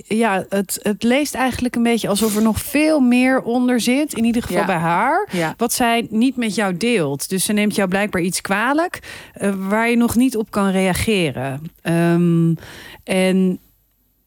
ja, 0.05 0.45
het, 0.49 0.79
het 0.83 1.03
leest 1.03 1.35
eigenlijk 1.35 1.77
een 1.77 1.83
beetje 1.83 2.09
alsof 2.09 2.37
er 2.37 2.43
nog 2.43 2.59
veel 2.61 3.01
meer 3.01 3.43
onder 3.43 3.81
zit. 3.81 4.15
In 4.15 4.25
ieder 4.25 4.43
geval 4.43 4.61
Ja. 4.61 4.67
bij 4.67 4.77
haar. 4.77 5.29
Ja. 5.33 5.55
Wat 5.57 5.73
zij 5.73 6.07
niet 6.11 6.37
met 6.37 6.55
jou 6.55 6.77
deelt. 6.77 7.29
Dus 7.29 7.45
ze 7.45 7.53
neemt 7.53 7.75
jou 7.75 7.89
blijkbaar 7.89 8.23
iets 8.23 8.41
kwalijk. 8.41 8.99
eh, 9.35 9.53
waar 9.59 9.89
je 9.91 9.97
nog 9.97 10.17
niet 10.17 10.37
op 10.37 10.51
kan 10.51 10.71
reageren. 10.71 11.63
Ehm, 11.83 12.55
en 13.05 13.59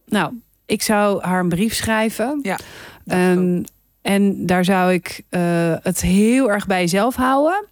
nou, 0.06 0.34
ik 0.66 0.82
zou 0.82 1.24
haar 1.24 1.40
een 1.40 1.50
brief 1.50 1.74
schrijven. 1.74 2.40
Ja. 2.42 2.60
Ehm, 3.06 3.64
en 4.02 4.46
daar 4.46 4.66
zou 4.66 4.94
ik 4.94 5.22
eh, 5.30 5.42
het 5.82 6.02
heel 6.02 6.52
erg 6.52 6.68
bij 6.68 6.80
jezelf 6.82 7.16
houden. 7.16 7.66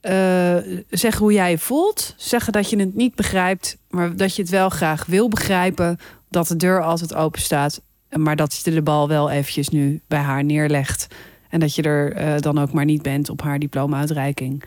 Eh, 0.00 0.56
zeggen 0.90 1.22
hoe 1.22 1.32
jij 1.32 1.50
je 1.50 1.58
voelt. 1.58 2.14
Zeggen 2.16 2.52
dat 2.52 2.70
je 2.70 2.78
het 2.78 2.94
niet 2.94 3.14
begrijpt, 3.14 3.76
maar 3.90 4.16
dat 4.16 4.36
je 4.36 4.42
het 4.42 4.50
wel 4.50 4.68
graag 4.68 5.06
wil 5.06 5.28
begrijpen. 5.28 5.98
Dat 6.32 6.46
de 6.48 6.56
deur 6.56 6.82
altijd 6.82 7.14
open 7.14 7.40
staat. 7.40 7.80
Maar 8.16 8.36
dat 8.36 8.60
je 8.64 8.70
de 8.70 8.82
bal 8.82 9.08
wel 9.08 9.30
eventjes 9.30 9.68
nu 9.68 10.00
bij 10.06 10.18
haar 10.20 10.44
neerlegt. 10.44 11.06
En 11.48 11.60
dat 11.60 11.74
je 11.74 11.82
er 11.82 12.12
eh, 12.12 12.38
dan 12.40 12.58
ook 12.58 12.72
maar 12.72 12.84
niet 12.84 13.02
bent 13.02 13.28
op 13.30 13.42
haar 13.42 13.58
diploma-uitreiking. 13.58 14.64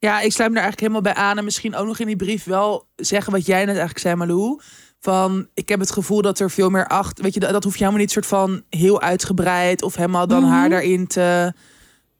Ja, 0.00 0.20
ik 0.20 0.32
sluit 0.32 0.50
me 0.50 0.54
daar 0.56 0.64
eigenlijk 0.64 0.80
helemaal 0.80 1.12
bij 1.14 1.22
aan. 1.22 1.38
En 1.38 1.44
misschien 1.44 1.74
ook 1.76 1.86
nog 1.86 1.98
in 1.98 2.06
die 2.06 2.16
brief 2.16 2.44
wel 2.44 2.88
zeggen 2.96 3.32
wat 3.32 3.46
jij 3.46 3.58
net 3.58 3.68
eigenlijk 3.68 3.98
zei, 3.98 4.14
Malou. 4.14 4.60
Van, 5.00 5.48
ik 5.54 5.68
heb 5.68 5.80
het 5.80 5.90
gevoel 5.90 6.22
dat 6.22 6.38
er 6.38 6.50
veel 6.50 6.70
meer 6.70 6.86
achter... 6.86 7.24
Weet 7.24 7.34
je, 7.34 7.40
dat, 7.40 7.50
dat 7.50 7.64
hoef 7.64 7.72
je 7.72 7.78
helemaal 7.78 8.00
niet 8.00 8.10
soort 8.10 8.26
van 8.26 8.62
heel 8.70 9.00
uitgebreid... 9.00 9.82
of 9.82 9.94
helemaal 9.96 10.26
dan 10.26 10.42
Mhm. 10.42 10.50
haar 10.52 10.68
daarin 10.68 11.06
te... 11.06 11.52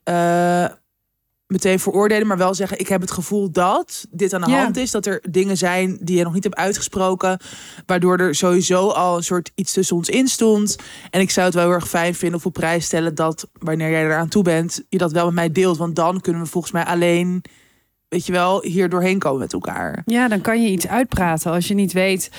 eh, 0.03 0.65
meteen 1.49 1.79
veroordelen, 1.79 2.27
maar 2.27 2.37
wel 2.37 2.53
zeggen... 2.53 2.79
ik 2.79 2.87
heb 2.87 3.01
het 3.01 3.11
gevoel 3.11 3.51
dat 3.51 4.05
dit 4.11 4.33
aan 4.33 4.41
de 4.41 4.49
Ja. 4.49 4.61
hand 4.63 4.77
is. 4.77 4.91
Dat 4.91 5.05
er 5.05 5.23
dingen 5.29 5.57
zijn 5.57 5.97
die 6.01 6.17
je 6.17 6.23
nog 6.23 6.33
niet 6.33 6.43
hebt 6.43 6.55
uitgesproken... 6.55 7.39
waardoor 7.85 8.17
er 8.17 8.35
sowieso 8.35 8.87
al 8.87 9.17
een 9.17 9.23
soort 9.23 9.51
iets 9.55 9.73
tussen 9.73 9.95
ons 9.95 10.09
in 10.09 10.27
stond. 10.27 10.75
En 11.09 11.21
ik 11.21 11.31
zou 11.31 11.45
het 11.45 11.55
wel 11.55 11.63
heel 11.63 11.73
erg 11.73 11.87
fijn 11.89 12.15
vinden 12.15 12.37
of 12.39 12.45
op 12.45 12.53
prijs 12.53 12.85
stellen... 12.85 13.15
dat 13.15 13.47
wanneer 13.53 13.89
jij 13.89 14.03
eraan 14.03 14.27
toe 14.27 14.43
bent, 14.43 14.83
je 14.89 14.97
dat 14.97 15.11
wel 15.11 15.25
met 15.25 15.33
mij 15.33 15.51
deelt. 15.51 15.77
Want 15.77 15.95
dan 15.95 16.21
kunnen 16.21 16.41
we 16.41 16.47
volgens 16.47 16.73
mij 16.73 16.85
alleen 16.85 17.43
weet 18.09 18.25
je 18.25 18.31
wel, 18.31 18.61
hier 18.63 18.89
doorheen 18.89 19.19
komen 19.19 19.39
met 19.39 19.53
elkaar. 19.53 20.01
Ja, 20.05 20.27
dan 20.27 20.41
kan 20.41 20.61
je 20.63 20.69
iets 20.69 20.87
uitpraten. 20.87 21.51
Als 21.51 21.67
je 21.67 21.73
niet 21.73 21.93
weet 21.93 22.31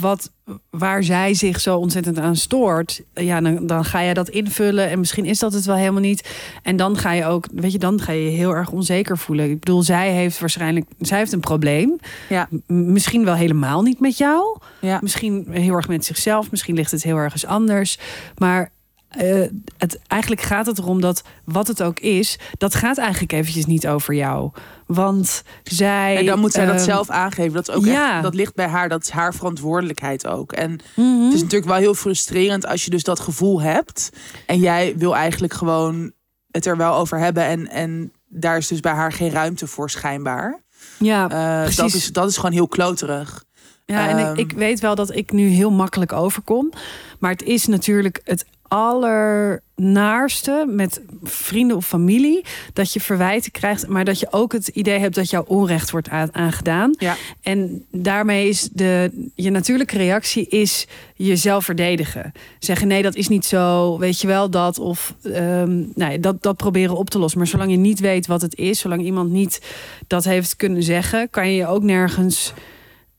wat, 0.00 0.30
waar 0.70 1.04
zij 1.04 1.34
zich 1.34 1.60
zo 1.60 1.76
ontzettend 1.78 2.18
aan 2.18 2.36
stoort, 2.36 3.02
ja, 3.14 3.40
dan, 3.40 3.66
dan 3.66 3.84
ga 3.84 4.00
je 4.00 4.14
dat 4.14 4.28
invullen. 4.28 4.88
En 4.90 4.98
misschien 4.98 5.24
is 5.24 5.38
dat 5.38 5.52
het 5.52 5.64
wel 5.64 5.76
helemaal 5.76 6.00
niet. 6.00 6.30
En 6.62 6.76
dan 6.76 6.96
ga 6.96 7.12
je 7.12 7.24
ook, 7.26 7.46
weet 7.54 7.72
je, 7.72 7.78
dan 7.78 8.00
ga 8.00 8.12
je 8.12 8.24
je 8.24 8.30
heel 8.36 8.54
erg 8.54 8.70
onzeker 8.70 9.18
voelen. 9.18 9.50
Ik 9.50 9.58
bedoel, 9.60 9.82
zij 9.82 10.10
heeft 10.10 10.38
waarschijnlijk, 10.40 10.86
zij 10.98 11.18
heeft 11.18 11.32
een 11.32 11.40
probleem. 11.40 11.98
Ja. 12.28 12.48
M- 12.66 12.92
Misschien 12.92 13.24
wel 13.24 13.34
helemaal 13.34 13.82
niet 13.82 14.00
met 14.00 14.18
jou. 14.18 14.58
Ja. 14.80 14.98
Misschien 15.02 15.46
heel 15.50 15.74
erg 15.74 15.88
met 15.88 16.04
zichzelf. 16.04 16.50
Misschien 16.50 16.74
ligt 16.74 16.90
het 16.90 17.02
heel 17.02 17.16
ergens 17.16 17.46
anders. 17.46 17.98
Maar 18.38 18.70
eh, 19.12 19.48
het, 19.78 19.98
eigenlijk 20.06 20.42
gaat 20.42 20.66
het 20.66 20.78
erom 20.78 21.00
dat 21.00 21.22
wat 21.44 21.68
het 21.68 21.82
ook 21.82 22.00
is, 22.00 22.38
dat 22.58 22.74
gaat 22.74 22.98
eigenlijk 22.98 23.32
eventjes 23.32 23.66
niet 23.66 23.86
over 23.86 24.14
jou. 24.14 24.50
Want 24.86 25.42
zij. 25.62 26.16
En 26.16 26.26
dan 26.26 26.38
moet 26.38 26.52
zij 26.52 26.66
dat 26.66 26.74
ehm, 26.74 26.84
zelf 26.84 27.10
aangeven. 27.10 27.52
Dat 27.52 27.68
is 27.68 27.74
ook 27.74 27.84
ja. 27.84 28.14
echt, 28.14 28.22
dat 28.22 28.34
ligt 28.34 28.54
bij 28.54 28.66
haar. 28.66 28.88
Dat 28.88 29.02
is 29.02 29.10
haar 29.10 29.34
verantwoordelijkheid 29.34 30.26
ook. 30.26 30.52
En 30.52 30.80
mhm. 30.94 31.24
het 31.24 31.34
is 31.34 31.42
natuurlijk 31.42 31.70
wel 31.70 31.80
heel 31.80 31.94
frustrerend 31.94 32.66
als 32.66 32.84
je 32.84 32.90
dus 32.90 33.02
dat 33.02 33.20
gevoel 33.20 33.60
hebt. 33.60 34.10
En 34.46 34.58
jij 34.58 34.94
wil 34.96 35.16
eigenlijk 35.16 35.52
gewoon 35.52 36.12
het 36.50 36.66
er 36.66 36.76
wel 36.76 36.94
over 36.94 37.18
hebben. 37.18 37.44
En, 37.44 37.68
en 37.68 38.12
daar 38.28 38.56
is 38.56 38.66
dus 38.66 38.80
bij 38.80 38.92
haar 38.92 39.12
geen 39.12 39.30
ruimte 39.30 39.66
voor 39.66 39.90
schijnbaar. 39.90 40.60
ja, 40.98 41.28
Eh, 41.30 41.64
dat, 41.64 41.74
precies. 41.74 41.94
is, 41.94 42.12
dat 42.12 42.28
is 42.28 42.36
gewoon 42.36 42.52
heel 42.52 42.68
kloterig. 42.68 43.44
Ja, 43.86 44.08
en 44.08 44.18
Ehm. 44.18 44.32
ik, 44.32 44.50
ik 44.50 44.56
weet 44.58 44.80
wel 44.80 44.94
dat 44.94 45.16
ik 45.16 45.32
nu 45.32 45.48
heel 45.48 45.70
makkelijk 45.70 46.12
overkom. 46.12 46.72
Maar 47.18 47.30
het 47.30 47.42
is 47.42 47.66
natuurlijk 47.66 48.20
het 48.24 48.44
allernaarste 48.72 50.64
met 50.68 51.02
vrienden 51.22 51.76
of 51.76 51.86
familie. 51.86 52.44
Dat 52.72 52.92
je 52.92 53.00
verwijten 53.00 53.50
krijgt, 53.50 53.88
maar 53.88 54.04
dat 54.04 54.20
je 54.20 54.26
ook 54.30 54.52
het 54.52 54.68
idee 54.68 54.98
hebt 54.98 55.14
dat 55.14 55.30
jouw 55.30 55.44
onrecht 55.46 55.90
wordt 55.90 56.08
aangedaan. 56.32 56.94
Ja. 56.98 57.16
En 57.42 57.84
daarmee 57.90 58.48
is 58.48 58.68
de, 58.72 59.30
je 59.34 59.50
natuurlijke 59.50 59.96
reactie 59.96 60.48
is 60.48 60.86
jezelf 61.16 61.64
verdedigen. 61.64 62.32
Zeggen 62.58 62.88
nee, 62.88 63.02
dat 63.02 63.14
is 63.14 63.28
niet 63.28 63.44
zo, 63.44 63.98
weet 63.98 64.20
je 64.20 64.26
wel 64.26 64.50
dat. 64.50 64.78
Of 64.78 65.14
nou 65.22 66.12
ja, 66.12 66.18
dat, 66.18 66.42
dat 66.42 66.56
proberen 66.56 66.96
op 66.96 67.10
te 67.10 67.18
lossen. 67.18 67.38
Maar 67.38 67.48
zolang 67.48 67.70
je 67.70 67.76
niet 67.76 68.00
weet 68.00 68.26
wat 68.26 68.42
het 68.42 68.56
is, 68.56 68.78
zolang 68.78 69.02
iemand 69.02 69.30
niet 69.30 69.60
dat 70.06 70.24
heeft 70.24 70.56
kunnen 70.56 70.82
zeggen, 70.82 71.30
kan 71.30 71.48
je 71.48 71.56
je 71.56 71.66
ook 71.66 71.82
nergens 71.82 72.52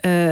eh, 0.03 0.29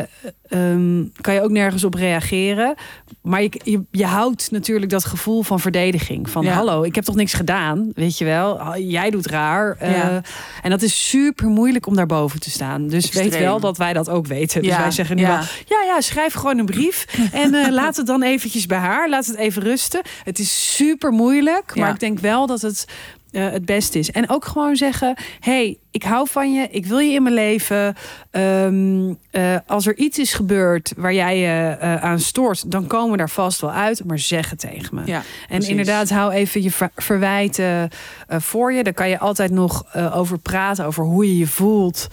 ehm, 0.47 1.03
kan 1.21 1.33
je 1.33 1.41
ook 1.41 1.49
nergens 1.51 1.83
op 1.83 1.93
reageren. 1.93 2.75
Maar 3.21 3.41
je, 3.41 3.51
je, 3.63 3.81
je 3.91 4.05
houdt 4.05 4.51
natuurlijk 4.51 4.91
dat 4.91 5.05
gevoel 5.05 5.43
van 5.43 5.59
verdediging. 5.59 6.29
Van 6.29 6.43
Ja. 6.43 6.53
hallo, 6.53 6.83
ik 6.83 6.95
heb 6.95 7.03
toch 7.03 7.15
niks 7.15 7.33
gedaan, 7.33 7.91
weet 7.95 8.17
je 8.17 8.25
wel. 8.25 8.77
Jij 8.77 9.09
doet 9.09 9.25
raar. 9.27 9.75
Eh, 9.79 9.91
Ja. 9.91 10.21
En 10.61 10.69
dat 10.69 10.81
is 10.81 11.09
super 11.09 11.47
moeilijk 11.47 11.87
om 11.87 11.95
daarboven 11.95 12.39
te 12.39 12.49
staan. 12.49 12.87
Dus 12.87 13.11
weet 13.11 13.37
wel 13.37 13.59
dat 13.59 13.77
wij 13.77 13.93
dat 13.93 14.09
ook 14.09 14.27
weten. 14.27 14.61
Dus 14.61 14.71
Ja, 14.71 14.79
wij 14.79 14.91
zeggen 14.91 15.15
nu 15.15 15.21
ja. 15.21 15.27
wel, 15.27 15.37
ja, 15.65 15.93
ja, 15.93 16.01
schrijf 16.01 16.33
gewoon 16.33 16.57
een 16.57 16.65
brief. 16.65 17.05
En 17.31 17.53
eh, 17.53 17.71
laat 17.81 17.95
het 17.95 18.05
dan 18.05 18.23
eventjes 18.23 18.65
bij 18.65 18.77
haar. 18.77 19.09
Laat 19.09 19.25
het 19.25 19.35
even 19.35 19.61
rusten. 19.61 20.01
Het 20.23 20.39
is 20.39 20.75
super 20.75 21.11
moeilijk. 21.11 21.75
Maar 21.75 21.89
ik 21.93 21.99
denk 21.99 22.19
wel 22.19 22.47
dat 22.47 22.61
het 22.61 22.85
eh, 23.31 23.49
het 23.49 23.65
beste 23.65 23.99
is. 23.99 24.11
En 24.11 24.29
ook 24.29 24.45
gewoon 24.45 24.75
zeggen: 24.75 25.15
hey, 25.39 25.77
ik 25.91 26.03
hou 26.03 26.27
van 26.29 26.53
je, 26.53 26.67
ik 26.71 26.85
wil 26.85 26.97
je 26.99 27.13
in 27.13 27.23
mijn 27.23 27.35
leven. 27.35 27.95
Ehm, 28.31 29.13
eh, 29.31 29.55
als 29.67 29.87
er 29.87 29.97
iets 29.97 30.19
is 30.19 30.33
gebeurd 30.33 30.93
waar 30.97 31.13
jij 31.13 31.37
je 31.37 31.75
eh, 31.79 31.95
aan 31.95 32.19
stoort, 32.19 32.71
dan 32.71 32.87
komen 32.87 33.11
we 33.11 33.17
daar 33.17 33.29
vast 33.29 33.61
wel 33.61 33.71
uit. 33.71 34.05
Maar 34.05 34.19
zeg 34.19 34.49
het 34.49 34.59
tegen 34.59 34.95
me. 34.95 35.01
Ja, 35.05 35.17
en 35.17 35.23
precies. 35.47 35.67
inderdaad, 35.69 36.09
hou 36.09 36.31
even 36.31 36.63
je 36.63 36.71
ver- 36.71 36.91
verwijten 36.95 37.89
voor 38.27 38.73
je. 38.73 38.83
Daar 38.83 38.93
kan 38.93 39.09
je 39.09 39.19
altijd 39.19 39.51
nog 39.51 39.95
over 39.95 40.37
praten, 40.39 40.85
over 40.85 41.03
hoe 41.03 41.27
je 41.27 41.37
je 41.37 41.47
voelt. 41.47 42.07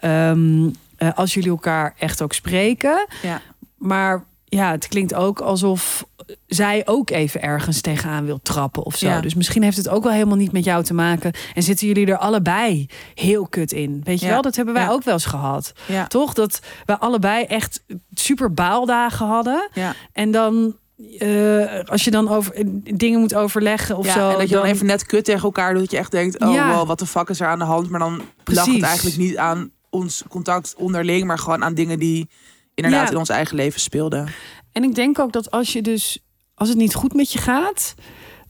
Ehm, 0.00 0.68
eh, 0.96 1.08
als 1.14 1.34
jullie 1.34 1.50
elkaar 1.50 1.94
echt 1.98 2.22
ook 2.22 2.32
spreken. 2.32 3.06
Ja. 3.22 3.40
Maar 3.76 4.24
ja, 4.48 4.70
het 4.70 4.88
klinkt 4.88 5.14
ook 5.14 5.40
alsof 5.40 6.06
zij 6.46 6.82
ook 6.84 7.10
even 7.10 7.42
ergens 7.42 7.80
tegenaan 7.80 8.24
wil 8.24 8.40
trappen 8.42 8.82
of 8.84 8.96
zo. 8.96 9.06
Ja. 9.08 9.20
Dus 9.20 9.34
misschien 9.34 9.62
heeft 9.62 9.76
het 9.76 9.88
ook 9.88 10.02
wel 10.02 10.12
helemaal 10.12 10.36
niet 10.36 10.52
met 10.52 10.64
jou 10.64 10.84
te 10.84 10.94
maken. 10.94 11.32
En 11.54 11.62
zitten 11.62 11.86
jullie 11.86 12.06
er 12.06 12.18
allebei 12.18 12.86
heel 13.14 13.46
kut 13.46 13.72
in. 13.72 14.00
Weet 14.04 14.20
je 14.20 14.26
Ja. 14.26 14.32
wel, 14.32 14.42
dat 14.42 14.56
hebben 14.56 14.74
wij 14.74 14.82
Ja. 14.82 14.90
ook 14.90 15.02
wel 15.04 15.14
eens 15.14 15.24
gehad. 15.24 15.72
Ja. 15.86 16.06
Toch? 16.06 16.32
Dat 16.34 16.60
we 16.86 16.98
allebei 16.98 17.44
echt 17.44 17.84
super 18.14 18.54
baaldagen 18.54 19.26
hadden. 19.26 19.68
Ja. 19.72 19.94
En 20.12 20.30
dan, 20.30 20.76
eh, 21.18 21.80
als 21.84 22.04
je 22.04 22.10
dan 22.10 22.28
over 22.28 22.52
dingen 22.94 23.20
moet 23.20 23.34
overleggen 23.34 23.96
of 23.96 24.06
ja, 24.06 24.12
zo. 24.12 24.30
en 24.30 24.38
dat 24.38 24.48
je 24.48 24.54
dan 24.54 24.64
even 24.64 24.86
net 24.86 25.06
kut 25.06 25.24
tegen 25.24 25.42
elkaar 25.42 25.72
doet. 25.72 25.82
Dat 25.82 25.90
je 25.90 25.96
echt 25.96 26.10
denkt, 26.10 26.40
oh 26.40 26.52
Ja. 26.52 26.74
wow, 26.74 26.86
wat 26.86 26.98
de 26.98 27.06
fuck 27.06 27.28
is 27.28 27.40
er 27.40 27.46
aan 27.46 27.58
de 27.58 27.64
hand? 27.64 27.90
Maar 27.90 28.00
dan 28.00 28.16
lag 28.16 28.24
Precies. 28.44 28.74
het 28.74 28.82
eigenlijk 28.82 29.16
niet 29.16 29.36
aan 29.36 29.70
ons 29.90 30.22
contact 30.28 30.74
onderling. 30.76 31.24
Maar 31.26 31.38
gewoon 31.38 31.64
aan 31.64 31.74
dingen 31.74 31.98
die 31.98 32.28
inderdaad 32.74 33.04
Ja. 33.06 33.10
in 33.12 33.18
ons 33.18 33.28
eigen 33.28 33.56
leven 33.56 33.80
speelden. 33.80 34.28
En 34.74 34.82
ik 34.82 34.94
denk 34.94 35.18
ook 35.18 35.32
dat 35.32 35.50
als 35.50 35.72
je 35.72 35.82
dus, 35.82 36.18
als 36.54 36.68
het 36.68 36.78
niet 36.78 36.94
goed 36.94 37.14
met 37.14 37.32
je 37.32 37.38
gaat, 37.38 37.94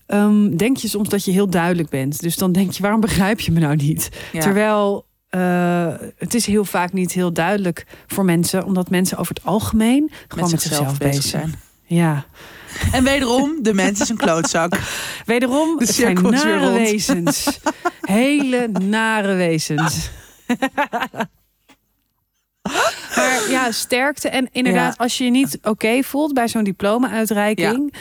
ehm, 0.06 0.56
denk 0.56 0.76
je 0.76 0.88
soms 0.88 1.08
dat 1.08 1.24
je 1.24 1.30
heel 1.30 1.50
duidelijk 1.50 1.88
bent. 1.88 2.20
Dus 2.20 2.36
dan 2.36 2.52
denk 2.52 2.70
je, 2.70 2.82
waarom 2.82 3.00
begrijp 3.00 3.40
je 3.40 3.52
me 3.52 3.60
nou 3.60 3.76
niet? 3.76 4.08
Ja. 4.32 4.40
Terwijl 4.40 5.06
eh, 5.28 5.94
het 6.16 6.34
is 6.34 6.46
heel 6.46 6.64
vaak 6.64 6.92
niet 6.92 7.12
heel 7.12 7.32
duidelijk 7.32 7.86
voor 8.06 8.24
mensen, 8.24 8.64
omdat 8.64 8.90
mensen 8.90 9.18
over 9.18 9.34
het 9.34 9.44
algemeen 9.44 10.10
gewoon 10.28 10.50
met, 10.50 10.62
zichzelf, 10.62 10.98
bezig 10.98 11.22
zijn. 11.22 11.54
Ja, 11.84 12.24
En 12.92 13.04
wederom, 13.04 13.62
de 13.62 13.74
mens 13.74 14.00
is 14.00 14.08
een 14.08 14.16
klootzak. 14.16 14.78
wederom, 15.26 15.78
De 15.78 15.84
het 15.84 15.94
zijn 15.94 16.22
nare 16.22 16.70
wezens. 16.70 17.58
Hele 18.00 18.68
nare 18.68 19.34
wezens. 19.34 20.10
maar 23.16 23.50
ja, 23.50 23.70
sterkte. 23.70 24.28
En 24.28 24.48
inderdaad, 24.52 24.96
Ja. 24.96 25.04
als 25.04 25.18
je 25.18 25.24
je 25.24 25.30
niet 25.30 25.58
oké 25.62 26.02
voelt 26.02 26.34
bij 26.34 26.48
zo'n 26.48 26.64
diploma-uitreiking, 26.64 27.94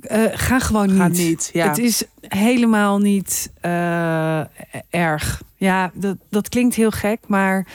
eh, 0.00 0.22
ga 0.32 0.58
gewoon 0.58 0.86
niet. 0.86 0.96
Ga 0.96 1.08
niet, 1.08 1.50
ja. 1.52 1.68
Het 1.68 1.78
is 1.78 2.04
helemaal 2.20 2.98
niet 2.98 3.52
eh, 3.60 4.40
erg. 4.90 5.42
Ja, 5.56 5.90
dat, 5.94 6.16
dat 6.30 6.48
klinkt 6.48 6.74
heel 6.74 6.90
gek, 6.90 7.18
maar 7.26 7.66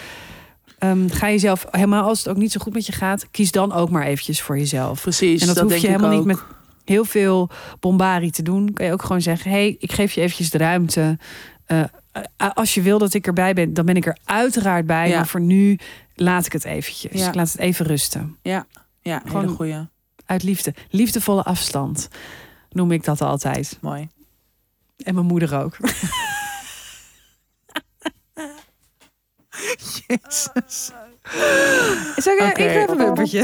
ehm, 0.79 1.09
ga 1.09 1.29
jezelf, 1.29 1.65
helemaal 1.71 2.07
als 2.07 2.19
het 2.19 2.27
ook 2.27 2.37
niet 2.37 2.51
zo 2.51 2.59
goed 2.59 2.73
met 2.73 2.85
je 2.85 2.91
gaat, 2.91 3.27
kies 3.31 3.51
dan 3.51 3.73
ook 3.73 3.89
maar 3.89 4.05
eventjes 4.05 4.41
voor 4.41 4.57
jezelf. 4.57 5.01
Precies, 5.01 5.41
En 5.41 5.47
dat, 5.47 5.55
dat 5.55 5.63
hoef 5.63 5.71
denk 5.71 5.83
je 5.83 5.91
helemaal 5.91 6.17
niet 6.17 6.25
met 6.25 6.39
heel 6.85 7.05
veel 7.05 7.49
bombarie 7.79 8.31
te 8.31 8.41
doen. 8.41 8.73
Kan 8.73 8.85
je 8.85 8.91
ook 8.91 9.01
gewoon 9.01 9.21
zeggen: 9.21 9.51
hey, 9.51 9.75
ik 9.79 9.91
geef 9.91 10.11
je 10.11 10.21
eventjes 10.21 10.49
de 10.49 10.57
ruimte. 10.57 11.17
Eh, 11.65 11.83
als 12.53 12.73
je 12.73 12.81
wil 12.81 12.97
dat 12.97 13.13
ik 13.13 13.27
erbij 13.27 13.53
ben, 13.53 13.73
dan 13.73 13.85
ben 13.85 13.95
ik 13.95 14.05
er 14.05 14.17
uiteraard 14.25 14.85
bij. 14.85 15.09
Ja. 15.09 15.15
Maar 15.15 15.27
voor 15.27 15.41
nu 15.41 15.79
laat 16.15 16.45
ik 16.45 16.51
het 16.51 16.63
eventjes. 16.65 17.21
Ja. 17.21 17.27
Ik 17.27 17.35
laat 17.35 17.51
het 17.51 17.57
even 17.61 17.85
rusten. 17.85 18.37
Ja, 18.41 18.65
ja 19.01 19.21
Gewoon- 19.25 19.41
hele 19.41 19.55
goeie. 19.55 19.87
Uit 20.25 20.43
liefde. 20.43 20.73
Liefdevolle 20.89 21.43
afstand 21.43 22.07
noem 22.69 22.91
ik 22.91 23.03
dat 23.03 23.21
altijd. 23.21 23.77
Mooi. 23.81 24.09
En 24.97 25.13
mijn 25.13 25.25
moeder 25.25 25.59
ook. 25.63 25.77
Jezus. 30.07 30.91
Zeg 32.15 32.33
ik, 32.33 32.41
Oké. 32.49 32.63
ik 32.63 32.79
heb 32.79 32.89
een 32.89 32.97
bumpertje. 32.97 33.43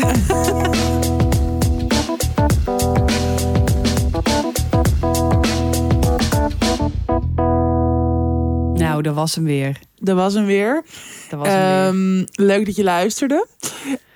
Nou, 9.01 9.15
dat 9.15 9.23
was 9.23 9.35
hem 9.35 9.43
weer. 9.43 9.79
Dat 9.95 10.15
was 10.15 10.33
hem 10.33 10.45
weer. 10.45 10.83
Dat 11.29 11.39
was 11.39 11.47
hem 11.47 11.59
weer. 11.59 11.87
Ehm, 11.87 12.25
leuk 12.47 12.65
dat 12.65 12.75
je 12.75 12.83
luisterde. 12.83 13.47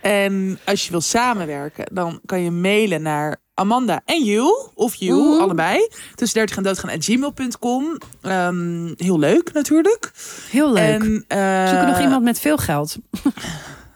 En 0.01 0.59
als 0.65 0.85
je 0.85 0.91
wil 0.91 1.01
samenwerken, 1.01 1.85
dan 1.93 2.19
kan 2.25 2.41
je 2.41 2.51
mailen 2.51 3.01
naar 3.01 3.37
Amanda 3.53 4.01
en 4.05 4.23
Jul. 4.23 4.71
Of 4.73 4.95
Jul, 4.95 5.39
allebei. 5.41 5.89
Tussen 6.15 6.37
30 6.37 6.57
en 6.57 6.63
doodgaan 6.63 6.89
at 6.89 7.05
gmail.com. 7.05 7.97
Ehm, 8.21 8.93
heel 8.97 9.19
leuk 9.19 9.53
natuurlijk. 9.53 10.11
Heel 10.49 10.73
leuk. 10.73 11.01
En, 11.01 11.25
eh, 11.27 11.67
Zoeken 11.67 11.87
nog 11.87 11.99
iemand 11.99 12.23
met 12.23 12.39
veel 12.39 12.57
geld. 12.57 12.97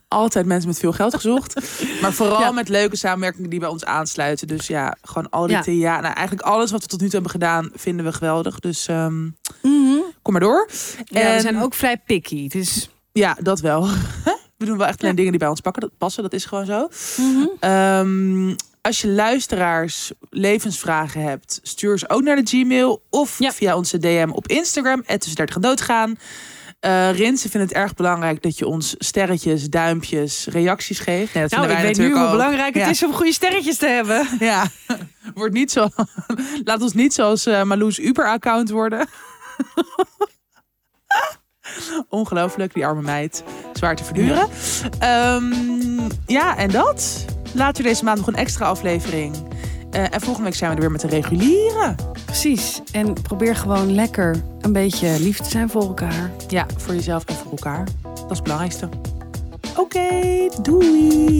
Altijd 0.09 0.45
mensen 0.45 0.69
met 0.69 0.79
veel 0.79 0.91
geld 0.91 1.15
gezocht. 1.15 1.53
maar 2.01 2.13
vooral 2.13 2.39
Ja. 2.39 2.51
met 2.51 2.69
leuke 2.69 2.95
samenwerkingen 2.95 3.49
die 3.49 3.59
bij 3.59 3.69
ons 3.69 3.85
aansluiten. 3.85 4.47
Dus 4.47 4.67
ja, 4.67 4.95
gewoon 5.01 5.29
al 5.29 5.47
die 5.47 5.55
Ja. 5.55 5.61
theater. 5.61 6.01
Nou, 6.01 6.13
eigenlijk 6.15 6.47
alles 6.47 6.71
wat 6.71 6.81
we 6.81 6.87
tot 6.87 6.99
nu 6.99 7.05
toe 7.05 7.13
hebben 7.13 7.31
gedaan, 7.31 7.69
vinden 7.73 8.05
we 8.05 8.13
geweldig. 8.13 8.59
Dus 8.59 8.87
ehm, 8.87 9.23
Mhm. 9.61 9.99
kom 10.21 10.33
maar 10.33 10.41
door. 10.41 10.69
Ja, 11.05 11.21
En- 11.21 11.35
we 11.35 11.41
zijn 11.41 11.61
ook 11.61 11.73
vrij 11.73 11.97
picky. 11.97 12.47
Dus 12.47 12.89
Ja, 13.11 13.37
dat 13.41 13.59
wel. 13.59 13.87
We 14.57 14.65
doen 14.65 14.77
wel 14.77 14.87
echt 14.87 15.01
alleen 15.03 15.15
dingen 15.15 15.31
die 15.31 15.39
bij 15.39 15.49
ons 15.49 15.61
pakken, 15.61 15.81
dat 15.81 15.91
passen. 15.97 16.23
Dat 16.23 16.33
is 16.33 16.45
gewoon 16.45 16.65
zo. 16.65 16.87
Mhm. 17.17 17.45
Ehm, 17.59 18.55
als 18.81 19.01
je 19.01 19.07
luisteraars 19.07 20.11
levensvragen 20.29 21.21
hebt, 21.21 21.59
stuur 21.63 21.99
ze 21.99 22.09
ook 22.09 22.21
naar 22.21 22.35
de 22.35 22.45
Gmail 22.45 23.01
of 23.09 23.39
Ja. 23.39 23.51
via 23.51 23.75
onze 23.75 23.97
DM 23.97 24.29
op 24.31 24.47
Instagram. 24.47 25.01
Het 25.05 25.19
tussen 25.19 25.35
30 25.37 25.55
en 25.55 25.61
doodgaan. 25.61 26.17
Eh 26.79 27.11
Rinse 27.11 27.49
vindt 27.49 27.67
het 27.69 27.77
erg 27.77 27.93
belangrijk 27.93 28.41
dat 28.41 28.57
je 28.57 28.67
ons 28.67 28.95
sterretjes, 28.97 29.69
duimpjes, 29.69 30.47
reacties 30.51 30.99
geeft. 30.99 31.33
Dat 31.33 31.51
nou, 31.51 31.63
ik 31.63 31.69
wij 31.69 31.81
weet 31.81 31.97
nu 31.97 32.11
hoe 32.11 32.23
ook. 32.23 32.31
belangrijk 32.31 32.73
het 32.73 32.83
Ja. 32.83 32.89
is 32.89 33.03
om 33.03 33.13
goede 33.13 33.33
sterretjes 33.33 33.77
te 33.77 33.87
hebben. 33.87 34.27
Ja, 34.39 34.65
wordt 35.33 35.53
niet 35.53 35.71
zo. 35.71 35.87
Laat 36.63 36.81
ons 36.81 36.93
niet 36.93 37.13
zoals 37.13 37.45
eh 37.45 37.63
Marloes 37.63 37.99
Uber-account 37.99 38.69
worden. 38.69 39.07
Ongelooflijk, 42.09 42.73
die 42.73 42.85
arme 42.85 43.01
meid. 43.01 43.43
Zwaar 43.73 43.95
te 43.95 44.03
verduren. 44.03 44.47
Ehm, 44.99 45.99
ja, 46.25 46.57
en 46.57 46.71
dat. 46.71 47.25
Later 47.53 47.83
deze 47.83 48.03
maand 48.03 48.17
nog 48.17 48.27
een 48.27 48.35
extra 48.35 48.65
aflevering. 48.65 49.35
Eh, 49.91 50.13
en 50.13 50.21
volgende 50.21 50.43
week 50.43 50.57
zijn 50.57 50.69
we 50.69 50.75
er 50.75 50.81
weer 50.81 50.91
met 50.91 51.01
de 51.01 51.07
reguliere. 51.07 51.95
Precies. 52.25 52.81
En 52.91 53.13
probeer 53.13 53.55
gewoon 53.55 53.93
lekker 53.93 54.43
een 54.61 54.73
beetje 54.73 55.19
lief 55.19 55.37
te 55.37 55.49
zijn 55.49 55.69
voor 55.69 55.81
elkaar. 55.81 56.31
Ja, 56.47 56.65
voor 56.77 56.93
jezelf 56.93 57.25
en 57.25 57.35
voor 57.35 57.51
elkaar. 57.51 57.87
Dat 58.03 58.31
is 58.31 58.37
het 58.37 58.43
belangrijkste. 58.43 58.89
Oké, 59.75 60.49
doei. 60.61 61.37